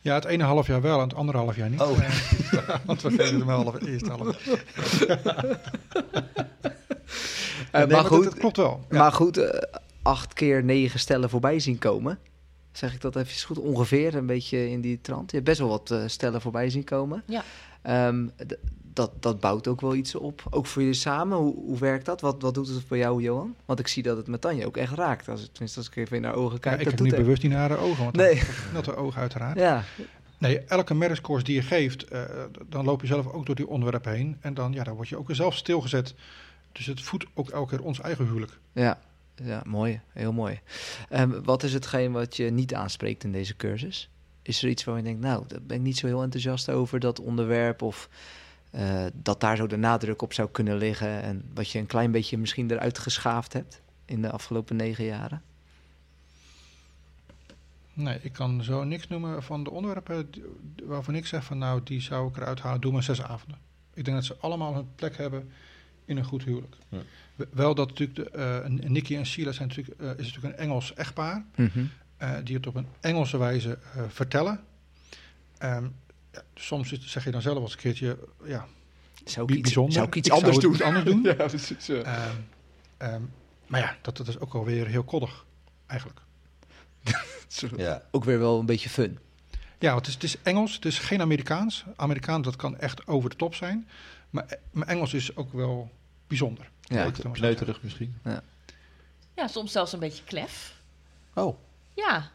Ja, 0.00 0.14
het 0.14 0.24
ene 0.24 0.44
half 0.44 0.66
jaar 0.66 0.80
wel 0.80 0.96
en 1.00 1.08
het 1.08 1.14
andere 1.16 1.38
half 1.38 1.56
jaar 1.56 1.70
niet. 1.70 1.80
Oh. 1.80 1.98
Eh, 2.04 2.76
want 2.86 3.02
we 3.02 3.10
geven 3.10 3.36
hem 3.36 3.46
wel 3.46 3.62
half, 3.62 3.82
eerst 3.86 4.06
half. 4.08 4.36
Eh, 7.72 7.80
nee, 7.80 7.86
maar 7.92 8.02
dat- 8.02 8.06
goed, 8.12 8.24
dat 8.24 8.34
klopt 8.34 8.56
wel. 8.56 8.84
Ja. 8.90 8.98
maar 8.98 9.12
goed 9.12 9.36
eh, 9.36 9.60
acht 10.08 10.32
keer 10.32 10.64
negen 10.64 10.98
stellen 11.00 11.30
voorbij 11.30 11.58
zien 11.58 11.78
komen. 11.78 12.18
Zeg 12.72 12.94
ik 12.94 13.00
dat 13.00 13.16
even 13.16 13.46
goed? 13.46 13.58
Ongeveer 13.58 14.14
een 14.14 14.26
beetje 14.26 14.70
in 14.70 14.80
die 14.80 15.00
trant. 15.00 15.30
Je 15.30 15.36
hebt 15.36 15.48
best 15.48 15.58
wel 15.60 15.68
wat 15.68 15.90
eh, 15.90 16.02
stellen 16.06 16.40
voorbij 16.40 16.70
zien 16.70 16.84
komen. 16.84 17.22
Ja. 17.26 17.44
Ehm, 17.82 18.26
dat, 18.92 19.10
dat 19.22 19.40
bouwt 19.40 19.68
ook 19.68 19.80
wel 19.80 19.94
iets 19.94 20.14
op. 20.14 20.42
Ook 20.50 20.66
voor 20.66 20.82
jullie 20.82 20.96
samen. 20.96 21.38
Hoe, 21.38 21.54
hoe 21.54 21.78
werkt 21.78 22.04
dat? 22.04 22.20
Wat, 22.20 22.42
wat 22.42 22.54
doet 22.54 22.68
het 22.68 22.82
voor 22.86 22.96
jou, 22.96 23.22
Johan? 23.22 23.54
Want 23.64 23.78
ik 23.78 23.88
zie 23.88 24.02
dat 24.02 24.16
het 24.16 24.26
met 24.26 24.40
Tanja 24.40 24.66
ook 24.66 24.76
echt 24.76 24.92
raakt. 24.92 25.28
Als, 25.28 25.40
ik- 25.44 25.48
tenminste, 25.52 25.78
als 25.78 25.88
ik 25.88 25.96
even 25.96 26.16
in 26.16 26.24
haar 26.24 26.34
ogen 26.34 26.54
Ja, 26.54 26.58
kijk. 26.60 26.78
ik 26.78 26.80
dat 26.84 26.88
heb 26.88 26.96
doet 26.96 27.06
niet 27.06 27.14
het. 27.16 27.22
bewust 27.24 27.42
niet 27.42 27.52
naar 27.52 27.68
de 27.68 27.76
ogen, 27.76 28.04
want 28.04 28.16
Nee. 28.16 28.42
dat 28.74 28.84
de 28.84 28.96
ogen 28.96 29.20
uiteraard. 29.20 29.58
Ja, 29.58 29.84
Nee, 30.38 30.58
elke 30.60 30.94
marriage 30.94 31.42
die 31.42 31.54
je 31.54 31.62
geeft, 31.62 32.04
eh, 32.04 32.22
dan 32.66 32.84
loop 32.84 33.00
je 33.00 33.06
zelf 33.06 33.26
ook 33.26 33.46
door 33.46 33.54
die 33.54 33.68
onderwerpen 33.68 34.12
heen. 34.12 34.36
En 34.40 34.54
dan, 34.54 34.72
ja, 34.72 34.84
dan 34.84 34.94
word 34.94 35.08
je 35.08 35.16
ook 35.18 35.26
weer 35.26 35.36
zelf 35.36 35.54
stilgezet. 35.54 36.14
Dus 36.72 36.86
het 36.86 37.02
voedt 37.02 37.24
ook 37.34 37.48
elke 37.48 37.76
keer 37.76 37.84
ons 37.84 38.00
eigen 38.00 38.24
huwelijk. 38.26 38.58
ja, 38.72 38.98
ja, 39.42 39.62
mooi. 39.66 40.00
Heel 40.12 40.32
mooi. 40.32 40.60
Ehm, 41.08 41.42
wat 41.42 41.62
is 41.62 41.72
hetgeen 41.72 42.12
wat 42.12 42.36
je 42.36 42.50
niet 42.50 42.74
aanspreekt 42.74 43.24
in 43.24 43.32
deze 43.32 43.56
cursus? 43.56 44.10
Is 44.42 44.62
er 44.62 44.68
iets 44.68 44.84
waar 44.84 44.96
je 44.96 45.02
denkt, 45.02 45.20
nou, 45.20 45.44
daar 45.46 45.62
ben 45.62 45.76
ik 45.76 45.82
niet 45.82 45.98
zo 45.98 46.06
heel 46.06 46.22
enthousiast 46.22 46.70
over, 46.70 47.00
dat 47.00 47.20
onderwerp? 47.20 47.82
Of 47.82 48.08
eh, 48.70 49.06
dat 49.14 49.40
daar 49.40 49.56
zo 49.56 49.66
de 49.66 49.76
nadruk 49.76 50.22
op 50.22 50.32
zou 50.32 50.48
kunnen 50.48 50.76
liggen? 50.76 51.22
En 51.22 51.50
wat 51.54 51.70
je 51.70 51.78
een 51.78 51.86
klein 51.86 52.10
beetje 52.10 52.38
misschien 52.38 52.70
eruit 52.70 52.98
geschaafd 52.98 53.52
hebt 53.52 53.82
in 54.04 54.22
de 54.22 54.30
afgelopen 54.30 54.76
negen 54.76 55.04
jaren? 55.04 55.42
Nee, 57.92 58.18
ik 58.22 58.32
kan 58.32 58.64
zo 58.64 58.84
niks 58.84 59.08
noemen 59.08 59.42
van 59.42 59.64
de 59.64 59.70
onderwerpen 59.70 60.30
waarvan 60.84 61.14
ik 61.14 61.26
zeg 61.26 61.44
van 61.44 61.58
nou, 61.58 61.80
die 61.84 62.00
zou 62.00 62.28
ik 62.28 62.36
eruit 62.36 62.60
halen. 62.60 62.80
Doe 62.80 62.92
maar 62.92 63.02
zes 63.02 63.22
avonden. 63.22 63.58
Ik 63.94 64.04
denk 64.04 64.16
dat 64.16 64.26
ze 64.26 64.36
allemaal 64.40 64.74
een 64.74 64.94
plek 64.94 65.16
hebben 65.16 65.50
in 66.04 66.16
een 66.16 66.24
goed 66.24 66.44
huwelijk. 66.44 66.76
Ja. 66.88 66.98
Wel 67.50 67.74
dat 67.74 67.88
natuurlijk 67.88 68.18
de, 68.18 68.30
eh, 68.30 68.88
Nicky 68.90 69.16
en 69.16 69.26
Sheila 69.26 69.52
zijn 69.52 69.68
natuurlijk, 69.68 70.00
eh, 70.00 70.10
is 70.10 70.16
natuurlijk 70.32 70.44
een 70.44 70.60
Engels 70.64 70.94
echtpaar. 70.94 71.44
Mhm. 71.56 71.84
eh, 72.16 72.34
die 72.44 72.56
het 72.56 72.66
op 72.66 72.74
een 72.74 72.86
Engelse 73.00 73.38
wijze 73.38 73.78
eh, 73.94 74.02
vertellen. 74.08 74.60
Ehm, 75.58 75.84
ja, 76.32 76.42
soms 76.54 76.92
is- 76.92 77.06
zeg 77.10 77.24
je 77.24 77.30
dan 77.30 77.42
zelf 77.42 77.58
als 77.58 77.72
een 77.72 77.78
keertje, 77.78 78.18
ja, 78.44 78.66
Zou 79.24 79.46
ik 79.46 79.52
iets, 79.54 79.62
bijzonder. 79.62 79.92
zou 79.92 80.06
ik 80.06 80.14
iets 80.14 80.28
Ik 80.28 80.34
anders 80.34 80.58
doen? 80.58 80.82
anders 80.82 81.04
doen. 81.12 81.22
ja, 81.22 81.34
precies. 81.34 81.86
ja. 81.86 81.94
Ehm, 82.02 82.36
ehm, 82.96 83.22
maar 83.66 83.80
ja, 83.80 83.96
dat, 84.02 84.16
dat 84.16 84.28
is 84.28 84.38
ook 84.38 84.54
alweer 84.54 84.86
heel 84.86 85.04
koddig, 85.04 85.44
eigenlijk. 85.86 86.20
Zo- 87.48 87.68
Ja. 87.76 88.02
Ook 88.10 88.24
weer 88.24 88.38
wel 88.38 88.58
een 88.58 88.66
beetje 88.66 88.88
fun. 88.88 89.18
Ja, 89.78 89.92
want 89.92 90.06
het 90.06 90.08
is, 90.08 90.14
het 90.14 90.24
is 90.24 90.36
Engels, 90.52 90.74
het 90.74 90.84
is 90.84 90.98
geen 90.98 91.20
Amerikaans. 91.20 91.84
Amerikaans, 91.96 92.44
dat 92.44 92.56
kan 92.56 92.78
echt 92.78 93.06
over 93.06 93.30
de 93.30 93.36
top 93.36 93.54
zijn. 93.54 93.88
Maar, 94.30 94.58
maar 94.70 94.86
Engels 94.86 95.14
is 95.14 95.36
ook 95.36 95.52
wel 95.52 95.90
bijzonder. 96.26 96.70
Ja. 96.88 97.10
Kneuterig 97.32 97.82
misschien. 97.82 98.16
Ja, 99.36 99.46
soms 99.48 99.72
zelfs 99.72 99.92
een 99.92 99.98
beetje 99.98 100.24
klef. 100.24 100.80
Oh, 101.34 101.58
Ja, 101.94 102.30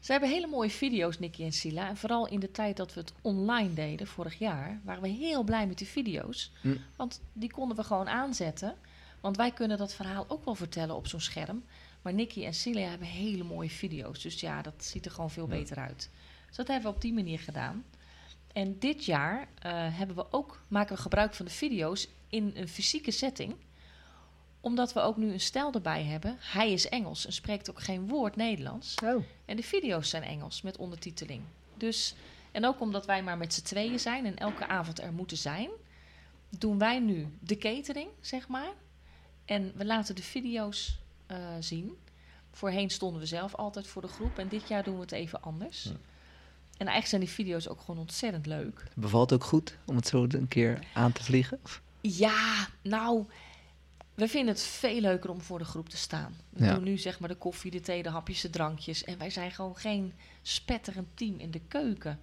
ze 0.00 0.12
hebben 0.12 0.30
hele 0.30 0.46
mooie 0.46 0.70
video's, 0.70 1.18
Nicky 1.18 1.42
en 1.42 1.52
Sila. 1.52 1.88
En 1.88 1.96
vooral 1.96 2.26
in 2.28 2.40
de 2.40 2.50
tijd 2.50 2.76
dat 2.76 2.94
we 2.94 3.00
het 3.00 3.12
online 3.22 3.74
deden, 3.74 4.06
vorig 4.06 4.38
jaar, 4.38 4.80
waren 4.84 5.02
we 5.02 5.08
heel 5.08 5.42
blij 5.42 5.66
met 5.66 5.78
die 5.78 5.86
video's. 5.86 6.52
Hm. 6.60 6.76
Want 6.96 7.20
die 7.32 7.50
konden 7.50 7.76
we 7.76 7.84
gewoon 7.84 8.08
aanzetten. 8.08 8.74
Want 9.20 9.36
wij 9.36 9.50
kunnen 9.52 9.78
dat 9.78 9.94
verhaal 9.94 10.24
ook 10.28 10.44
wel 10.44 10.54
vertellen 10.54 10.94
op 10.96 11.06
zo'n 11.06 11.20
scherm. 11.20 11.64
Maar 12.02 12.14
Nicky 12.14 12.44
en 12.44 12.54
Sila 12.54 12.80
hebben 12.80 13.06
hele 13.08 13.44
mooie 13.44 13.70
video's. 13.70 14.22
Dus 14.22 14.40
ja, 14.40 14.62
dat 14.62 14.74
ziet 14.84 15.04
er 15.04 15.10
gewoon 15.10 15.30
veel 15.30 15.48
Ja. 15.48 15.56
beter 15.56 15.76
uit. 15.76 16.10
Dus 16.46 16.56
dat 16.56 16.66
hebben 16.66 16.88
we 16.90 16.94
op 16.96 17.02
die 17.02 17.12
manier 17.14 17.38
gedaan. 17.38 17.84
En 18.52 18.78
dit 18.78 19.04
jaar 19.04 19.48
eh, 19.58 19.72
hebben 19.98 20.16
we 20.16 20.26
ook, 20.32 20.60
maken 20.68 20.96
we 20.96 21.02
gebruik 21.02 21.34
van 21.34 21.44
de 21.46 21.50
video's 21.52 22.08
in 22.28 22.52
een 22.54 22.68
fysieke 22.68 23.10
setting 23.10 23.54
omdat 24.66 24.92
we 24.92 25.00
ook 25.00 25.16
nu 25.16 25.32
een 25.32 25.40
stijl 25.40 25.72
erbij 25.72 26.04
hebben. 26.04 26.36
Hij 26.40 26.72
is 26.72 26.88
Engels 26.88 27.26
en 27.26 27.32
spreekt 27.32 27.70
ook 27.70 27.80
geen 27.80 28.08
woord 28.08 28.36
Nederlands. 28.36 28.94
Oh. 29.04 29.24
En 29.44 29.56
de 29.56 29.62
video's 29.62 30.10
zijn 30.10 30.22
Engels 30.22 30.62
met 30.62 30.76
ondertiteling. 30.76 31.42
Dus, 31.76 32.14
en 32.52 32.66
ook 32.66 32.80
omdat 32.80 33.06
wij 33.06 33.22
maar 33.22 33.36
met 33.36 33.54
z'n 33.54 33.62
tweeën 33.62 34.00
zijn 34.00 34.26
en 34.26 34.36
elke 34.36 34.66
avond 34.66 35.00
er 35.00 35.12
moeten 35.12 35.36
zijn, 35.36 35.70
doen 36.58 36.78
wij 36.78 36.98
nu 36.98 37.28
de 37.40 37.56
catering, 37.56 38.08
zeg 38.20 38.48
maar. 38.48 38.72
En 39.44 39.72
we 39.74 39.84
laten 39.84 40.14
de 40.14 40.22
video's 40.22 40.98
eh, 41.26 41.38
zien. 41.60 41.96
Voorheen 42.52 42.90
stonden 42.90 43.20
we 43.20 43.26
zelf 43.26 43.54
altijd 43.54 43.86
voor 43.86 44.02
de 44.02 44.08
groep 44.08 44.38
en 44.38 44.48
dit 44.48 44.68
jaar 44.68 44.84
doen 44.84 44.94
we 44.94 45.00
het 45.00 45.12
even 45.12 45.42
anders. 45.42 45.82
Ja. 45.82 45.90
En 45.90 46.86
eigenlijk 46.86 47.06
zijn 47.06 47.20
die 47.20 47.30
video's 47.30 47.68
ook 47.68 47.80
gewoon 47.80 48.00
ontzettend 48.00 48.46
leuk. 48.46 48.84
Bevalt 48.94 49.32
ook 49.32 49.44
goed 49.44 49.76
om 49.84 49.96
het 49.96 50.06
zo 50.06 50.26
een 50.28 50.48
keer 50.48 50.78
aan 50.94 51.12
te 51.12 51.24
vliegen? 51.24 51.60
Ja, 52.00 52.68
nou, 52.82 53.26
we 54.16 54.28
vinden 54.28 54.54
het 54.54 54.62
veel 54.62 55.00
leuker 55.00 55.30
om 55.30 55.40
voor 55.40 55.58
de 55.58 55.64
groep 55.64 55.88
te 55.88 55.96
staan. 55.96 56.36
We 56.50 56.64
Ja. 56.64 56.74
doen 56.74 56.82
nu 56.84 56.98
zeg 56.98 57.18
maar 57.20 57.28
de 57.28 57.34
koffie, 57.34 57.70
de 57.70 57.80
thee, 57.80 58.02
de 58.02 58.08
hapjes, 58.10 58.40
de 58.40 58.50
drankjes. 58.50 59.04
En 59.04 59.18
wij 59.18 59.30
zijn 59.30 59.50
gewoon 59.50 59.76
geen 59.76 60.12
spetterend 60.42 61.06
team 61.14 61.34
in 61.38 61.50
de 61.50 61.60
keuken. 61.68 62.18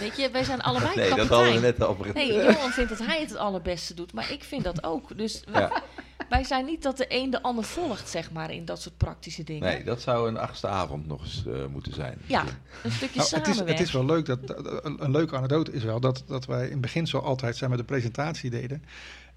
Weet 0.00 0.16
je, 0.16 0.30
wij 0.30 0.44
zijn 0.44 0.60
allebei 0.68 0.94
nee, 0.96 1.08
dat 1.08 1.16
kapitein. 1.18 1.40
hadden 1.44 1.60
we 1.62 1.66
net 1.66 1.82
al 1.82 1.96
begrepen. 1.96 2.20
Nee, 2.28 2.44
Johan 2.54 2.70
vindt 2.70 2.90
dat 2.90 3.06
hij 3.06 3.20
het 3.20 3.28
het 3.28 3.38
allerbeste 3.38 3.94
doet, 3.94 4.12
maar 4.12 4.30
ik 4.32 4.42
vind 4.44 4.64
dat 4.64 4.84
ook. 4.84 5.18
Dus 5.18 5.42
Ja. 5.52 5.82
wij 6.28 6.44
zijn 6.44 6.64
niet 6.64 6.82
dat 6.82 6.96
de 6.96 7.06
een 7.08 7.30
de 7.30 7.42
ander 7.42 7.64
volgt, 7.64 8.08
zeg 8.08 8.30
maar, 8.32 8.50
in 8.50 8.64
dat 8.64 8.82
soort 8.82 8.96
praktische 8.96 9.44
dingen. 9.44 9.62
Nee, 9.62 9.84
dat 9.84 10.00
zou 10.02 10.28
een 10.28 10.36
achtste 10.38 10.66
avond 10.68 11.06
nog 11.06 11.22
eens 11.22 11.44
eh, 11.46 11.66
moeten 11.66 11.94
zijn. 11.94 12.18
Ja, 12.26 12.44
een 12.82 12.90
stukje 12.92 13.18
Nou, 13.18 13.18
het, 13.18 13.22
is, 13.22 13.28
samenwerken. 13.28 13.74
het 13.76 13.80
is 13.86 13.92
wel 13.92 14.04
leuk, 14.04 14.26
dat, 14.26 14.46
dat- 14.46 14.84
een, 14.84 15.04
een 15.04 15.10
leuke 15.10 15.36
anekdote 15.36 15.72
is 15.72 15.82
wel 15.84 16.00
dat, 16.00 16.22
dat 16.26 16.46
wij 16.46 16.64
in 16.64 16.70
het 16.72 16.80
begin 16.80 17.06
zo 17.06 17.18
altijd 17.18 17.56
zijn 17.56 17.70
met 17.70 17.78
de 17.78 17.84
presentatie 17.84 18.50
deden. 18.50 18.84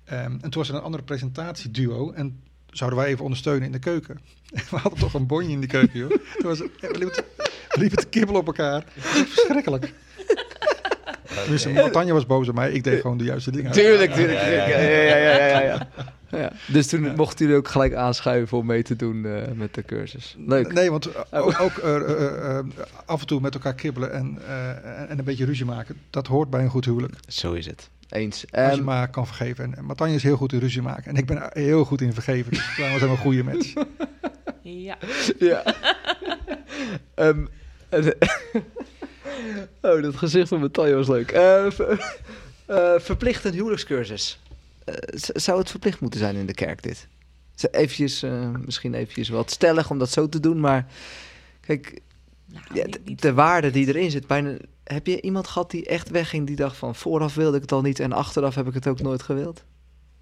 Ehm, 0.06 0.32
en 0.32 0.39
toen 0.39 0.52
was 0.62 0.70
er 0.70 0.76
een 0.76 0.82
andere 0.82 1.04
presentatieduo 1.04 2.12
en 2.12 2.39
zouden 2.70 3.00
wij 3.00 3.08
even 3.10 3.24
ondersteunen 3.24 3.65
in 3.65 3.72
de 3.72 3.80
keuken. 3.80 4.20
We 4.70 4.78
hadden 4.78 5.00
toch 5.00 5.13
een 5.13 5.28
bonje 5.28 5.52
in 5.52 5.60
die 5.60 5.70
keuken, 5.70 6.00
joh. 6.00 6.10
Toen 6.38 6.48
was, 6.50 6.60
het- 6.60 6.70
we, 6.80 6.98
liepen 6.98 7.13
te, 7.15 7.24
liepen 7.80 7.98
te 7.98 8.08
kibbelen 8.08 8.41
op 8.41 8.48
elkaar. 8.48 8.84
Verschrikkelijk. 8.98 9.94
Tenminste, 11.44 11.89
Tanja 11.91 12.13
was 12.13 12.26
boos 12.26 12.48
op 12.50 12.56
mij. 12.56 12.72
Ik 12.72 12.84
deed 12.84 13.02
gewoon 13.02 13.18
de 13.18 13.24
juiste 13.24 13.52
dingen. 13.52 13.72
Tuurlijk, 13.72 14.13
tuurlijk. 14.13 14.39
Ja, 14.39 14.48
ja, 14.48 14.65
tuurlijk. 14.65 14.68
ja. 14.68 14.80
Ja, 14.80 14.89
ja, 14.89 15.28
ja, 15.28 15.36
ja, 15.38 15.60
ja, 15.60 15.62
ja. 15.62 15.88
Ja. 16.30 16.52
Dus 16.68 16.88
toen 16.88 17.15
mochten 17.15 17.46
jullie 17.46 17.60
ook 17.62 17.68
gelijk 17.68 17.94
aanschuiven 17.94 18.58
om 18.58 18.65
mee 18.65 18.84
te 18.84 18.96
doen 18.96 19.26
eh, 19.26 19.52
met 19.54 19.74
de 19.74 19.84
cursus. 19.84 20.36
Leuk. 20.46 20.74
Nee, 20.74 20.91
want 20.91 21.08
uh, 21.08 21.13
ook, 21.32 21.60
ook 21.62 21.78
uh, 21.78 21.96
uh, 21.96 22.20
uh, 22.20 22.60
af 23.06 23.22
en 23.22 23.28
toe 23.28 23.41
met 23.41 23.54
elkaar 23.54 23.74
kibbelen 23.74 24.12
en, 24.13 24.38
uh, 24.48 25.10
en 25.10 25.18
een 25.20 25.24
beetje 25.24 25.46
ruzie 25.46 25.65
maken, 25.65 25.98
dat 26.10 26.28
hoort 26.28 26.50
bij 26.50 26.62
een 26.63 26.70
goed 26.70 26.86
huwelijk. 26.86 27.13
Zo 27.28 27.54
is 27.54 27.65
het. 27.65 27.89
Eens. 28.10 28.46
Als 28.52 28.74
je 28.74 28.80
Um, 28.80 28.84
maar 28.84 29.10
kan 29.10 29.28
vergeven. 29.28 29.76
En, 29.76 29.86
Matanje 29.86 30.15
is 30.15 30.24
heel 30.24 30.38
goed 30.38 30.54
in 30.54 30.60
ruzie 30.60 30.82
maken. 30.82 31.12
En 31.12 31.15
ik 31.15 31.26
ben 31.26 31.50
heel 31.54 31.86
goed 31.86 32.02
in 32.02 32.13
vergeven. 32.13 32.52
Dus 32.52 32.76
daarom 32.78 32.98
zijn 32.98 33.10
we 33.10 33.15
een 33.15 33.22
goede 33.22 33.44
match. 33.44 33.74
Ja. 34.68 34.98
ja. 35.39 35.76
um, 37.15 37.50
oh, 39.82 40.02
dat 40.02 40.15
gezicht 40.15 40.48
van 40.48 40.60
Matanje 40.60 40.96
was 40.96 41.08
leuk. 41.08 41.32
Uh, 41.32 41.72
ver, 41.72 43.02
verplicht 43.02 43.44
een 43.44 43.54
huwelijkscursus. 43.54 44.39
Uh, 44.86 44.96
zou 45.15 45.60
het 45.60 45.70
verplicht 45.70 46.00
moeten 46.00 46.20
zijn 46.20 46.36
in 46.36 46.46
de 46.46 46.54
kerk 46.54 46.84
dit? 46.84 47.08
Eventjes, 47.72 48.24
uh, 48.24 48.50
misschien 48.65 48.94
eventjes 48.94 49.30
wat 49.30 49.52
stellig 49.52 49.89
om 49.89 50.00
dat 50.00 50.10
zo 50.10 50.30
te 50.30 50.39
doen, 50.39 50.60
maar 50.60 50.88
kijk, 51.62 52.02
Nou, 52.63 52.65
ja, 52.80 52.86
niet- 52.86 53.06
niet- 53.06 53.22
de 53.22 53.34
waarde 53.34 53.72
die 53.72 53.88
erin 53.88 54.12
zit. 54.12 54.28
Bijna, 54.28 54.58
heb 54.84 55.08
je 55.08 55.22
iemand 55.22 55.48
gehad 55.48 55.72
die 55.72 55.86
echt 55.86 56.10
wegging 56.10 56.48
die 56.48 56.56
dacht 56.56 56.78
van 56.78 56.96
vooraf 56.96 57.36
wilde 57.36 57.56
ik 57.56 57.62
het 57.62 57.72
al 57.72 57.82
niet 57.82 58.00
en 58.00 58.12
achteraf 58.12 58.56
heb 58.56 58.68
ik 58.68 58.74
het 58.74 58.88
ook 58.88 59.02
nooit 59.02 59.24
gewild? 59.24 59.63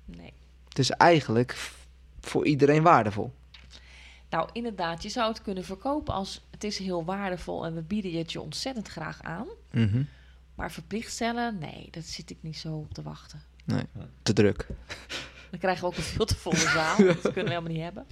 Nee. 0.06 0.34
Het 0.70 0.80
is 0.80 0.90
eigenlijk 0.90 1.54
f- 1.54 1.86
voor 2.22 2.46
iedereen 2.46 2.84
waardevol. 2.84 3.34
Nou, 4.30 4.50
inderdaad, 4.54 5.04
je 5.04 5.10
zou 5.10 5.30
het 5.30 5.42
kunnen 5.42 5.64
verkopen 5.66 6.14
als 6.14 6.42
het 6.52 6.64
is 6.64 6.78
heel 6.78 7.06
waardevol 7.06 7.66
en 7.66 7.76
we 7.76 7.82
bieden 7.82 8.18
het 8.18 8.32
je 8.32 8.42
ontzettend 8.42 8.88
graag 8.88 9.22
aan. 9.22 9.48
Maar 10.56 10.72
verplicht 10.72 11.12
stellen, 11.12 11.58
nee, 11.58 11.88
dat 11.92 12.04
zit 12.04 12.30
ik 12.30 12.38
niet 12.42 12.58
zo 12.58 12.74
op 12.74 12.94
te 12.94 13.02
wachten. 13.02 13.42
Te 14.22 14.34
druk. 14.34 14.68
Dan 15.50 15.60
krijgen 15.60 15.82
we 15.82 15.88
ook 15.90 15.98
een 15.98 16.04
veel 16.04 16.26
te 16.26 16.36
volle 16.36 16.56
zaal. 16.58 16.98
Dat 17.06 17.22
kunnen 17.22 17.44
we 17.44 17.50
helemaal 17.50 17.72
niet 17.72 17.82
hebben. 17.82 18.06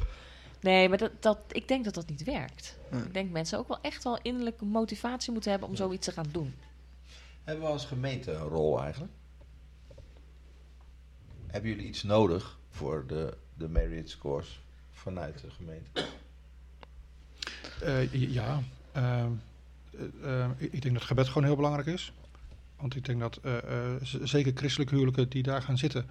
Nee, 0.62 0.90
maar 0.90 0.98
dat, 0.98 1.12
dat, 1.20 1.38
ik 1.52 1.68
denk 1.68 1.84
dat 1.84 1.94
dat 1.94 2.10
niet 2.10 2.24
werkt. 2.24 2.78
Ja. 2.92 2.98
Ik 2.98 3.14
denk 3.14 3.32
mensen 3.32 3.58
ook 3.58 3.68
wel 3.68 3.82
echt 3.82 4.04
wel 4.04 4.20
innerlijke 4.22 4.66
motivatie 4.66 5.32
moeten 5.32 5.52
hebben 5.52 5.70
om 5.70 5.76
zoiets 5.76 6.06
te 6.06 6.12
gaan 6.12 6.30
doen. 6.32 6.54
Hebben 7.44 7.66
we 7.66 7.72
als 7.72 7.86
gemeente 7.86 8.32
een 8.32 8.48
rol 8.48 8.82
eigenlijk? 8.82 9.12
Hebben 11.48 11.70
jullie 11.70 11.88
iets 11.88 12.04
nodig 12.04 12.58
voor 12.70 13.04
de, 13.08 13.38
de 13.54 13.70
merit 13.70 14.10
scores 14.10 14.62
vanuit 14.92 15.42
de 15.42 15.50
gemeente? 15.50 16.06
Uh, 17.84 18.14
ja, 18.34 18.62
uh, 18.98 19.26
uh, 20.24 20.50
ik 20.58 20.82
denk 20.82 20.94
dat 20.94 21.04
gebed 21.04 21.28
gewoon 21.28 21.44
heel 21.44 21.56
belangrijk 21.56 21.88
is. 21.88 22.14
Want 22.76 22.96
ik 22.96 23.06
denk 23.06 23.20
dat 23.20 23.40
uh, 23.46 23.58
zeker 24.02 24.52
christelijke 24.56 24.94
huwelijken 24.94 25.30
die 25.30 25.44
daar 25.44 25.62
gaan 25.62 25.78
zitten, 25.78 26.10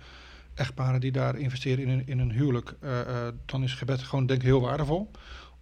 echtparen 0.55 1.01
die 1.01 1.13
daar 1.13 1.37
investeren 1.37 1.85
in 1.85 1.89
een, 1.89 2.07
in 2.07 2.19
een 2.19 2.33
huwelijk, 2.33 2.75
uh, 2.83 3.29
dan 3.45 3.63
is 3.63 3.75
gebed 3.75 4.03
gewoon 4.03 4.27
denk 4.27 4.41
ik 4.41 4.47
heel 4.47 4.61
waardevol 4.61 5.11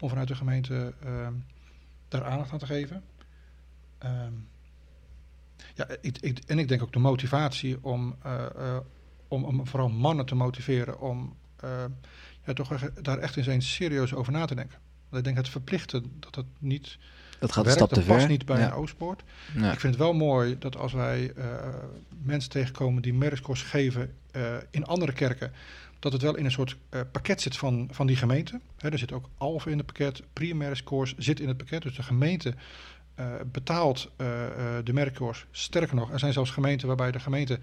om 0.00 0.08
vanuit 0.08 0.28
de 0.28 0.34
gemeente 0.34 0.94
ehm, 1.04 1.32
daar 2.08 2.24
aandacht 2.24 2.52
aan 2.52 2.58
te 2.58 2.66
geven. 2.66 3.02
Um, 4.04 4.48
ja, 5.74 5.86
ik, 6.00 6.18
ik, 6.18 6.38
en 6.46 6.58
ik 6.58 6.68
denk 6.68 6.82
ook 6.82 6.92
de 6.92 6.98
motivatie 6.98 7.84
om, 7.84 8.16
om, 9.28 9.44
om 9.44 9.66
vooral 9.66 9.88
mannen 9.88 10.26
te 10.26 10.34
motiveren 10.34 11.00
om 11.00 11.36
ja, 12.44 12.52
toch 12.54 12.90
daar 13.02 13.18
echt 13.18 13.36
eens 13.36 13.46
eens 13.46 13.74
serieus 13.74 14.14
over 14.14 14.32
na 14.32 14.44
te 14.44 14.54
denken. 14.54 14.78
Want 15.08 15.16
ik 15.16 15.24
denk 15.24 15.36
het 15.36 15.48
verplichten 15.48 16.16
dat 16.20 16.34
het 16.34 16.46
niet 16.58 16.98
dat 17.38 17.52
gaat 17.52 17.64
werkt, 17.64 17.80
een 17.80 17.86
stap 17.86 17.88
dat 17.88 18.04
te 18.04 18.10
past 18.10 18.20
ver. 18.20 18.30
niet 18.30 18.46
bij 18.46 18.58
ja. 18.58 18.66
een 18.66 18.72
Oostpoort. 18.72 19.22
Ja. 19.54 19.72
Ik 19.72 19.80
vind 19.80 19.94
het 19.94 20.02
wel 20.02 20.12
mooi 20.12 20.58
dat 20.58 20.76
als 20.76 20.92
wij 20.92 21.32
uh, 21.36 21.44
mensen 22.22 22.50
tegenkomen 22.50 23.02
die 23.02 23.14
meritcourse 23.14 23.64
geven 23.64 24.14
uh, 24.32 24.42
in 24.70 24.84
andere 24.84 25.12
kerken, 25.12 25.52
dat 25.98 26.12
het 26.12 26.22
wel 26.22 26.36
in 26.36 26.44
een 26.44 26.50
soort 26.50 26.76
uh, 26.90 27.00
pakket 27.12 27.40
zit 27.40 27.56
van, 27.56 27.88
van 27.90 28.06
die 28.06 28.16
gemeente. 28.16 28.60
He, 28.76 28.88
er 28.88 28.98
zit 28.98 29.12
ook 29.12 29.28
Alphen 29.36 29.70
in 29.70 29.78
het 29.78 29.86
pakket, 29.86 30.22
pre-merit 30.32 30.84
course 30.84 31.14
zit 31.18 31.40
in 31.40 31.48
het 31.48 31.56
pakket. 31.56 31.82
Dus 31.82 31.96
de 31.96 32.02
gemeente 32.02 32.54
uh, 33.20 33.26
betaalt 33.52 34.10
de 34.84 34.92
meritcourse. 34.92 35.44
Sterker 35.50 35.94
nog, 35.94 36.12
er 36.12 36.18
zijn 36.18 36.32
zelfs 36.32 36.50
gemeenten 36.50 36.86
waarbij 36.86 37.10
de 37.10 37.20
gemeente 37.20 37.58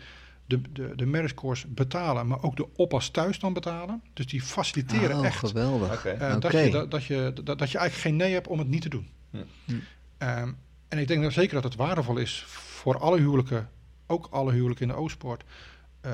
de, 0.45 0.61
de, 0.73 0.93
de 0.95 1.65
betalen, 1.67 2.27
maar 2.27 2.43
ook 2.43 2.55
de 2.55 2.67
oppas 2.75 3.09
thuis 3.09 3.39
dan 3.39 3.53
betalen. 3.53 4.01
Dus 4.13 4.27
die 4.27 4.41
faciliteren 4.41 5.17
oh, 5.17 5.25
echt. 5.25 5.37
geweldig. 5.37 5.93
Okay. 5.93 6.13
Uh, 6.13 6.39
dat, 6.39 6.51
je, 6.51 6.69
dat, 6.69 6.91
dat, 6.91 7.05
je, 7.05 7.31
dat, 7.43 7.59
dat 7.59 7.71
je 7.71 7.77
eigenlijk 7.77 7.95
geen 7.95 8.15
nee 8.15 8.33
hebt 8.33 8.47
om 8.47 8.59
het 8.59 8.67
niet 8.67 8.81
te 8.81 8.89
doen. 8.89 9.07
Hm. 9.35 9.71
Hm. 9.71 9.73
Um, 10.27 10.57
en 10.87 10.97
ik 10.97 11.07
denk 11.07 11.31
zeker 11.31 11.53
dat 11.53 11.63
het 11.63 11.75
waardevol 11.75 12.17
is 12.17 12.43
voor 12.47 12.99
alle 12.99 13.17
huwelijken, 13.17 13.69
ook 14.07 14.27
alle 14.31 14.51
huwelijken 14.51 14.87
in 14.87 14.93
de 14.93 14.99
Oostpoort, 14.99 15.43
uh, 16.05 16.11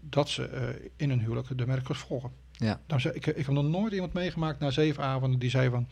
dat 0.00 0.28
ze 0.28 0.50
uh, 0.80 0.86
in 0.96 1.10
een 1.10 1.20
huwelijk 1.20 1.58
de 1.58 1.66
merkers 1.66 1.98
volgen. 1.98 2.30
Ja. 2.52 2.80
Dan 2.86 3.00
zei, 3.00 3.14
ik, 3.14 3.26
ik 3.26 3.46
heb 3.46 3.54
nog 3.54 3.64
nooit 3.64 3.92
iemand 3.92 4.12
meegemaakt 4.12 4.60
na 4.60 4.70
zeven 4.70 5.04
avonden 5.04 5.38
die 5.38 5.50
zei 5.50 5.70
van, 5.70 5.88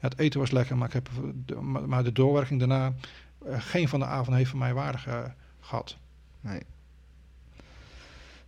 ja, 0.00 0.08
het 0.08 0.18
eten 0.18 0.40
was 0.40 0.50
lekker, 0.50 0.76
maar, 0.76 0.88
ik 0.88 0.94
heb, 0.94 1.08
de, 1.46 1.54
maar 1.60 2.04
de 2.04 2.12
doorwerking 2.12 2.58
daarna, 2.58 2.92
uh, 3.46 3.60
geen 3.60 3.88
van 3.88 4.00
de 4.00 4.06
avonden 4.06 4.36
heeft 4.36 4.50
voor 4.50 4.58
mij 4.58 4.74
waarde 4.74 5.32
gehad. 5.60 5.96
Nee. 6.40 6.62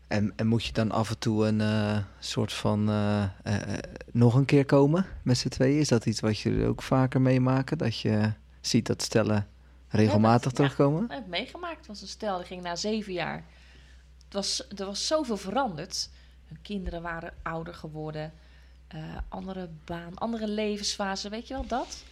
En, 0.07 0.33
en 0.37 0.47
moet 0.47 0.65
je 0.65 0.73
dan 0.73 0.91
af 0.91 1.11
en 1.11 1.19
toe 1.19 1.47
een 1.47 1.61
eh, 1.61 1.99
soort 2.19 2.53
van 2.53 2.89
eh, 2.89 3.23
eh, 3.43 3.79
nog 4.13 4.35
een 4.35 4.45
keer 4.45 4.65
komen 4.65 5.07
met 5.23 5.39
z'n 5.39 5.49
tweeën? 5.49 5.79
Is 5.79 5.89
dat 5.89 6.07
iets 6.07 6.21
wat 6.21 6.39
jullie 6.39 6.67
ook 6.67 6.83
vaker 6.83 7.21
meemaken? 7.21 7.79
Dat 7.79 7.99
je 7.99 8.33
ziet 8.61 8.87
dat 8.87 9.03
stellen 9.03 9.47
regelmatig 9.89 10.51
ja. 10.51 10.57
terugkomen? 10.57 11.05
Ik 11.05 11.11
heb 11.11 11.19
het 11.19 11.29
meegemaakt. 11.29 11.77
Het 11.77 11.87
was 11.87 12.01
een 12.03 12.09
stel, 12.09 12.37
die 12.37 12.47
ging 12.47 12.63
na 12.63 12.77
zeven 12.77 13.13
jaar. 13.13 13.45
Het 14.25 14.35
was, 14.35 14.67
er 14.77 14.87
was 14.87 15.07
zoveel 15.07 15.37
veranderd. 15.37 16.11
Hun 16.47 16.59
kinderen 16.63 17.03
waren 17.03 17.33
ouder 17.43 17.75
geworden. 17.75 18.33
eh, 18.87 19.17
andere 19.29 19.69
baan, 19.85 20.15
andere 20.15 20.49
levensfase, 20.49 21.29
weet 21.29 21.49
je 21.49 21.55
wel, 21.55 21.67
dat. 21.67 22.05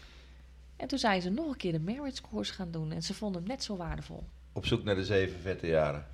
En 0.76 0.88
toen 0.88 0.98
zijn 0.98 1.22
ze 1.22 1.30
nog 1.30 1.46
een 1.46 1.56
keer 1.56 1.72
de 1.72 1.80
marriage 1.80 2.22
course 2.30 2.52
gaan 2.52 2.70
doen. 2.70 2.92
En 2.92 3.02
ze 3.02 3.14
vonden 3.14 3.40
hem 3.40 3.50
net 3.50 3.62
zo 3.64 3.76
waardevol. 3.76 4.24
Op 4.52 4.66
zoek 4.66 4.84
naar 4.84 4.94
de 4.94 5.04
zeven 5.04 5.40
vette 5.40 5.66
jaren. 5.66 6.06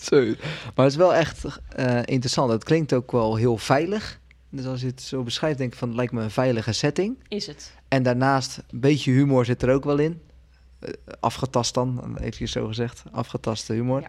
Zoiets. 0.00 0.40
Maar 0.74 0.84
het 0.84 0.92
is 0.92 0.96
wel 0.96 1.14
echt 1.14 1.44
eh, 1.68 2.00
interessant. 2.04 2.50
Het 2.52 2.64
klinkt 2.64 2.92
ook 2.92 3.12
wel 3.12 3.36
heel 3.36 3.56
veilig. 3.58 4.20
Dus 4.50 4.66
als 4.66 4.80
je 4.80 4.86
het 4.86 5.02
zo 5.02 5.22
beschrijft, 5.22 5.58
denk 5.58 5.72
ik 5.72 5.78
van 5.78 5.88
het 5.88 5.96
lijkt 5.96 6.12
me 6.12 6.22
een 6.22 6.30
veilige 6.30 6.72
setting. 6.72 7.18
Is 7.28 7.46
het. 7.46 7.74
En 7.88 8.02
daarnaast, 8.02 8.58
een 8.70 8.80
beetje 8.80 9.12
humor 9.12 9.44
zit 9.44 9.62
er 9.62 9.70
ook 9.72 9.84
wel 9.84 9.98
in. 9.98 10.20
Eh, 10.78 10.90
afgetast 11.20 11.74
dan, 11.74 12.16
even 12.20 12.48
zo 12.48 12.66
gezegd. 12.66 13.02
Afgetaste 13.12 13.72
humor. 13.72 14.00
Ja. 14.00 14.08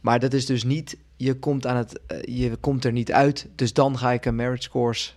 Maar 0.00 0.18
dat 0.20 0.32
is 0.32 0.46
dus 0.46 0.64
niet, 0.64 0.96
je 1.16 1.34
komt, 1.34 1.66
aan 1.66 1.76
het, 1.76 2.00
eh, 2.06 2.38
je 2.38 2.56
komt 2.56 2.84
er 2.84 2.92
niet 2.92 3.12
uit. 3.12 3.48
Dus 3.54 3.72
dan 3.72 3.98
ga 3.98 4.12
ik 4.12 4.24
een 4.24 4.36
marriage 4.36 4.70
course, 4.70 5.10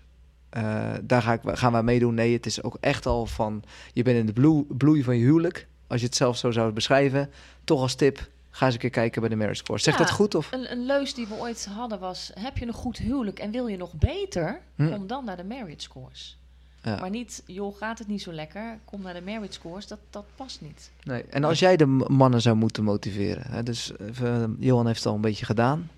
daar 1.03 1.21
ga 1.21 1.33
ik, 1.33 1.39
gaan 1.43 1.71
we 1.71 1.77
aan 1.77 1.85
meedoen. 1.85 2.13
Nee, 2.13 2.33
het 2.33 2.45
is 2.45 2.63
ook 2.63 2.77
echt 2.79 3.05
al 3.05 3.25
van, 3.25 3.63
je 3.93 4.03
bent 4.03 4.17
in 4.17 4.25
de 4.25 4.33
bloe- 4.33 4.65
bloei 4.77 5.03
van 5.03 5.17
je 5.17 5.23
huwelijk. 5.23 5.67
Als 5.87 5.99
je 6.01 6.05
het 6.07 6.15
zelf 6.15 6.37
zo 6.37 6.51
zou 6.51 6.71
beschrijven. 6.71 7.29
Toch 7.63 7.81
als 7.81 7.95
tip, 7.95 8.27
ga 8.49 8.65
eens 8.65 8.73
een 8.73 8.79
keer 8.79 8.89
kijken 8.89 9.21
bij 9.21 9.29
de 9.29 9.35
marriage 9.35 9.63
course. 9.63 9.83
Zegt 9.83 9.97
Ja, 9.97 10.03
dat 10.03 10.13
goed? 10.13 10.35
Of? 10.35 10.51
Een, 10.51 10.71
een 10.71 10.85
leus 10.85 11.13
die 11.13 11.27
we 11.27 11.33
ooit 11.33 11.67
hadden 11.75 11.99
was... 11.99 12.31
heb 12.39 12.57
je 12.57 12.65
een 12.67 12.73
goed 12.73 12.97
huwelijk 12.97 13.39
en 13.39 13.51
wil 13.51 13.67
je 13.67 13.77
nog 13.77 13.93
beter... 13.93 14.59
Hm. 14.75 14.91
kom 14.91 15.07
dan 15.07 15.25
naar 15.25 15.37
de 15.37 15.43
marriage 15.43 15.89
course. 15.89 16.33
Ja. 16.81 16.99
Maar 16.99 17.09
niet, 17.09 17.43
joh, 17.45 17.77
gaat 17.77 17.99
het 17.99 18.07
niet 18.07 18.21
zo 18.21 18.31
lekker... 18.31 18.77
kom 18.85 19.01
naar 19.01 19.13
de 19.13 19.21
marriage 19.21 19.59
course, 19.59 19.87
dat, 19.87 19.99
dat 20.09 20.25
past 20.35 20.61
niet. 20.61 20.91
Nee. 21.03 21.23
En 21.29 21.43
als 21.43 21.59
jij 21.59 21.77
de 21.77 21.85
mannen 22.07 22.41
zou 22.41 22.55
moeten 22.55 22.83
motiveren, 22.83 23.43
hè, 23.51 23.63
dus 23.63 23.91
even, 23.99 24.55
Johan 24.59 24.85
heeft 24.85 24.97
het 24.97 25.07
al 25.07 25.15
een 25.15 25.21
beetje 25.21 25.45
gedaan. 25.45 25.89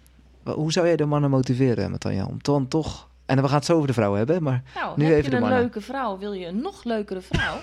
Hoe 0.43 0.71
zou 0.71 0.87
jij 0.87 0.95
de 0.95 1.05
mannen 1.05 1.29
motiveren, 1.29 1.91
Matanja? 1.91 2.25
Om 2.25 2.37
dan 2.41 2.67
toch. 2.67 3.07
En 3.25 3.41
we 3.41 3.47
gaan 3.47 3.55
het 3.55 3.65
zo 3.65 3.73
over 3.75 3.87
de 3.87 3.93
vrouwen 3.93 4.17
hebben, 4.17 4.43
maar 4.43 4.63
Nou, 4.75 4.93
Nu 4.99 5.05
heb 5.05 5.17
even 5.17 5.31
je 5.31 5.37
een 5.37 5.47
leuke 5.49 5.81
vrouw, 5.81 6.17
wil 6.17 6.33
je 6.33 6.45
een 6.45 6.61
nog 6.61 6.83
leukere 6.83 7.21
vrouw? 7.21 7.57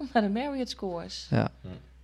Kom 0.00 0.08
naar 0.12 0.22
de 0.22 0.40
marriage 0.40 0.76
course. 0.76 1.34
ja. 1.34 1.50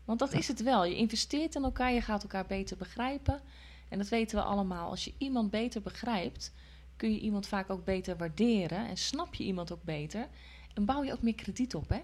Want 0.05 0.19
dat 0.19 0.33
is 0.33 0.49
het 0.49 0.63
wel. 0.63 0.85
Je 0.85 0.97
investeert 0.97 1.55
in 1.55 1.63
elkaar, 1.63 1.93
je 1.93 2.01
gaat 2.01 2.23
elkaar 2.23 2.47
beter 2.47 2.77
begrijpen. 2.77 3.41
En 3.89 3.99
dat 3.99 4.09
weten 4.09 4.39
we 4.39 4.45
allemaal. 4.45 4.91
Als 4.91 5.05
je 5.05 5.13
iemand 5.19 5.51
beter 5.51 5.83
begrijpt, 5.83 6.53
kun 6.97 7.13
je 7.13 7.21
iemand 7.21 7.47
vaak 7.47 7.71
ook 7.71 7.85
beter 7.85 8.17
waarderen. 8.17 8.89
En 8.89 8.97
snap 8.97 9.35
je 9.35 9.45
iemand 9.45 9.73
ook 9.73 9.83
beter. 9.83 10.27
En 10.75 10.85
bouw 10.85 11.03
je 11.03 11.13
ook 11.13 11.23
meer 11.23 11.35
krediet 11.35 11.75
op, 11.75 11.89
hè? 11.89 12.01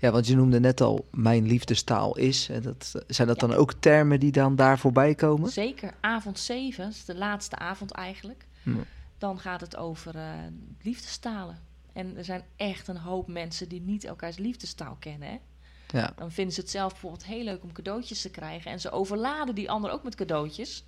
ja, 0.00 0.10
want 0.10 0.26
je 0.26 0.36
noemde 0.36 0.60
net 0.60 0.80
al, 0.80 1.08
mijn 1.10 1.46
liefdestaal 1.46 2.16
is. 2.16 2.48
En 2.48 2.62
dat, 2.62 3.04
zijn 3.06 3.28
dat 3.28 3.40
dan 3.40 3.52
ook 3.52 3.72
termen 3.72 4.20
die 4.20 4.32
dan 4.32 4.56
daar 4.56 4.78
voorbij 4.78 5.14
komen? 5.14 5.50
Zeker 5.50 5.94
avond 6.00 6.38
7, 6.38 6.84
dat 6.84 6.92
is 6.92 7.04
de 7.04 7.14
laatste 7.14 7.56
avond 7.56 7.90
eigenlijk. 7.90 8.46
Ja. 8.62 8.72
Dan 9.18 9.38
gaat 9.38 9.60
het 9.60 9.76
over 9.76 10.16
eh 10.16 10.30
liefdestalen. 10.82 11.58
En 11.96 12.16
er 12.16 12.24
zijn 12.24 12.44
echt 12.56 12.88
een 12.88 12.96
hoop 12.96 13.28
mensen 13.28 13.68
die 13.68 13.80
niet 13.80 14.04
elkaars 14.04 14.36
liefdestaal 14.36 14.96
kennen. 14.98 15.28
Hè? 15.28 15.36
Ja, 15.98 16.12
Dan 16.16 16.30
vinden 16.32 16.54
ze 16.54 16.60
het 16.60 16.70
zelf 16.70 16.90
bijvoorbeeld 16.92 17.24
heel 17.26 17.44
leuk 17.44 17.62
om 17.62 17.72
cadeautjes 17.72 18.20
te 18.22 18.30
krijgen. 18.30 18.70
En 18.70 18.80
ze 18.80 18.90
overladen 18.90 19.54
die 19.54 19.70
ander 19.70 19.90
ook 19.90 20.02
met 20.02 20.14
cadeautjes. 20.14 20.84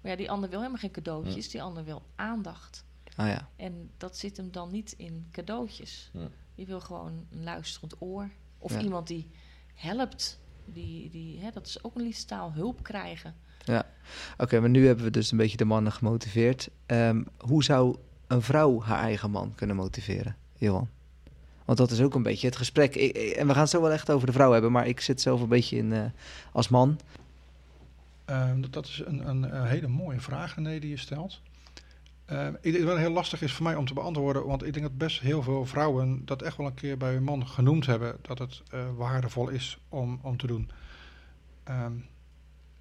Maar 0.00 0.10
ja, 0.10 0.16
die 0.16 0.30
ander 0.30 0.48
wil 0.50 0.58
helemaal 0.58 0.80
geen 0.80 0.90
cadeautjes. 0.90 1.48
Die 1.50 1.62
ander 1.62 1.84
wil 1.84 2.02
aandacht. 2.16 2.84
ah 3.16 3.26
ja. 3.28 3.48
En 3.56 3.90
dat 3.96 4.16
zit 4.16 4.36
hem 4.36 4.50
dan 4.52 4.70
niet 4.70 4.94
in 4.96 5.26
cadeautjes. 5.32 6.10
Ja. 6.12 6.28
Je 6.54 6.64
wil 6.66 6.80
gewoon 6.80 7.26
een 7.30 7.42
luisterend 7.44 7.94
oor. 7.98 8.30
Of 8.58 8.72
Ja. 8.72 8.80
iemand 8.80 9.06
die 9.06 9.30
helpt. 9.74 10.40
Die, 10.64 11.10
die, 11.10 11.40
hè, 11.40 11.50
dat 11.50 11.66
is 11.66 11.84
ook 11.84 11.94
een 11.94 12.02
liefdestaal. 12.02 12.52
Hulp 12.52 12.82
krijgen. 12.82 13.34
Oké, 14.38 14.60
maar 14.60 14.70
nu 14.70 14.86
hebben 14.86 15.04
we 15.04 15.10
dus 15.10 15.30
een 15.30 15.36
beetje 15.36 15.56
de 15.56 15.64
mannen 15.64 15.92
gemotiveerd. 15.92 16.68
Ehm, 16.86 17.22
hoe 17.38 17.64
zou 17.64 17.96
een 18.26 18.42
vrouw 18.42 18.80
haar 18.80 18.98
eigen 19.00 19.30
man 19.30 19.54
kunnen 19.54 19.76
motiveren, 19.76 20.36
Johan? 20.60 20.88
Want 21.64 21.78
dat 21.78 21.90
is 21.90 22.00
ook 22.00 22.14
een 22.14 22.22
beetje 22.22 22.46
het 22.46 22.56
gesprek. 22.56 22.94
Ik- 22.96 23.16
ik- 23.16 23.32
en 23.32 23.46
we 23.46 23.52
gaan 23.52 23.60
het 23.62 23.70
zo 23.70 23.80
wel 23.80 23.90
echt 23.92 24.10
over 24.10 24.26
de 24.26 24.32
vrouw 24.32 24.52
hebben, 24.52 24.72
maar 24.72 24.86
ik 24.86 25.00
zit 25.00 25.20
zelf 25.20 25.40
een 25.40 25.48
beetje 25.48 25.76
in 25.76 25.92
eh, 25.92 26.04
als 26.52 26.68
man. 26.68 26.98
Ehm, 28.24 28.60
dat, 28.60 28.72
dat 28.72 28.86
is 28.86 29.02
een, 29.06 29.28
een, 29.28 29.56
een 29.56 29.66
hele 29.66 29.88
mooie 29.88 30.20
vraag, 30.20 30.54
René, 30.54 30.78
die 30.78 30.90
je 30.90 30.96
stelt. 30.96 31.40
Ehm, 32.24 32.54
ik 32.54 32.62
denk 32.62 32.74
dat 32.74 32.82
het 32.82 32.84
wel 32.92 32.96
heel 32.96 33.10
lastig 33.12 33.42
is 33.42 33.52
voor 33.52 33.64
mij 33.66 33.74
om 33.74 33.86
te 33.86 33.94
beantwoorden, 33.94 34.46
want 34.46 34.64
ik 34.66 34.72
denk 34.72 34.84
dat 34.86 34.98
best 34.98 35.20
heel 35.20 35.42
veel 35.42 35.66
vrouwen 35.66 36.22
dat 36.24 36.42
echt 36.42 36.56
wel 36.56 36.66
een 36.66 36.74
keer 36.74 36.96
bij 36.96 37.12
hun 37.12 37.22
man 37.24 37.46
genoemd 37.46 37.86
hebben, 37.86 38.16
dat 38.22 38.38
het 38.38 38.62
eh, 38.70 38.80
waardevol 38.96 39.48
is 39.48 39.78
om, 39.88 40.18
om 40.22 40.36
te 40.36 40.46
doen. 40.46 40.70
Ehm, 41.64 41.92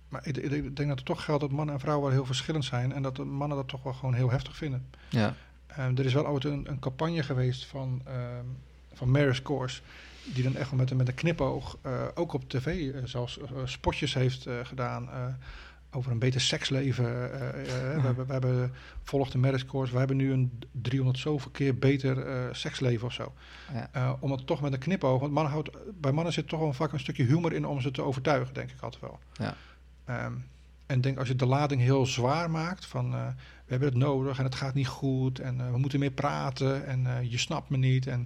maar 0.09 0.27
ik, 0.27 0.37
ik- 0.37 0.51
ik 0.51 0.75
denk 0.75 0.89
dat 0.89 0.97
het 0.97 1.05
toch 1.05 1.23
geldt 1.23 1.41
dat 1.41 1.51
mannen 1.51 1.73
en 1.75 1.79
vrouwen 1.81 2.05
wel 2.05 2.15
heel 2.15 2.25
verschillend 2.25 2.65
zijn 2.65 2.91
en 2.93 3.01
dat 3.01 3.15
de 3.15 3.23
mannen 3.23 3.57
dat 3.57 3.67
toch 3.67 3.83
wel 3.83 3.93
gewoon 3.93 4.13
heel 4.13 4.29
heftig 4.31 4.55
vinden. 4.55 4.85
Ja. 5.09 5.35
Ehm, 5.75 5.97
er 5.97 6.05
is 6.05 6.13
wel 6.13 6.27
ooit 6.27 6.43
een, 6.43 6.69
een 6.69 6.79
campagne 6.79 7.23
geweest 7.23 7.65
van, 7.65 8.01
ehm 8.05 8.45
van 8.93 9.11
Mary's 9.11 9.41
Course, 9.41 9.81
die 10.33 10.43
dan 10.43 10.55
echt 10.55 10.69
wel 10.69 10.79
met, 10.79 10.91
een- 10.91 10.97
met 10.97 11.07
een 11.07 11.13
knipoog 11.13 11.77
eh, 11.81 12.01
ook 12.15 12.33
op 12.33 12.49
tv 12.49 12.93
eh, 12.93 13.01
zelfs 13.05 13.39
eh, 13.39 13.47
spotjes 13.65 14.13
heeft 14.13 14.47
gedaan 14.63 15.09
over 15.91 16.11
een 16.11 16.19
beter 16.19 16.41
seksleven. 16.41 17.03
we, 17.05 17.99
hebben, 18.01 18.25
we 18.27 18.31
hebben 18.31 18.73
volgt 19.03 19.31
de 19.31 19.37
Mary's 19.37 19.65
Course, 19.65 19.91
we 19.93 19.99
hebben 19.99 20.17
nu 20.17 20.31
een 20.31 20.61
300 20.71 21.17
zoveel 21.19 21.51
keer 21.51 21.77
beter 21.77 22.25
seksleven 22.55 23.07
of 23.07 23.13
zo. 23.13 23.33
Ja. 23.93 24.17
Om 24.19 24.31
het 24.31 24.47
toch 24.47 24.61
met 24.61 24.73
een 24.73 24.79
knipoog, 24.79 25.19
want 25.19 25.31
mannen 25.31 25.51
houdt, 25.51 25.69
bij 26.01 26.11
mannen 26.11 26.33
zit 26.33 26.47
toch 26.47 26.59
wel 26.59 26.73
vaak 26.73 26.91
een 26.93 26.99
stukje 26.99 27.23
humor 27.23 27.53
in 27.53 27.65
om 27.65 27.81
ze 27.81 27.91
te 27.91 28.01
overtuigen, 28.01 28.53
denk 28.53 28.71
ik 28.71 28.81
altijd 28.81 29.01
wel. 29.01 29.19
Ja. 29.33 29.55
Ehm, 30.05 30.33
en 30.85 31.01
denk 31.01 31.17
als 31.17 31.27
je 31.27 31.35
de 31.35 31.45
lading 31.45 31.81
heel 31.81 32.05
zwaar 32.05 32.51
maakt 32.51 32.85
van 32.85 33.15
we 33.69 33.75
hebben 33.75 33.99
het 33.99 34.07
nodig 34.07 34.37
en 34.37 34.43
het 34.43 34.55
gaat 34.55 34.73
niet 34.73 34.87
goed 34.87 35.39
en 35.39 35.59
eh, 35.59 35.71
we 35.71 35.77
moeten 35.77 35.99
meer 35.99 36.11
praten 36.11 36.85
en 36.85 37.07
eh, 37.07 37.31
je 37.31 37.37
snapt 37.37 37.69
me 37.69 37.77
niet 37.77 38.07
en 38.07 38.19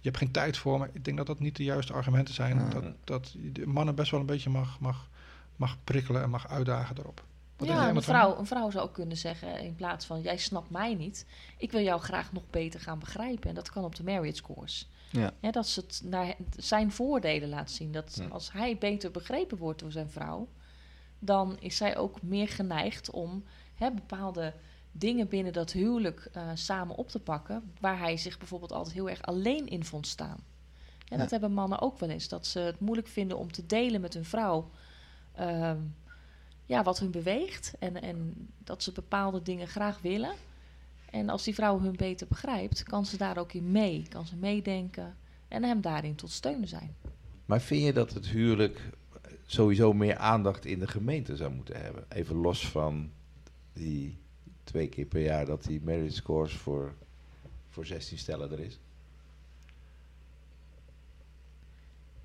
je 0.00 0.08
hebt 0.08 0.16
geen 0.16 0.30
tijd 0.30 0.56
voor 0.56 0.78
me. 0.78 0.88
Ik 0.92 1.04
denk 1.04 1.16
dat 1.16 1.26
dat 1.26 1.40
niet 1.40 1.56
de 1.56 1.64
juiste 1.64 1.92
argumenten 1.92 2.34
zijn. 2.34 2.56
Ja. 2.56 2.68
Dat, 2.68 2.84
dat 3.04 3.34
je 3.38 3.52
de 3.52 3.66
mannen 3.66 3.94
best 3.94 4.10
wel 4.10 4.20
een 4.20 4.26
beetje 4.26 4.50
mag, 4.50 4.80
mag, 4.80 5.08
mag 5.56 5.76
prikkelen 5.84 6.22
en 6.22 6.30
mag 6.30 6.48
uitdagen 6.48 6.98
erop. 6.98 7.24
Wat 7.56 7.68
ja, 7.68 7.88
een 7.88 8.02
vrouw, 8.02 8.38
een 8.38 8.46
vrouw 8.46 8.70
zou 8.70 8.84
ook 8.84 8.94
kunnen 8.94 9.16
zeggen, 9.16 9.60
in 9.60 9.74
plaats 9.74 10.06
van 10.06 10.20
jij 10.20 10.36
snapt 10.36 10.70
mij 10.70 10.94
niet, 10.94 11.26
ik 11.58 11.72
wil 11.72 11.82
jou 11.82 12.00
graag 12.00 12.32
nog 12.32 12.42
beter 12.50 12.80
gaan 12.80 12.98
begrijpen. 12.98 13.48
En 13.48 13.54
dat 13.54 13.70
kan 13.70 13.84
op 13.84 13.94
de 13.94 14.04
marriage 14.04 14.42
course. 14.42 14.84
Ja. 15.10 15.32
Hè, 15.40 15.50
dat 15.50 15.66
ze 15.66 15.80
het 15.80 16.02
naar 16.04 16.34
zijn 16.56 16.92
voordelen 16.92 17.48
laat 17.48 17.70
zien. 17.70 17.92
Dat 17.92 18.22
als 18.30 18.52
hij 18.52 18.76
beter 18.78 19.10
begrepen 19.10 19.58
wordt 19.58 19.80
door 19.80 19.92
zijn 19.92 20.10
vrouw, 20.10 20.48
dan 21.18 21.56
is 21.60 21.76
zij 21.76 21.96
ook 21.96 22.22
meer 22.22 22.48
geneigd 22.48 23.10
om 23.10 23.44
hè, 23.74 23.90
bepaalde 23.90 24.54
dingen 24.92 25.28
binnen 25.28 25.52
dat 25.52 25.72
huwelijk 25.72 26.28
eh, 26.32 26.50
samen 26.54 26.96
op 26.96 27.08
te 27.08 27.18
pakken, 27.20 27.72
waar 27.80 27.98
hij 27.98 28.16
zich 28.16 28.38
bijvoorbeeld 28.38 28.72
altijd 28.72 28.94
heel 28.94 29.08
erg 29.10 29.22
alleen 29.22 29.66
in 29.68 29.84
vond 29.84 30.06
staan. 30.06 30.38
En 31.08 31.16
Ja. 31.16 31.16
dat 31.16 31.30
hebben 31.30 31.52
mannen 31.52 31.80
ook 31.80 31.98
wel 31.98 32.08
eens, 32.08 32.28
dat 32.28 32.46
ze 32.46 32.58
het 32.58 32.80
moeilijk 32.80 33.08
vinden 33.08 33.38
om 33.38 33.52
te 33.52 33.66
delen 33.66 34.00
met 34.00 34.14
hun 34.14 34.24
vrouw. 34.24 34.70
ehm, 35.34 35.78
ja, 36.66 36.82
wat 36.82 36.98
hun 36.98 37.10
beweegt 37.10 37.74
en, 37.78 38.02
en 38.02 38.48
dat 38.58 38.82
ze 38.82 38.92
bepaalde 38.92 39.42
dingen 39.42 39.68
graag 39.68 40.00
willen. 40.00 40.32
En 41.10 41.28
als 41.28 41.44
die 41.44 41.54
vrouw 41.54 41.80
hun 41.80 41.96
beter 41.96 42.26
begrijpt, 42.26 42.82
kan 42.82 43.06
ze 43.06 43.16
daar 43.16 43.38
ook 43.38 43.52
in 43.52 43.70
mee, 43.70 44.06
kan 44.08 44.26
ze 44.26 44.36
meedenken 44.36 45.16
en 45.48 45.62
hem 45.62 45.80
daarin 45.80 46.14
tot 46.14 46.30
steun 46.30 46.68
zijn. 46.68 46.94
Maar 47.46 47.60
vind 47.60 47.84
je 47.84 47.92
dat 47.92 48.12
het 48.12 48.26
huwelijk 48.26 48.80
sowieso 49.46 49.92
meer 49.92 50.16
aandacht 50.16 50.64
in 50.64 50.78
de 50.78 50.86
gemeente 50.88 51.36
zou 51.36 51.52
moeten 51.54 51.80
hebben? 51.82 52.04
Even 52.08 52.36
los 52.36 52.68
van 52.68 53.10
die 53.72 54.18
twee 54.68 54.88
keer 54.88 55.04
per 55.04 55.22
jaar 55.22 55.46
dat 55.46 55.64
die 55.64 55.80
marriage 55.82 56.22
course 56.22 56.58
voor, 56.58 56.94
voor 57.68 57.86
16 57.86 58.18
stellen 58.18 58.52
er 58.52 58.60
is. 58.60 58.78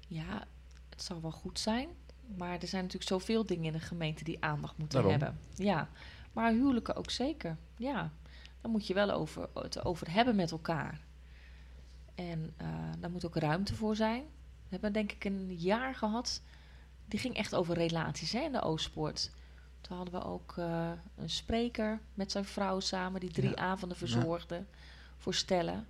Ja, 0.08 0.48
het 0.89 1.04
zou 1.04 1.22
wel 1.22 1.32
goed 1.32 1.60
zijn, 1.60 1.89
maar 2.36 2.62
er 2.62 2.68
zijn 2.68 2.84
natuurlijk 2.84 3.12
zoveel 3.12 3.46
dingen 3.46 3.66
in 3.66 3.72
de 3.74 3.80
gemeente 3.80 4.24
die 4.24 4.44
aandacht 4.44 4.78
moeten 4.78 5.02
Daarom. 5.02 5.22
hebben. 5.22 5.39
Ja, 5.56 5.89
maar 6.34 6.52
huwelijken 6.52 6.96
ook 6.96 7.10
zeker. 7.12 7.58
Ja, 7.78 8.12
daar 8.62 8.72
moet 8.72 8.88
je 8.88 8.94
wel 8.94 9.12
over, 9.12 9.50
het 9.54 9.86
over 9.86 10.12
hebben 10.12 10.36
met 10.36 10.52
elkaar. 10.52 11.02
En 12.16 12.54
eh, 12.58 12.68
daar 13.00 13.12
moet 13.12 13.26
ook 13.26 13.36
ruimte 13.36 13.76
voor 13.76 13.96
zijn. 13.96 14.22
We 14.64 14.70
hebben 14.70 14.94
denk 14.94 15.12
ik 15.12 15.24
een 15.24 15.56
jaar 15.56 15.96
gehad, 15.96 16.41
die 17.06 17.20
ging 17.20 17.36
echt 17.36 17.56
over 17.56 17.76
relaties 17.76 18.32
hè, 18.32 18.39
in 18.39 18.52
de 18.52 18.62
Oostpoort. 18.62 19.32
Toen 19.84 19.98
hadden 19.98 20.14
we 20.20 20.26
ook 20.26 20.54
eh, 20.58 20.92
een 21.16 21.30
spreker 21.30 22.00
met 22.14 22.32
zijn 22.32 22.46
vrouw 22.46 22.80
samen, 22.80 23.20
die 23.20 23.32
drie 23.32 23.50
Ja. 23.50 23.56
avonden 23.56 23.98
verzorgde 23.98 24.64
voor 25.18 25.34
stellen. 25.34 25.88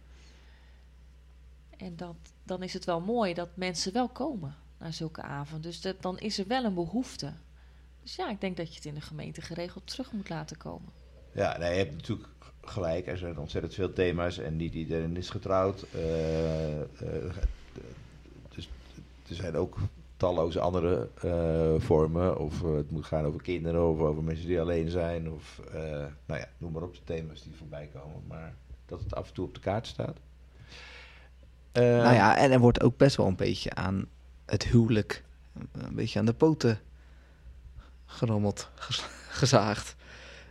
En 1.78 1.96
dat, 1.96 2.16
dan 2.44 2.64
is 2.64 2.74
het 2.74 2.86
wel 2.86 3.00
mooi 3.02 3.34
dat 3.34 3.50
mensen 3.54 3.94
wel 3.94 4.08
komen 4.10 4.56
naar 4.78 4.94
zulke 4.94 5.22
avonden. 5.22 5.72
Dus 5.72 5.82
dat, 5.82 6.02
dan 6.02 6.20
is 6.20 6.38
er 6.39 6.48
wel 6.48 6.64
een 6.64 6.74
behoefte 6.74 7.34
Dus 8.02 8.16
ja, 8.16 8.30
ik 8.30 8.41
denk 8.41 8.58
dat 8.58 8.68
je 8.70 8.76
het 8.76 8.86
in 8.86 8.94
de 8.94 9.02
gemeente 9.02 9.41
geregeld 9.41 9.88
terug 9.88 10.12
moet 10.12 10.30
laten 10.30 10.58
komen. 10.58 10.89
Ja, 11.32 11.58
nee, 11.58 11.72
je 11.72 11.78
hebt 11.78 11.91
natuurlijk 11.96 12.30
gelijk. 12.62 13.08
Er 13.08 13.18
zijn 13.18 13.38
ontzettend 13.38 13.74
veel 13.74 13.94
thema's 13.94 14.38
en 14.38 14.56
niet 14.56 14.74
iedereen 14.74 15.18
is 15.18 15.30
getrouwd. 15.30 15.86
Eh, 15.94 16.82
eh, 16.82 16.88
dus 18.50 18.70
er 19.30 19.36
zijn 19.36 19.56
ook 19.56 19.78
talloze 20.24 20.59
andere 20.59 21.09
eh, 21.21 21.82
vormen. 21.82 22.38
Of 22.38 22.63
eh, 22.63 22.76
het 22.76 22.91
moet 22.91 23.05
gaan 23.05 23.26
over 23.26 23.41
kinderen 23.41 23.89
of 23.89 23.99
over 23.99 24.24
mensen 24.24 24.47
die 24.47 24.61
alleen 24.61 24.89
zijn. 24.89 25.32
Of 25.32 25.61
eh, 25.74 25.82
nou 26.26 26.39
ja, 26.39 26.47
noem 26.57 26.71
maar 26.71 26.82
op 26.82 26.93
de 26.93 27.03
thema's 27.03 27.43
die 27.43 27.55
voorbij 27.55 27.89
komen. 27.93 28.24
Maar 28.28 28.53
dat 28.86 28.99
het 28.99 29.15
af 29.15 29.28
en 29.28 29.34
toe 29.34 29.45
op 29.45 29.53
de 29.53 29.59
kaart 29.59 29.88
staat. 29.88 30.17
Nou 31.74 32.13
ja, 32.13 32.38
en 32.38 32.51
er 32.51 32.59
wordt 32.59 32.82
ook 32.82 32.97
best 32.97 33.15
wel 33.15 33.28
een 33.28 33.36
beetje 33.36 33.74
aan 33.74 34.05
het 34.45 34.63
huwelijk, 34.63 35.24
een 35.71 35.95
beetje 35.95 36.19
aan 36.19 36.26
de 36.26 36.34
poten 36.34 36.80
gerommeld, 38.05 38.69
gezaagd. 39.41 39.95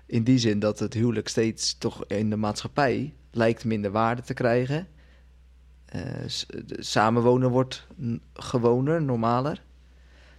In 0.06 0.22
die 0.24 0.38
zin 0.38 0.58
dat 0.58 0.78
het 0.78 0.94
huwelijk 0.94 1.28
steeds 1.28 1.78
toch 1.78 2.04
in 2.06 2.30
de 2.30 2.36
maatschappij 2.36 3.14
lijkt 3.30 3.64
minder 3.64 3.90
waarde 3.90 4.22
te 4.22 4.34
krijgen. 4.34 4.88
Eh, 5.92 6.00
samenwonen 6.78 7.50
wordt 7.50 7.86
gewoner, 8.34 9.02
normaler. 9.02 9.62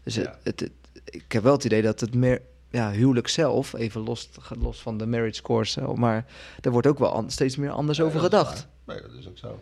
Dus 0.03 0.15
het, 0.15 0.25
Ja. 0.25 0.37
het, 0.43 0.59
het- 0.59 0.71
ik 1.05 1.31
heb 1.31 1.43
wel 1.43 1.53
het 1.53 1.63
idee 1.63 1.81
dat 1.81 1.99
het 1.99 2.13
meer 2.15 2.41
ja, 2.69 2.91
huwelijk 2.91 3.27
zelf, 3.27 3.73
even 3.73 4.01
los, 4.01 4.29
los 4.59 4.81
van 4.81 4.97
de 4.97 5.05
marriage 5.05 5.41
course, 5.41 5.81
eh, 5.81 5.93
maar 5.93 6.25
er 6.61 6.71
wordt 6.71 6.87
ook 6.87 6.99
wel 6.99 7.11
an- 7.13 7.31
steeds 7.31 7.55
meer 7.55 7.69
anders 7.71 7.97
Ja, 7.97 8.03
over 8.03 8.19
gedacht. 8.19 8.67
Nee, 8.83 9.01
dat 9.01 9.11
is 9.11 9.27
ook 9.27 9.37
zo. 9.37 9.59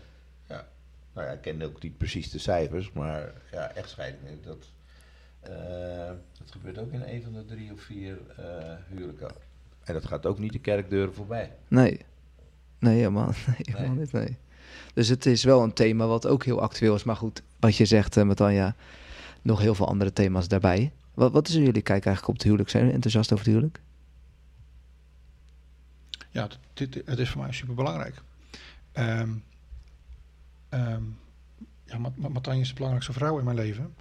Ja. 0.50 0.68
Nou 1.14 1.28
ja, 1.28 1.34
ik 1.34 1.42
ken 1.42 1.62
ook 1.62 1.82
niet 1.82 1.98
precies 1.98 2.32
de 2.32 2.40
cijfers, 2.40 2.92
maar 2.92 3.32
ja, 3.52 3.72
echtscheidingen, 3.72 4.40
dat, 4.44 4.66
eh, 5.40 5.52
dat 6.40 6.52
gebeurt 6.52 6.78
ook 6.78 6.92
in 6.92 7.02
een 7.02 7.24
van 7.24 7.34
de 7.34 7.46
drie 7.46 7.72
of 7.74 7.82
vier 7.82 8.18
huwelijken. 8.90 9.32
En 9.84 9.94
dat 9.94 10.06
gaat 10.06 10.26
ook 10.26 10.40
niet 10.40 10.52
de 10.52 10.60
kerkdeuren 10.60 11.14
voorbij. 11.14 11.52
Nee. 11.68 12.00
Nee, 12.80 12.96
helemaal, 12.98 13.32
nee, 13.48 13.76
helemaal 13.78 13.96
niet. 13.96 14.12
Nee. 14.12 14.38
Dus 14.94 15.08
het 15.08 15.26
is 15.26 15.44
wel 15.44 15.64
een 15.64 15.74
thema 15.74 16.06
wat 16.06 16.28
ook 16.28 16.44
heel 16.44 16.62
actueel 16.62 16.96
is. 16.96 17.04
Maar 17.04 17.16
goed, 17.16 17.42
wat 17.60 17.76
je 17.76 17.86
zegt, 17.86 18.18
uh, 18.18 18.24
Matanja, 18.24 18.76
nog 19.42 19.60
heel 19.60 19.76
veel 19.76 19.88
andere 19.88 20.14
thema's 20.14 20.48
daarbij. 20.48 20.92
Wat, 21.14 21.32
wat 21.32 21.48
is 21.48 21.54
jullie 21.54 21.82
kijk 21.82 22.06
eigenlijk 22.06 22.28
op 22.28 22.34
het 22.34 22.44
huwelijk? 22.44 22.70
Zijn 22.70 22.82
jullie 22.82 22.96
enthousiast 22.96 23.34
over 23.34 23.46
het 23.46 23.54
huwelijk? 23.54 23.82
Ja, 26.30 26.48
dit, 26.74 27.02
het 27.06 27.20
is 27.20 27.30
voor 27.30 27.42
mij 27.42 27.52
super 27.52 27.76
belangrijk. 27.76 28.22
Ehm 28.92 29.30
ehm, 30.70 31.04
ja, 31.84 31.98
is 32.52 32.68
de 32.68 32.74
belangrijkste 32.74 33.14
vrouw 33.14 33.38
in 33.38 33.44
mijn 33.44 33.56
leven. 33.56 33.96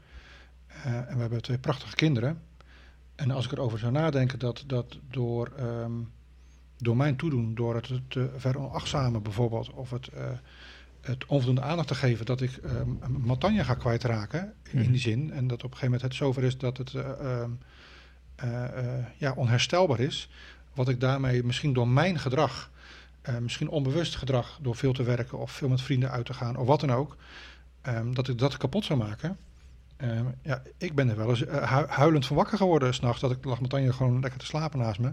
Eh, 0.67 0.97
en 0.97 1.15
we 1.15 1.21
hebben 1.21 1.43
twee 1.43 1.59
prachtige 1.59 1.95
kinderen. 1.95 2.43
En 3.15 3.31
als 3.31 3.45
ik 3.45 3.53
erover 3.53 3.79
zou 3.79 3.93
nadenken 3.93 4.39
dat, 4.39 4.65
dat 4.67 4.99
door, 5.11 5.53
ehm, 5.57 5.93
door 6.83 6.97
mijn 6.97 7.17
toedoen, 7.17 7.55
door 7.55 7.75
het 7.75 7.91
te 8.09 8.31
veronachtzamen 8.37 9.23
bijvoorbeeld, 9.23 9.71
of 9.71 9.91
het, 9.91 10.09
eh, 10.09 10.25
het 11.01 11.27
onvoldoende 11.27 11.63
aandacht 11.63 11.89
te 11.89 11.95
geven, 11.95 12.27
dat 12.27 12.41
ik 12.41 12.57
ehm 12.57 12.89
Matanje 13.27 13.65
ga 13.65 13.75
kwijtraken, 13.75 14.53
in 14.71 14.79
Mhm. 14.81 14.91
die 14.91 15.01
zin. 15.01 15.33
En 15.33 15.47
dat 15.47 15.57
op 15.65 15.71
een 15.71 15.77
gegeven 15.77 15.85
moment 15.85 16.03
het 16.03 16.15
zover 16.15 16.43
is 16.43 16.59
dat 16.59 16.77
het 16.77 16.95
eh, 16.95 17.11
ehm, 17.11 17.51
eh, 18.35 18.65
eh, 18.99 19.05
ja, 19.17 19.33
onherstelbaar 19.33 20.01
is 20.01 20.29
wat 20.75 20.89
ik 20.89 21.01
daarmee 21.01 21.45
misschien 21.45 21.73
door 21.73 21.89
mijn 21.89 22.19
gedrag, 22.19 22.71
eh, 23.23 23.39
misschien 23.39 23.69
onbewust 23.69 24.17
gedrag, 24.17 24.59
door 24.63 24.77
veel 24.77 24.93
te 24.93 25.03
werken 25.03 25.39
of 25.39 25.51
veel 25.53 25.69
met 25.69 25.83
vrienden 25.83 26.11
uit 26.11 26.27
te 26.27 26.35
gaan 26.35 26.57
of 26.57 26.67
wat 26.67 26.81
dan 26.81 26.93
ook, 26.93 27.17
ehm, 27.81 28.13
dat 28.13 28.29
ik 28.29 28.39
dat 28.39 28.57
kapot 28.57 28.85
zou 28.85 28.99
maken. 28.99 29.37
Ja, 30.43 30.63
ik 30.79 30.95
ben 30.95 31.09
er 31.09 31.17
wel 31.17 31.29
eens 31.29 31.45
eh, 31.45 31.73
hu- 31.79 31.87
huilend 31.89 32.27
van 32.27 32.37
wakker 32.37 32.57
geworden 32.57 32.95
s'nachts, 32.95 33.21
dat 33.21 33.31
ik 33.31 33.45
lag 33.45 33.61
met 33.61 33.71
Tanja 33.71 33.93
gewoon 33.93 34.21
lekker 34.21 34.41
te 34.41 34.47
slapen 34.47 34.79
naast 34.79 35.01
me. 35.01 35.13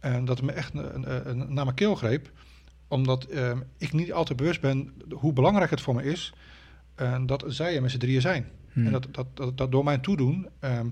En 0.00 0.24
dat 0.24 0.36
het 0.36 0.46
me 0.46 0.52
echt 0.52 0.74
een- 0.74 0.94
een- 0.94 1.28
een- 1.30 1.38
naar 1.54 1.64
mijn 1.64 1.74
keel 1.76 1.94
greep, 1.94 2.30
omdat 2.88 3.24
ehm, 3.24 3.58
ik 3.78 3.92
niet 3.92 4.12
altijd 4.12 4.38
bewust 4.38 4.60
ben 4.60 4.94
hoe 5.10 5.32
belangrijk 5.32 5.70
het 5.70 5.80
voor 5.80 5.94
me 5.94 6.02
is 6.02 6.32
eh, 6.94 7.18
dat 7.26 7.44
zij 7.46 7.74
er 7.76 7.82
met 7.82 7.90
z'n 7.90 7.98
drieën 7.98 8.20
zijn. 8.20 8.46
Hm. 8.72 8.86
En 8.86 8.92
dat, 8.92 9.06
dat, 9.10 9.26
dat, 9.34 9.58
dat 9.58 9.72
door 9.72 9.84
mijn 9.84 10.00
toedoen 10.00 10.48
ehm, 10.58 10.86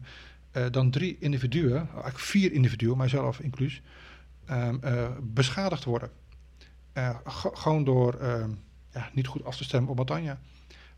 eh, 0.51 0.65
dan 0.71 0.91
drie 0.91 1.17
individuen, 1.21 1.77
eigenlijk 1.77 2.19
vier 2.19 2.53
individuen, 2.53 2.97
mijzelf 2.97 3.41
inclus, 3.41 3.83
ehm, 4.45 4.77
eh, 4.81 5.09
beschadigd 5.23 5.85
worden. 5.85 6.11
Eh, 6.93 7.17
gewoon 7.53 7.85
door 7.85 8.15
ehm, 8.15 8.51
ja, 8.93 9.11
niet 9.13 9.27
goed 9.27 9.45
af 9.45 9.57
te 9.57 9.65
stemmen 9.65 9.91
op 9.91 9.97
Matanja. 9.97 10.39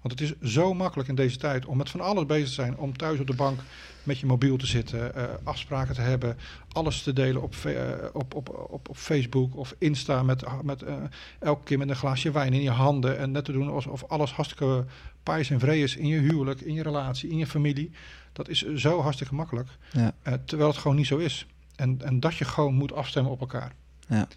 Want 0.01 0.21
het 0.21 0.31
is 0.31 0.53
zo 0.53 0.75
makkelijk 0.75 1.09
in 1.09 1.15
deze 1.15 1.37
tijd 1.37 1.67
om 1.67 1.77
met 1.77 1.91
van 1.91 2.01
alles 2.01 2.27
bezig 2.27 2.49
te 2.49 2.55
zijn. 2.55 2.77
Om 2.77 2.97
thuis 2.97 3.21
op 3.21 3.27
de 3.27 3.35
bank 3.35 3.61
met 4.03 4.19
je 4.19 4.27
mobiel 4.27 4.57
te 4.57 4.67
zitten, 4.67 5.15
eh, 5.15 5.25
afspraken 5.43 5.95
te 5.95 6.01
hebben, 6.01 6.37
alles 6.73 7.03
te 7.03 7.13
delen 7.13 7.43
op, 7.43 7.55
eh, 7.55 7.75
op, 8.13 8.35
op, 8.35 8.49
op, 8.71 8.89
op 8.89 8.97
Facebook 8.97 9.57
of 9.57 9.75
Insta. 9.79 10.23
Met, 10.23 10.63
met 10.63 10.83
eh, 10.83 10.97
elke 11.39 11.65
keer 11.65 11.79
met 11.79 11.89
een 11.89 11.97
glaasje 11.97 12.31
wijn 12.31 12.53
in 12.53 12.63
je 12.63 12.71
handen. 12.71 13.19
En 13.19 13.31
net 13.31 13.45
te 13.45 13.53
doen 13.53 13.71
alsof 13.71 14.05
alles 14.05 14.33
hartstikke 14.33 14.85
paais 15.23 15.51
en 15.51 15.61
vree 15.61 15.83
is 15.83 15.97
in 15.97 16.07
je 16.07 16.19
huwelijk, 16.19 16.61
in 16.61 16.75
je 16.75 16.83
relatie, 16.83 17.31
in 17.31 17.39
je 17.39 17.47
familie. 17.47 17.91
Dat 18.33 18.49
is 18.49 18.75
zo 18.75 19.01
hartstikke 19.01 19.35
makkelijk. 19.35 19.69
Ja. 19.93 20.15
Terwijl 20.45 20.71
het 20.71 20.79
gewoon 20.79 20.97
niet 20.97 21.07
zo 21.07 21.17
is. 21.17 21.47
En, 21.77 22.01
en 22.03 22.21
dat 22.21 22.37
je 22.37 22.45
gewoon 22.45 22.75
moet 22.75 22.93
afstemmen 22.93 23.33
op 23.33 23.41
elkaar. 23.41 23.73
Ja. 24.09 24.29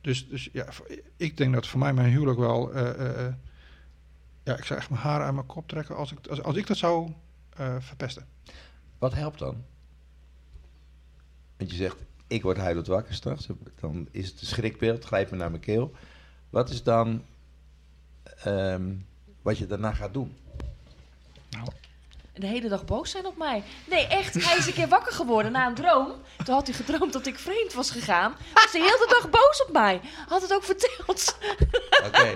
Dus, 0.00 0.28
dus 0.28 0.48
ja, 0.52 0.66
ik 1.16 1.36
denk 1.36 1.54
dat 1.54 1.66
voor 1.66 1.78
mij 1.78 1.92
mijn 1.92 2.10
huwelijk 2.10 2.38
wel. 2.38 2.72
Ja, 4.46 4.56
ik 4.56 4.64
zou 4.64 4.78
echt 4.78 4.90
mijn 4.90 5.02
haren 5.02 5.26
aan 5.26 5.34
mijn 5.34 5.46
kop 5.46 5.68
trekken 5.68 5.96
als 5.96 6.12
ik, 6.12 6.26
als, 6.26 6.42
als 6.42 6.56
ik 6.56 6.66
dat 6.66 6.76
zou 6.76 7.12
eh, 7.56 7.76
verpesten. 7.78 8.26
Wat 8.98 9.14
helpt 9.14 9.38
dan? 9.38 9.64
Want 11.56 11.70
je 11.70 11.76
zegt, 11.76 11.96
ik 12.26 12.42
word 12.42 12.56
huilend 12.56 12.86
wakker 12.86 13.14
straks. 13.14 13.46
Dan 13.80 14.08
is 14.10 14.28
het 14.28 14.40
een 14.40 14.46
schrikbeeld, 14.46 15.04
grijpt 15.04 15.30
me 15.30 15.36
naar 15.36 15.50
mijn 15.50 15.62
keel. 15.62 15.92
Wat 16.50 16.70
is 16.70 16.82
dan 16.82 17.24
ehm, 18.42 18.94
wat 19.42 19.58
je 19.58 19.66
daarna 19.66 19.92
gaat 19.92 20.12
doen? 20.12 20.36
de 22.38 22.46
hele 22.46 22.68
dag 22.68 22.84
boos 22.84 23.10
zijn 23.10 23.26
op 23.26 23.36
mij. 23.36 23.62
Nee, 23.84 24.06
echt. 24.06 24.34
Hij 24.44 24.56
is 24.56 24.66
een 24.66 24.72
keer 24.72 24.88
wakker 24.88 25.12
geworden 25.12 25.52
na 25.52 25.66
een 25.66 25.74
droom. 25.74 26.12
Toen 26.44 26.54
had 26.54 26.66
hij 26.66 26.76
gedroomd 26.76 27.12
dat 27.12 27.26
ik 27.26 27.38
vreemd 27.38 27.74
was 27.74 27.90
gegaan. 27.90 28.36
Was 28.54 28.72
de 28.72 28.78
hele 28.78 29.06
dag 29.08 29.30
boos 29.30 29.64
op 29.66 29.72
mij. 29.72 30.00
Had 30.28 30.42
het 30.42 30.54
ook 30.54 30.64
verteld. 30.64 31.36
Oké. 32.06 32.32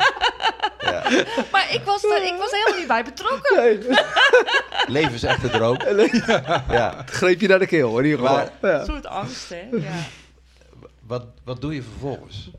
Maar 1.52 1.66
ik 1.74 1.80
was, 1.84 2.04
er, 2.04 2.22
ik 2.26 2.34
was 2.38 2.50
er 2.52 2.56
helemaal 2.58 2.78
niet 2.78 2.88
bij 2.88 3.04
betrokken. 3.04 3.96
Leven 4.96 5.12
is 5.14 5.22
echt 5.22 5.42
een 5.42 5.50
droom. 5.50 5.76
Ja. 6.78 7.02
Greep 7.06 7.40
je 7.40 7.48
naar 7.48 7.58
de 7.58 7.66
keel, 7.66 7.98
in 7.98 8.04
ieder 8.04 8.18
geval. 8.20 8.48
Maar- 8.60 8.72
Een 8.80 8.86
soort 8.86 9.06
angst, 9.06 9.48
hè? 9.48 9.68
Ja. 9.72 10.04
Wat, 11.00 11.24
wat 11.44 11.60
doe 11.60 11.74
je 11.74 11.82
vervolgens? 11.82 12.50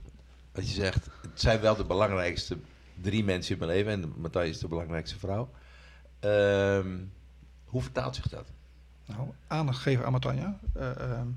Want 0.51 0.67
je 0.69 0.73
zegt, 0.73 1.05
het 1.21 1.31
zijn 1.41 1.59
wel 1.61 1.75
de 1.75 1.83
belangrijkste 1.85 2.57
drie 3.01 3.23
mensen 3.23 3.53
in 3.53 3.59
mijn 3.65 3.71
leven. 3.77 3.91
En 3.91 4.13
Matthijs 4.17 4.49
is 4.49 4.59
de 4.59 4.67
belangrijkste 4.67 5.19
vrouw. 5.19 5.49
Ehm, 6.19 6.97
hoe 7.65 7.81
vertaalt 7.81 8.15
zich 8.15 8.27
dat? 8.27 8.45
Nou, 9.05 9.27
aandacht 9.47 9.79
geven 9.81 10.05
aan 10.05 10.11
Matanja. 10.11 10.57
Eh, 10.75 10.89
ehm, 10.89 11.27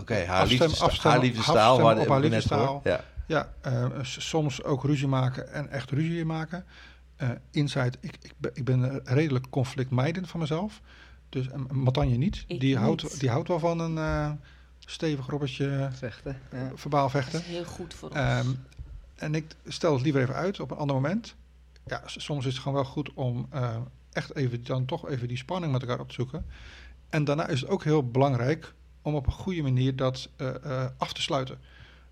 Oké, 0.00 0.14
haar, 0.14 0.40
Afstem- 0.40 0.58
liefdesta- 0.58 0.84
afstemmen- 0.84 1.12
haar 1.20 1.28
liefdestaal. 1.28 1.80
hadden 1.80 2.02
op 2.02 2.08
haar 2.08 2.20
we 2.20 2.28
net 2.28 2.32
liefdestaal. 2.32 2.64
gehoord. 2.66 2.84
Ja. 2.84 3.04
Ja, 3.28 3.52
eh, 3.60 3.86
soms 4.02 4.62
ook 4.62 4.84
ruzie 4.84 5.06
maken 5.06 5.52
en 5.52 5.70
echt 5.70 5.90
ruzie 5.90 6.24
maken. 6.24 6.64
Eh 7.16 7.30
inside, 7.50 7.98
ik, 8.00 8.18
ik, 8.22 8.32
ben, 8.36 8.50
ik 8.54 8.64
ben 8.64 9.00
redelijk 9.04 9.50
conflictmijdend 9.50 10.28
van 10.28 10.40
mezelf. 10.40 10.80
Dus 11.28 11.48
en 11.48 11.66
Matanje 11.70 12.16
niet. 12.16 12.44
Ik 12.46 12.60
die, 12.60 12.68
niet. 12.68 12.78
Houdt, 12.78 13.20
die 13.20 13.30
houdt 13.30 13.48
wel 13.48 13.58
van 13.58 13.80
een 13.80 13.98
eh, 13.98 14.32
stevig 14.78 15.26
robbertje 15.26 15.88
Vechten. 15.92 16.36
Ja. 16.52 16.70
verbaal 16.74 17.02
Dat 17.02 17.10
vechten. 17.10 17.40
is 17.40 17.46
heel 17.46 17.64
goed 17.64 17.94
voor 17.94 18.08
ons. 18.08 18.18
Ehm, 18.18 18.48
en 19.14 19.34
ik 19.34 19.54
stel 19.66 19.92
het 19.92 20.02
liever 20.02 20.20
even 20.20 20.34
uit 20.34 20.60
op 20.60 20.70
een 20.70 20.76
ander 20.76 20.96
moment. 20.96 21.34
Ja, 21.86 22.02
soms 22.06 22.46
is 22.46 22.52
het 22.52 22.62
gewoon 22.62 22.82
wel 22.82 22.92
goed 22.92 23.14
om 23.14 23.46
eh, 23.50 23.76
echt 24.12 24.34
even 24.34 24.64
dan 24.64 24.84
toch 24.84 25.08
even 25.08 25.28
die 25.28 25.36
spanning 25.36 25.72
met 25.72 25.82
elkaar 25.82 26.00
op 26.00 26.08
te 26.08 26.14
zoeken. 26.14 26.46
En 27.08 27.24
daarna 27.24 27.46
is 27.46 27.60
het 27.60 27.70
ook 27.70 27.84
heel 27.84 28.10
belangrijk 28.10 28.74
om 29.02 29.14
op 29.14 29.26
een 29.26 29.32
goede 29.32 29.62
manier 29.62 29.96
dat 29.96 30.28
eh, 30.36 30.54
eh, 30.64 30.90
af 30.96 31.12
te 31.12 31.22
sluiten. 31.22 31.58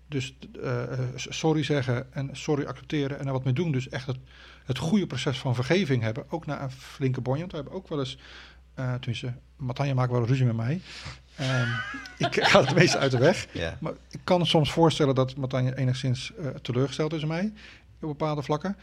Dus 0.07 0.35
eh, 0.63 0.83
eh, 0.83 0.99
sorry 1.15 1.63
zeggen 1.63 2.13
en 2.13 2.29
sorry 2.31 2.65
accepteren 2.65 3.19
en 3.19 3.25
er 3.25 3.31
wat 3.31 3.43
mee 3.43 3.53
doen. 3.53 3.71
Dus 3.71 3.89
echt 3.89 4.07
het, 4.07 4.17
het 4.65 4.77
goede 4.77 5.07
proces 5.07 5.37
van 5.37 5.55
vergeving 5.55 6.01
hebben. 6.01 6.31
Ook 6.31 6.45
na 6.45 6.61
een 6.61 6.71
flinke 6.71 7.21
bonje. 7.21 7.39
Want 7.39 7.51
we 7.51 7.57
hebben 7.57 7.75
ook 7.75 7.87
wel 7.87 7.99
eens, 7.99 8.17
eh 8.73 8.93
tenminste, 8.93 9.33
Matanja 9.55 9.93
maakt 9.93 10.11
wel 10.11 10.25
ruzie 10.25 10.45
met 10.45 10.55
mij. 10.55 10.81
Ehm, 11.35 11.69
ik 12.27 12.43
ga 12.43 12.61
het 12.61 12.75
meeste 12.75 12.97
uit 12.97 13.11
de 13.11 13.17
weg. 13.17 13.47
Maar 13.79 13.93
ik 14.09 14.19
kan 14.23 14.45
soms 14.45 14.71
voorstellen 14.71 15.15
dat 15.15 15.35
Matanja 15.35 15.73
enigszins 15.73 16.33
teleurgesteld 16.61 17.13
is 17.13 17.21
in 17.21 17.27
mij 17.27 17.53
op 18.01 18.07
bepaalde 18.07 18.43
vlakken. 18.43 18.77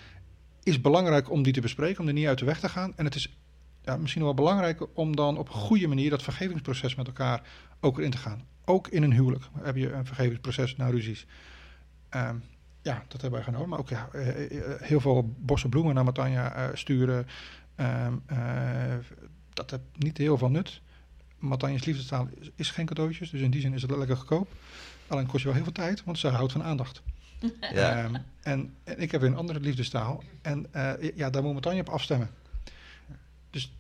Is 0.63 0.81
belangrijk 0.81 1.31
om 1.31 1.43
die 1.43 1.53
te 1.53 1.61
bespreken, 1.61 2.01
om 2.01 2.07
er 2.07 2.13
niet 2.13 2.27
uit 2.27 2.39
de 2.39 2.45
weg 2.45 2.61
te 2.61 2.69
gaan. 2.69 2.93
En 2.97 3.05
het 3.05 3.15
is 3.15 3.37
ja, 3.85 3.97
misschien 3.97 4.23
wel 4.23 4.35
belangrijker 4.35 4.87
om 4.95 5.17
dan 5.17 5.39
op 5.39 5.49
een 5.49 5.55
goede 5.55 5.87
manier 5.87 6.11
dat 6.11 6.23
vergevingsproces 6.23 6.95
met 6.95 7.07
elkaar 7.07 7.43
ook 7.81 7.99
erin 7.99 8.11
te 8.11 8.19
gaan. 8.19 8.43
Ook 8.65 8.89
in 8.89 9.03
een 9.03 9.13
huwelijk 9.13 9.45
heb 9.63 9.77
je 9.77 9.93
een 9.93 10.07
vergevingsproces 10.07 10.77
na 10.77 10.89
ruzies. 10.89 11.27
Ehm, 12.09 12.37
ja, 12.83 13.05
dat 13.09 13.21
hebben 13.21 13.31
wij 13.31 13.43
genomen. 13.43 13.69
Maar 13.69 13.79
ook 13.79 13.89
ja, 13.89 14.09
eh, 14.13 14.59
eh, 14.59 14.81
heel 14.81 15.01
veel 15.01 15.35
bossen 15.39 15.71
bloemen 15.71 15.95
naar 15.95 16.05
Matanja 16.05 16.53
eh, 16.53 16.69
sturen. 16.75 17.27
Ehm, 17.75 18.15
eh, 18.27 18.39
dat 19.53 19.71
heeft 19.71 19.83
niet 19.97 20.19
heel 20.19 20.39
veel 20.39 20.51
nut. 20.51 20.81
Matanjes 21.39 21.85
liefdestaal 21.85 22.29
is, 22.55 22.71
geen 22.71 22.87
cadeautjes, 22.87 23.31
dus 23.31 23.41
in 23.41 23.51
die 23.51 23.61
zin 23.61 23.73
is 23.73 23.83
het 23.83 23.91
lekker 23.91 24.17
goedkoop. 24.17 24.49
Alleen 25.07 25.27
kost 25.27 25.39
je 25.39 25.45
wel 25.45 25.55
heel 25.55 25.65
veel 25.65 25.73
tijd, 25.73 26.05
want 26.05 26.19
ze 26.19 26.29
houdt 26.29 26.53
van 26.53 26.63
aandacht. 26.63 27.03
Ja. 27.73 28.05
Ehm, 28.05 28.15
en, 28.43 28.75
en 28.85 29.01
ik 29.01 29.11
heb 29.11 29.21
weer 29.21 29.31
een 29.31 29.37
andere 29.37 29.61
liefdestaal. 29.61 30.23
En 30.43 30.67
eh, 30.71 31.17
ja, 31.17 31.31
daar 31.31 31.43
moet 31.43 31.55
Matanje 31.55 31.81
op 31.81 31.89
afstemmen. 31.89 32.31
Dus 33.55 33.73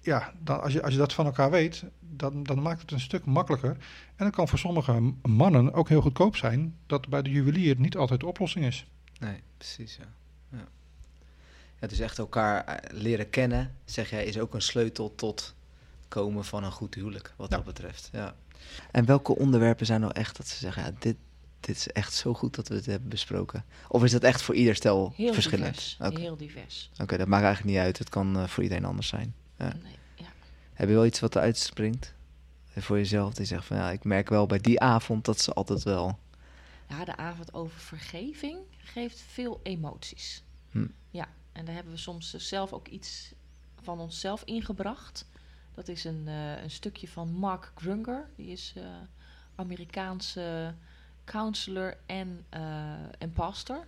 ja, 0.00 0.32
dan, 0.40 0.62
als, 0.62 0.72
je, 0.72 0.82
als 0.82 0.92
je 0.92 0.98
dat 0.98 1.12
van 1.12 1.26
elkaar 1.26 1.50
weet, 1.50 1.84
dan, 2.00 2.42
dan 2.42 2.62
maakt 2.62 2.80
het 2.80 2.90
een 2.90 3.00
stuk 3.00 3.24
makkelijker. 3.24 3.70
En 4.16 4.24
dat 4.24 4.34
kan 4.34 4.48
voor 4.48 4.58
sommige 4.58 5.12
mannen 5.22 5.72
ook 5.72 5.88
heel 5.88 6.00
goedkoop 6.00 6.36
zijn, 6.36 6.76
dat 6.86 7.08
bij 7.08 7.22
de 7.22 7.30
juwelier 7.30 7.74
niet 7.78 7.96
altijd 7.96 8.20
de 8.20 8.26
oplossing 8.26 8.64
is. 8.64 8.86
Nee, 9.20 9.42
precies, 9.56 9.96
ja. 9.96 10.06
ja. 10.58 10.64
Ja, 11.80 11.86
dus 11.86 11.98
echt 11.98 12.18
elkaar 12.18 12.64
eh, 12.64 12.98
leren 13.00 13.30
kennen, 13.30 13.74
zeg 13.84 14.10
jij, 14.10 14.24
is 14.24 14.38
ook 14.38 14.54
een 14.54 14.62
sleutel 14.62 15.14
tot 15.14 15.54
komen 16.08 16.44
van 16.44 16.64
een 16.64 16.72
goed 16.72 16.94
huwelijk, 16.94 17.34
wat 17.36 17.50
Ja. 17.50 17.56
dat 17.56 17.64
betreft. 17.64 18.08
Ja. 18.12 18.34
En 18.90 19.04
welke 19.04 19.36
onderwerpen 19.36 19.86
zijn 19.86 20.00
nou 20.00 20.12
echt 20.12 20.36
dat 20.36 20.46
ze 20.46 20.56
zeggen, 20.56 20.82
ja, 20.82 20.92
dit, 20.98 21.16
dit 21.60 21.76
is 21.76 21.88
echt 21.88 22.12
zo 22.14 22.34
goed 22.34 22.54
dat 22.54 22.68
we 22.68 22.74
het 22.74 22.86
hebben 22.86 23.08
besproken? 23.08 23.64
Of 23.88 24.04
is 24.04 24.10
dat 24.12 24.22
echt 24.22 24.42
voor 24.42 24.54
ieder 24.54 24.74
stel 24.74 25.12
Heel 25.16 25.32
verschillend? 25.32 25.74
divers. 25.74 25.96
Heel 26.20 26.36
divers. 26.36 26.90
Oké, 27.00 27.16
dat 27.16 27.28
maakt 27.28 27.44
eigenlijk 27.44 27.74
niet 27.76 27.84
uit. 27.84 27.98
Het 27.98 28.08
kan 28.08 28.36
eh, 28.38 28.46
voor 28.46 28.62
iedereen 28.62 28.84
anders 28.84 29.08
zijn. 29.08 29.34
Ja. 29.58 29.72
Nee, 29.82 29.96
ja. 30.14 30.26
Heb 30.72 30.88
je 30.88 30.94
wel 30.94 31.06
iets 31.06 31.20
wat 31.20 31.36
eruit 31.36 31.56
springt? 31.56 32.14
Eh, 32.74 32.82
Voor 32.82 32.96
jezelf, 32.96 33.34
die 33.34 33.46
zegt 33.46 33.64
van 33.64 33.76
ja, 33.76 33.90
ik 33.90 34.04
merk 34.04 34.28
wel 34.28 34.46
bij 34.46 34.58
die 34.58 34.80
avond 34.80 35.24
dat 35.24 35.40
ze 35.40 35.52
altijd 35.52 35.82
wel. 35.82 36.18
ja, 36.88 37.04
de 37.04 37.16
avond 37.16 37.54
over 37.54 37.80
vergeving 37.80 38.58
geeft 38.78 39.20
veel 39.28 39.60
emoties. 39.62 40.42
Hm. 40.70 40.86
Ja, 41.10 41.28
en 41.52 41.64
daar 41.64 41.74
hebben 41.74 41.92
we 41.92 41.98
soms 41.98 42.34
zelf 42.34 42.72
ook 42.72 42.88
iets 42.88 43.32
van 43.82 44.00
onszelf 44.00 44.42
ingebracht. 44.44 45.26
Dat 45.74 45.88
is 45.88 46.04
een, 46.04 46.22
eh, 46.26 46.62
een 46.62 46.70
stukje 46.70 47.08
van 47.08 47.28
Mark 47.32 47.72
Grunger. 47.74 48.28
Die 48.36 48.46
is 48.50 48.72
eh, 48.76 48.82
Amerikaanse 49.54 50.74
counselor 51.30 51.96
en, 52.06 52.44
eh, 52.48 52.92
en 53.18 53.32
pastor. 53.32 53.86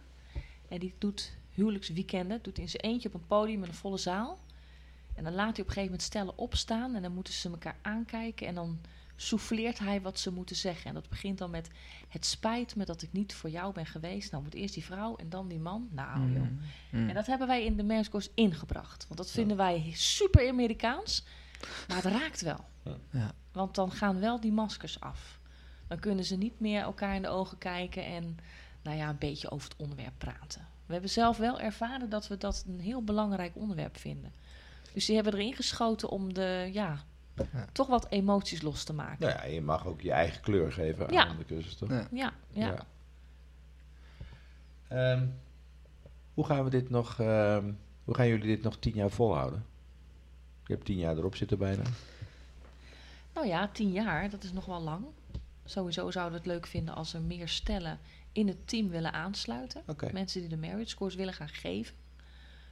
En 0.68 0.78
die 0.78 0.94
doet 0.98 1.32
huwelijksweekenden. 1.50 2.38
Doet 2.42 2.58
in 2.58 2.68
zijn 2.68 2.82
eentje 2.82 3.08
op 3.08 3.14
een 3.14 3.26
podium 3.26 3.60
met 3.60 3.68
een 3.68 3.74
volle 3.74 3.98
zaal. 3.98 4.38
En 5.14 5.24
dan 5.24 5.34
laat 5.34 5.56
hij 5.56 5.60
op 5.60 5.68
een 5.68 5.74
gegeven 5.74 5.84
moment 5.84 6.02
stellen 6.02 6.38
opstaan. 6.38 6.94
En 6.94 7.02
dan 7.02 7.12
moeten 7.12 7.32
ze 7.32 7.50
elkaar 7.50 7.76
aankijken. 7.82 8.46
En 8.46 8.54
dan 8.54 8.80
souffleert 9.16 9.78
hij 9.78 10.00
wat 10.00 10.18
ze 10.18 10.32
moeten 10.32 10.56
zeggen. 10.56 10.86
En 10.86 10.94
dat 10.94 11.08
begint 11.08 11.38
dan 11.38 11.50
met... 11.50 11.70
Het 12.08 12.26
spijt 12.26 12.76
me 12.76 12.84
dat 12.84 13.02
ik 13.02 13.12
niet 13.12 13.34
voor 13.34 13.50
jou 13.50 13.72
ben 13.72 13.86
geweest. 13.86 14.30
Nou 14.30 14.42
moet 14.42 14.54
eerst 14.54 14.74
die 14.74 14.84
vrouw 14.84 15.16
en 15.16 15.28
dan 15.28 15.48
die 15.48 15.58
man. 15.58 15.88
Nou 15.90 16.32
joh. 16.32 16.46
Mm. 16.90 17.08
En 17.08 17.14
dat 17.14 17.26
hebben 17.26 17.46
wij 17.46 17.64
in 17.64 17.76
de 17.76 17.84
Marriage 17.84 18.30
ingebracht. 18.34 19.06
Want 19.06 19.18
dat 19.20 19.30
vinden 19.30 19.56
wij 19.56 19.90
super 19.94 20.48
Amerikaans. 20.48 21.24
Maar 21.88 21.96
het 21.96 22.12
raakt 22.12 22.40
wel. 22.40 22.64
Ja. 23.10 23.32
Want 23.52 23.74
dan 23.74 23.92
gaan 23.92 24.20
wel 24.20 24.40
die 24.40 24.52
maskers 24.52 25.00
af. 25.00 25.39
Dan 25.90 25.98
kunnen 25.98 26.24
ze 26.24 26.36
niet 26.36 26.60
meer 26.60 26.82
elkaar 26.82 27.14
in 27.14 27.22
de 27.22 27.28
ogen 27.28 27.58
kijken 27.58 28.04
en 28.04 28.38
nou 28.82 28.96
ja, 28.96 29.08
een 29.08 29.18
beetje 29.18 29.50
over 29.50 29.68
het 29.68 29.78
onderwerp 29.78 30.12
praten. 30.18 30.66
We 30.86 30.92
hebben 30.92 31.10
zelf 31.10 31.36
wel 31.36 31.60
ervaren 31.60 32.08
dat 32.08 32.28
we 32.28 32.36
dat 32.36 32.64
een 32.68 32.80
heel 32.80 33.02
belangrijk 33.04 33.52
onderwerp 33.56 33.96
vinden. 33.98 34.32
Dus 34.92 35.06
die 35.06 35.14
hebben 35.14 35.32
erin 35.34 35.54
geschoten 35.54 36.08
om 36.08 36.34
de, 36.34 36.70
ja, 36.72 36.98
Ja. 37.52 37.66
toch 37.72 37.86
wat 37.86 38.06
emoties 38.10 38.62
los 38.62 38.84
te 38.84 38.92
maken. 38.92 39.26
Nou 39.26 39.32
ja, 39.38 39.44
je 39.44 39.60
mag 39.60 39.86
ook 39.86 40.00
je 40.00 40.12
eigen 40.12 40.40
kleur 40.40 40.72
geven 40.72 41.12
Ja. 41.12 41.26
aan 41.26 41.36
de 41.36 41.44
cursus, 41.44 41.74
toch? 41.76 41.88
Ja. 41.90 42.06
Ja, 42.10 42.32
ja. 42.52 42.84
Ehm, 44.88 45.26
hoe 46.34 46.44
gaan 46.46 46.64
we 46.64 46.70
dit 46.70 46.90
nog, 46.90 47.20
ehm, 47.20 47.72
hoe 48.04 48.14
gaan 48.14 48.28
jullie 48.28 48.46
dit 48.46 48.62
nog 48.62 48.76
tien 48.78 48.94
jaar 48.94 49.10
volhouden? 49.10 49.64
Je 50.66 50.72
hebt 50.72 50.84
tien 50.86 50.98
jaar 50.98 51.16
erop 51.16 51.36
zitten 51.36 51.58
bijna. 51.58 51.82
Nou 53.34 53.46
ja, 53.46 53.68
tien 53.72 53.92
jaar, 53.92 54.30
dat 54.30 54.42
is 54.44 54.52
nog 54.52 54.64
wel 54.64 54.80
lang. 54.80 55.04
Sowieso 55.70 56.10
zouden 56.10 56.32
we 56.32 56.38
het 56.44 56.54
leuk 56.56 56.66
vinden 56.66 56.94
als 56.94 57.14
er 57.14 57.20
meer 57.22 57.48
stellen 57.48 57.98
in 58.32 58.48
het 58.48 58.68
team 58.68 58.88
willen 58.88 59.12
aansluiten. 59.12 59.82
Mensen 60.12 60.40
die 60.40 60.48
de 60.50 60.56
marriage 60.56 60.96
course 60.96 61.16
willen 61.16 61.34
gaan 61.34 61.48
geven. 61.48 61.94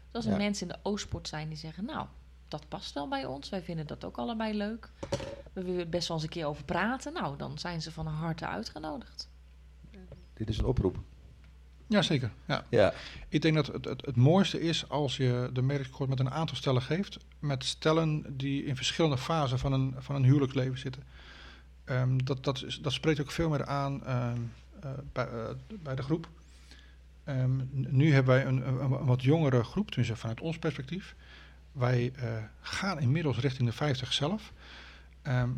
Dus 0.07 0.15
als 0.15 0.25
er 0.25 0.31
Ja. 0.31 0.37
mensen 0.37 0.69
in 0.69 0.73
de 0.73 0.79
Oostport 0.83 1.29
zijn 1.29 1.49
die 1.49 1.59
zeggen, 1.59 1.85
nou, 1.85 2.07
dat 2.49 2.69
past 2.69 2.95
wel 2.95 3.09
bij 3.09 3.25
ons. 3.25 3.49
Wij 3.49 3.63
vinden 3.63 3.87
dat 3.87 4.05
ook 4.05 4.17
allebei 4.19 4.57
leuk. 4.57 4.91
We 5.53 5.63
willen 5.63 5.91
best 5.91 6.09
wel 6.09 6.17
eens 6.17 6.27
een 6.27 6.33
keer 6.33 6.47
over 6.47 6.65
praten. 6.65 7.13
Nou, 7.13 7.37
dan 7.37 7.59
zijn 7.59 7.83
ze 7.83 7.93
van 7.93 8.07
harte 8.07 8.47
uitgenodigd. 8.47 9.29
Dit 10.35 10.49
is 10.49 10.59
een 10.59 10.65
oproep. 10.65 10.99
Jazeker, 11.87 12.31
ja. 12.47 12.65
Ja, 12.69 12.93
Ik 13.29 13.43
denk 13.43 13.55
dat 13.55 13.67
het, 13.67 13.85
het, 13.85 14.07
het 14.07 14.17
mooiste 14.17 14.61
is 14.61 14.89
als 14.89 15.17
je 15.17 15.51
de 15.53 15.63
marriage 15.63 15.91
course 15.91 16.09
met 16.09 16.21
een 16.21 16.31
aantal 16.31 16.57
stellen 16.57 16.83
geeft. 16.83 17.19
Met 17.39 17.65
stellen 17.65 18.37
die 18.37 18.65
in 18.65 18.77
verschillende 18.77 19.19
fasen 19.19 19.59
van 19.59 19.73
een, 19.73 19.95
van 19.99 20.15
een 20.15 20.25
huwelijksleven 20.25 20.79
zitten. 20.79 21.03
Ehm, 21.89 22.18
dat, 22.24 22.45
dat, 22.45 22.62
is, 22.62 22.78
dat 22.82 22.93
spreekt 22.93 23.20
ook 23.20 23.30
veel 23.30 23.49
meer 23.49 23.66
aan 23.66 24.05
ehm, 24.05 24.39
eh, 24.80 24.91
bij, 25.12 25.28
eh, 25.28 25.55
bij 25.82 25.95
de 25.95 26.03
groep. 26.03 26.28
Ehm, 27.24 27.61
nu 27.70 28.12
hebben 28.12 28.34
wij 28.34 28.47
een, 28.47 28.68
een, 28.68 28.80
een 28.80 29.05
wat 29.05 29.22
jongere 29.22 29.64
groep, 29.64 29.86
tenminste 29.86 30.16
vanuit 30.16 30.41
ons 30.41 30.59
perspectief. 30.59 31.14
Wij 31.72 32.12
eh, 32.16 32.32
gaan 32.61 33.01
inmiddels 33.01 33.39
richting 33.39 33.68
de 33.68 33.74
50 33.74 34.12
zelf. 34.12 34.53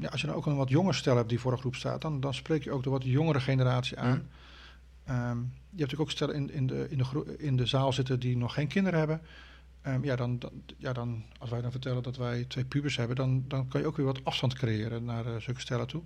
Ja, 0.00 0.08
als 0.10 0.20
je 0.20 0.26
dan 0.26 0.36
ook 0.36 0.46
een 0.46 0.56
wat 0.56 0.68
jonger 0.68 0.94
stel 0.94 1.16
hebt 1.16 1.28
die 1.28 1.40
voor 1.40 1.52
een 1.52 1.58
groep 1.58 1.74
staat, 1.74 2.00
dan, 2.00 2.20
dan 2.20 2.34
spreek 2.34 2.64
je 2.64 2.70
ook 2.70 2.82
de 2.82 2.90
wat 2.90 3.04
jongere 3.04 3.40
generatie 3.40 3.98
aan. 3.98 4.28
Ehm, 5.04 5.38
je 5.38 5.46
hebt 5.60 5.70
natuurlijk 5.70 6.00
ook 6.00 6.10
stellen 6.10 6.34
in, 6.34 6.52
in, 6.52 6.66
de, 6.66 6.86
in, 6.90 6.98
de 6.98 7.34
in 7.38 7.56
de 7.56 7.66
zaal 7.66 7.92
zitten 7.92 8.20
die 8.20 8.36
nog 8.36 8.54
geen 8.54 8.68
kinderen 8.68 8.98
hebben. 8.98 9.20
Ehm, 9.82 10.04
ja, 10.04 10.16
dan, 10.16 10.38
dan, 10.38 10.62
ja, 10.76 10.92
dan, 10.92 11.24
als 11.38 11.50
wij 11.50 11.60
dan 11.60 11.70
vertellen 11.70 12.02
dat 12.02 12.16
wij 12.16 12.44
twee 12.44 12.64
pubers 12.64 12.96
hebben, 12.96 13.16
dan, 13.16 13.44
dan 13.48 13.68
kan 13.68 13.80
je 13.80 13.86
ook 13.86 13.96
weer 13.96 14.06
wat 14.06 14.24
afstand 14.24 14.54
creëren 14.54 15.04
naar 15.04 15.26
eh, 15.26 15.40
zulke 15.40 15.60
stellen 15.60 15.86
toe. 15.86 16.02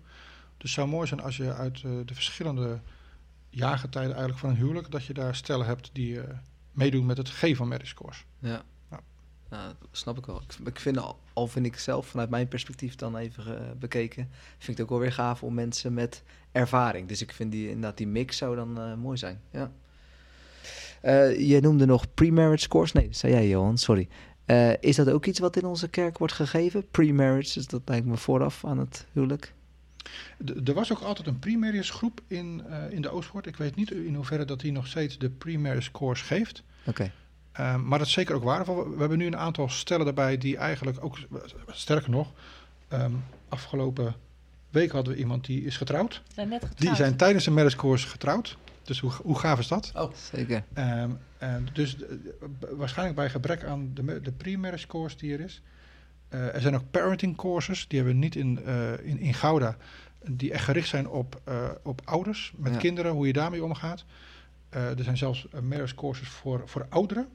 Dus 0.56 0.70
het 0.70 0.70
zou 0.70 0.88
mooi 0.88 1.06
zijn 1.06 1.20
als 1.20 1.36
je 1.36 1.54
uit 1.54 1.82
eh, 1.84 1.90
de 2.04 2.14
verschillende 2.14 2.80
jaargetijden 3.48 4.10
eigenlijk 4.10 4.40
van 4.40 4.50
een 4.50 4.56
huwelijk, 4.56 4.90
dat 4.90 5.04
je 5.04 5.14
daar 5.14 5.34
stellen 5.34 5.66
hebt 5.66 5.90
die 5.92 6.20
eh, 6.20 6.38
meedoen 6.72 7.06
met 7.06 7.16
het 7.16 7.28
geven 7.28 7.56
van 7.56 7.68
marriage. 7.68 7.94
Ja. 8.38 8.62
Ja. 8.90 9.00
Nou, 9.50 9.74
dat 9.78 9.88
snap 9.92 10.18
ik 10.18 10.26
wel. 10.26 10.42
Ik, 10.42 10.66
ik 10.66 10.80
vind 10.80 10.98
al, 10.98 11.18
al 11.32 11.46
vind 11.46 11.66
ik 11.66 11.78
zelf 11.78 12.06
vanuit 12.06 12.30
mijn 12.30 12.48
perspectief 12.48 12.94
dan 12.94 13.16
even 13.16 13.78
bekeken, 13.78 14.30
vind 14.50 14.62
ik 14.62 14.66
het 14.66 14.80
ook 14.80 14.88
wel 14.88 14.98
weer 14.98 15.12
gaaf 15.12 15.42
om 15.42 15.54
mensen 15.54 15.94
met 15.94 16.22
ervaring. 16.52 17.08
Dus 17.08 17.22
ik 17.22 17.32
vind 17.32 17.52
die 17.52 17.66
inderdaad 17.66 17.96
die 17.96 18.06
mix 18.06 18.36
zou 18.36 18.56
dan 18.56 18.98
mooi 18.98 19.16
zijn. 19.16 19.40
Ja. 19.50 19.72
Eh, 21.05 21.48
je 21.48 21.61
noemde 21.61 21.86
nog 21.86 22.14
pre-marriage 22.14 22.68
course. 22.68 22.96
Nee, 22.96 23.07
dat 23.07 23.16
zei 23.16 23.32
jij 23.32 23.48
Johan, 23.48 23.78
sorry. 23.78 24.09
Eh, 24.44 24.70
is 24.80 24.96
dat 24.96 25.11
ook 25.11 25.26
iets 25.26 25.38
wat 25.38 25.57
in 25.57 25.64
onze 25.64 25.88
kerk 25.88 26.18
wordt 26.18 26.34
gegeven? 26.34 26.86
Pre-marriage, 26.90 27.52
dus 27.55 27.66
dat 27.66 27.80
lijkt 27.84 28.07
me 28.07 28.16
vooraf 28.16 28.64
aan 28.64 28.78
het 28.78 29.07
huwelijk. 29.12 29.52
D- 30.44 30.68
er 30.68 30.74
was 30.74 30.92
ook 30.92 31.00
altijd 31.00 31.26
een 31.26 31.38
pre-marriage 31.38 31.92
groep 31.92 32.20
in, 32.26 32.62
eh, 32.68 32.90
in 32.90 33.02
de 33.02 33.11
Oostpoort. 33.11 33.46
Ik 33.46 33.57
weet 33.57 33.74
niet 33.76 33.90
in 33.90 34.14
hoeverre 34.14 34.44
dat 34.44 34.61
die 34.61 34.72
nog 34.72 34.86
steeds 34.86 35.18
de 35.18 35.30
pre-marriage 35.30 35.90
course 35.90 36.24
geeft. 36.24 36.62
Oké. 36.86 37.12
Ehm, 37.52 37.86
maar 37.86 37.98
dat 37.98 38.07
is 38.07 38.12
zeker 38.12 38.34
ook 38.34 38.42
waardevol. 38.44 38.90
We 38.90 38.98
hebben 38.98 39.18
nu 39.18 39.26
een 39.26 39.36
aantal 39.36 39.68
stellen 39.68 40.05
daarbij 40.05 40.38
die 40.38 40.57
eigenlijk 40.57 41.05
ook, 41.05 41.18
sterker 41.66 42.11
nog, 42.11 42.32
ehm, 42.88 43.12
afgelopen 43.48 44.14
week 44.70 44.90
hadden 44.92 45.12
we 45.12 45.18
iemand 45.18 45.44
die 45.46 45.64
is 45.64 45.76
getrouwd. 45.76 46.14
Ze 46.14 46.34
zijn 46.34 46.48
net 46.48 46.61
getrouwd. 46.64 46.80
Die 46.80 46.94
zijn 46.94 47.16
tijdens 47.16 47.44
de 47.44 47.50
marriage 47.50 47.76
course 47.76 48.07
getrouwd. 48.09 48.57
Dus 48.85 49.01
hoe, 49.01 49.11
hoe 49.22 49.39
gaaf 49.39 49.59
is 49.59 49.68
dat? 49.68 49.93
Zeker. 50.32 50.64
Ehm, 50.72 51.11
en 51.39 51.68
dus 51.72 51.97
waarschijnlijk 52.70 53.16
bij 53.18 53.30
gebrek 53.30 53.64
aan 53.64 53.91
de, 53.95 54.20
de 54.20 54.32
pre-marriage 54.32 54.87
course 54.87 55.16
die 55.16 55.32
er 55.32 55.41
is. 55.41 55.62
Eh, 56.28 56.55
er 56.55 56.61
zijn 56.61 56.74
ook 56.74 56.91
parenting 56.91 57.37
courses, 57.37 57.89
die 57.89 57.99
hebben 57.99 58.16
we 58.18 58.24
niet 58.24 58.37
in, 58.37 58.64
eh, 58.64 58.93
in, 59.07 59.18
in 59.18 59.35
Gouda, 59.35 59.76
die 60.30 60.53
echt 60.53 60.64
gericht 60.64 60.89
zijn 60.89 61.09
op, 61.09 61.41
eh, 61.45 61.68
op 61.82 62.01
ouders 62.05 62.53
met 62.57 62.72
Ja. 62.72 62.78
kinderen, 62.78 63.12
hoe 63.12 63.26
je 63.26 63.32
daarmee 63.32 63.64
omgaat. 63.64 64.05
Eh, 64.68 64.99
er 64.99 65.05
zijn 65.05 65.16
zelfs 65.16 65.47
marriage 65.62 65.95
courses 65.95 66.28
voor, 66.28 66.62
voor 66.64 66.87
ouderen. 66.89 67.28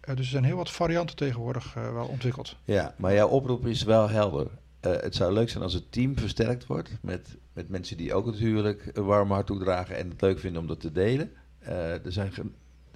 Eh, 0.00 0.16
dus 0.16 0.24
er 0.24 0.30
zijn 0.30 0.44
heel 0.44 0.56
wat 0.56 0.70
varianten 0.70 1.16
tegenwoordig 1.16 1.76
eh, 1.76 1.92
wel 1.92 2.06
ontwikkeld. 2.06 2.56
ja, 2.64 2.94
maar 2.96 3.14
jouw 3.14 3.28
oproep 3.28 3.66
is 3.66 3.82
wel 3.82 4.08
helder. 4.08 4.46
Eh, 4.94 5.02
het 5.02 5.14
zou 5.14 5.32
leuk 5.32 5.50
zijn 5.50 5.62
als 5.62 5.72
het 5.72 5.92
team 5.92 6.18
versterkt 6.18 6.66
wordt 6.66 6.90
met, 7.00 7.36
met 7.52 7.68
mensen 7.68 7.96
die 7.96 8.14
ook 8.14 8.26
het 8.26 8.36
huwelijk 8.36 8.90
een 8.92 9.04
warm 9.04 9.30
hart 9.30 9.46
toedragen 9.46 9.96
en 9.96 10.08
het 10.10 10.20
leuk 10.20 10.38
vinden 10.38 10.60
om 10.60 10.66
dat 10.68 10.80
te 10.80 10.92
delen. 10.92 11.30
Eh, 11.58 11.92
er, 11.92 12.12
zijn 12.12 12.32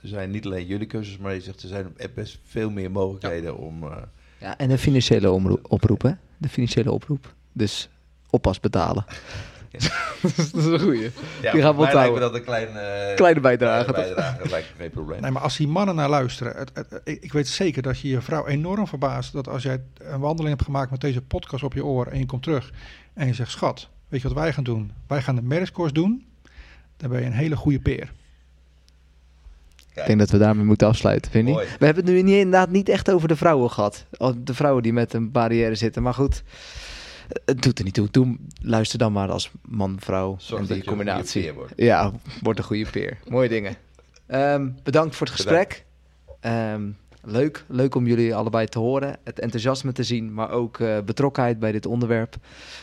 er 0.03 0.09
zijn 0.09 0.31
niet 0.31 0.45
alleen 0.45 0.67
jullie 0.67 0.87
cursussen, 0.87 1.23
maar 1.23 1.35
je 1.35 1.41
zegt 1.41 1.63
er 1.63 1.69
zijn 1.69 1.95
best 2.15 2.39
veel 2.47 2.71
meer 2.71 2.91
mogelijkheden 2.91 3.57
om. 3.57 3.83
eh, 3.83 3.97
Ja, 4.39 4.59
en 4.59 4.69
de 4.69 4.79
financiële 4.79 5.59
oproep, 5.69 6.03
hè? 6.03 6.13
De 6.37 6.49
financiële 6.49 6.93
oproep. 6.93 7.35
Dus 7.53 7.89
oppas 8.31 8.61
betalen. 8.61 9.05
dat 10.23 10.33
is 10.39 10.65
een 10.65 10.81
goeie. 10.81 11.11
ja, 11.43 11.53
Die 11.53 11.63
gaan 11.63 11.75
we 11.77 11.81
onthouden. 11.81 12.21
dat 12.21 12.35
een 12.35 12.45
klein, 12.45 12.69
eh, 12.77 13.15
Kleine 13.17 13.41
bijdrage, 13.41 13.93
bijdrage, 13.93 14.39
dat 14.39 14.51
lijkt 14.51 14.69
me 14.77 14.83
geen 14.83 14.91
probleem. 14.91 15.21
Nee, 15.21 15.31
maar 15.31 15.43
als 15.43 15.57
die 15.57 15.69
mannen 15.69 15.95
naar 15.95 16.09
luisteren, 16.09 16.57
het, 16.57 16.71
het- 16.75 17.01
ik, 17.05 17.23
ik 17.23 17.33
weet 17.33 17.49
zeker 17.49 17.83
dat 17.83 18.01
je 18.01 18.09
je 18.09 18.21
vrouw 18.21 18.47
enorm 18.47 18.87
verbaast 18.87 19.33
dat 19.33 19.49
als 19.49 19.63
jij 19.63 19.81
een 19.99 20.21
wandeling 20.21 20.49
hebt 20.55 20.65
gemaakt 20.65 20.91
met 20.91 21.01
deze 21.01 21.23
podcast 21.23 21.63
op 21.65 21.73
je 21.75 21.85
oor 21.85 22.07
en 22.07 22.19
je 22.19 22.27
komt 22.27 22.43
terug 22.43 22.73
en 23.15 23.27
je 23.27 23.35
zegt, 23.35 23.51
schat, 23.51 23.89
weet 24.09 24.23
je 24.23 24.29
wat 24.29 24.37
wij 24.37 24.53
gaan 24.53 24.65
doen? 24.65 24.93
Wij 25.07 25.23
gaan 25.23 25.35
de 25.35 25.43
marriage 25.43 25.73
course 25.73 25.95
doen. 25.95 26.25
Dan 26.97 27.11
ben 27.11 27.21
je 27.21 27.27
een 27.27 27.33
hele 27.33 27.57
goede 27.57 27.81
peer. 27.81 28.13
Ik 29.95 30.07
denk 30.07 30.19
dat 30.19 30.31
we 30.31 30.39
daarmee 30.39 30.65
moeten 30.65 30.87
afsluiten, 30.89 31.31
vind 31.31 31.49
je 31.49 31.55
niet? 31.55 31.79
We 31.79 31.85
hebben 31.85 32.05
het 32.05 32.13
nu 32.15 32.23
niet, 32.23 32.35
inderdaad 32.37 32.71
niet 32.71 32.89
echt 32.89 33.11
over 33.11 33.29
de 33.29 33.37
vrouwen 33.37 33.71
gehad. 33.71 34.05
De 34.37 34.55
vrouwen 34.55 34.83
die 34.83 34.93
met 34.93 35.13
een 35.13 35.31
barrière 35.31 35.75
zitten. 35.75 36.03
Maar 36.03 36.15
goed, 36.15 36.43
Het 37.45 37.63
doet 37.63 37.79
er 37.79 37.85
niet 37.85 37.95
toe. 37.95 38.09
Doe, 38.11 38.37
luister 38.63 38.99
dan 38.99 39.13
maar 39.13 39.31
als 39.31 39.51
man, 39.69 39.97
vrouw 40.01 40.37
Zorg 40.39 40.61
en 40.61 40.67
dat 40.67 40.67
die 40.67 40.77
je 40.77 40.83
een 40.83 40.89
goede 40.89 41.05
combinatie. 41.05 41.43
peer 41.43 41.55
wordt. 41.55 41.73
Ja, 41.77 42.13
wordt 42.43 42.59
een 42.59 42.65
goede 42.65 42.87
peer. 42.91 43.19
Mooie 43.29 43.49
dingen. 43.49 43.75
Ehm, 44.27 44.69
bedankt 44.83 45.17
voor 45.17 45.27
het 45.27 45.37
gesprek. 45.37 45.85
Ehm, 46.41 46.89
leuk. 47.23 47.65
leuk 47.69 47.95
om 47.95 48.07
jullie 48.07 48.35
allebei 48.35 48.67
te 48.67 48.79
horen. 48.79 49.17
Het 49.25 49.39
enthousiasme 49.41 49.93
te 49.93 50.03
zien, 50.03 50.35
maar 50.35 50.51
ook 50.51 50.79
eh, 50.81 50.99
betrokkenheid 51.05 51.59
bij 51.59 51.73
dit 51.73 51.87
onderwerp. 51.87 52.37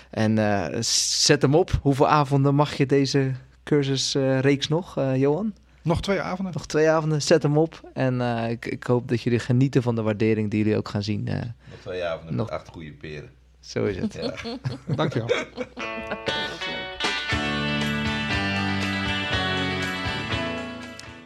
En 0.10 0.38
eh, 0.38 0.82
zet 0.82 1.42
hem 1.42 1.56
op. 1.56 1.72
Hoeveel 1.82 2.08
avonden 2.08 2.56
mag 2.56 2.74
je 2.78 2.86
deze 2.86 3.32
cursusreeks 3.64 4.68
nog, 4.68 4.98
eh, 4.98 5.16
Johan? 5.16 5.54
Nog 5.82 6.02
twee 6.02 6.20
avonden. 6.22 6.54
Nog 6.54 6.66
twee 6.66 6.90
avonden. 6.90 7.22
Zet 7.22 7.44
hem 7.44 7.58
op. 7.58 7.82
En 7.94 8.22
eh, 8.22 8.50
ik, 8.50 8.66
ik 8.66 8.84
hoop 8.84 9.08
dat 9.10 9.22
jullie 9.22 9.40
genieten 9.40 9.82
van 9.82 9.96
de 9.96 10.02
waardering 10.02 10.50
die 10.52 10.60
jullie 10.64 10.78
ook 10.78 10.90
gaan 10.90 11.04
zien. 11.04 11.28
eh, 11.28 11.34
Nog 11.36 11.80
twee 11.82 12.04
avonden 12.04 12.36
Nog- 12.36 12.50
met 12.50 12.60
acht 12.60 12.68
goede 12.68 12.92
peren. 12.92 13.30
Zo 13.60 13.86
is 13.86 13.98
het. 13.98 14.14
Ja. 14.14 14.58
Dankjewel. 14.96 15.46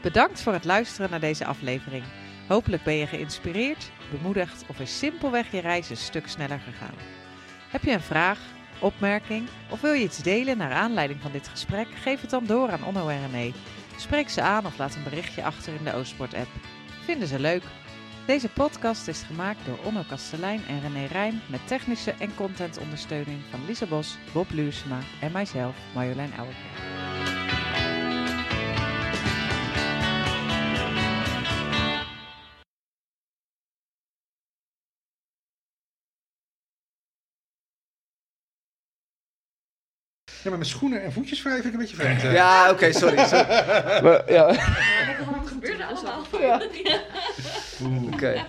Bedankt 0.02 0.42
voor 0.42 0.54
het 0.54 0.66
luisteren 0.66 1.10
naar 1.10 1.20
deze 1.20 1.46
aflevering. 1.46 2.04
Hopelijk 2.48 2.84
ben 2.84 2.94
je 2.94 3.08
geïnspireerd, 3.08 3.92
bemoedigd 4.12 4.64
of 4.68 4.80
is 4.80 4.98
simpelweg 4.98 5.52
je 5.52 5.60
reis 5.60 5.90
een 5.90 5.98
stuk 5.98 6.28
sneller 6.28 6.60
gegaan. 6.60 6.96
Heb 7.70 7.84
je 7.84 7.92
een 7.92 8.02
vraag, 8.02 8.40
opmerking 8.80 9.48
of 9.70 9.82
wil 9.82 9.94
je 9.94 10.04
iets 10.04 10.24
delen 10.24 10.58
naar 10.58 10.72
aanleiding 10.72 11.22
van 11.22 11.32
dit 11.32 11.48
gesprek? 11.48 11.88
Geef 12.02 12.22
het 12.22 12.30
dan 12.30 12.46
door 12.46 12.72
aan 12.72 12.84
Onno 12.84 13.08
en 13.08 13.32
René. 13.32 13.52
Spreek 13.98 14.30
ze 14.30 14.42
aan 14.42 14.66
of 14.66 14.78
laat 14.78 14.96
een 14.96 15.04
berichtje 15.04 15.44
achter 15.44 15.74
in 15.74 15.84
de 15.84 15.94
Oostport-app. 15.94 16.50
Vinden 17.06 17.28
ze 17.28 17.40
leuk? 17.40 17.64
Deze 18.26 18.49
podcast 18.49 19.07
is 19.07 19.22
gemaakt 19.22 19.65
door 19.65 19.78
Onno 19.86 20.01
Kastelein 20.07 20.61
en 20.67 20.82
René 20.82 21.05
Rijn 21.05 21.41
met 21.49 21.67
technische 21.67 22.11
en 22.11 22.36
contentondersteuning 22.36 23.39
van 23.49 23.65
Lisa 23.65 23.86
Bos, 23.86 24.17
Bob 24.34 24.51
Luursema 24.51 24.99
en 25.22 25.32
mijzelf, 25.32 25.76
Marjolein 25.93 26.34
Ouwerkerk. 26.38 27.01
Ja, 40.44 40.50
maar 40.50 40.60
met 40.60 40.68
schoenen 40.68 41.04
en 41.04 41.12
voetjes 41.12 41.42
vrij 41.42 41.54
vind 41.54 41.66
ik 41.66 41.74
een 41.74 41.80
beetje 41.80 41.96
vreemd. 41.96 42.22
Ja, 42.22 42.72
oké, 42.72 42.92
sorry. 42.92 43.26
sorry. 43.26 43.48
Maar, 44.04 44.32
ja. 44.32 44.46
Wat 44.46 45.48
gebeurt 45.48 45.80
er 45.80 45.86
allemaal? 45.86 46.62
Oké. 48.14 48.46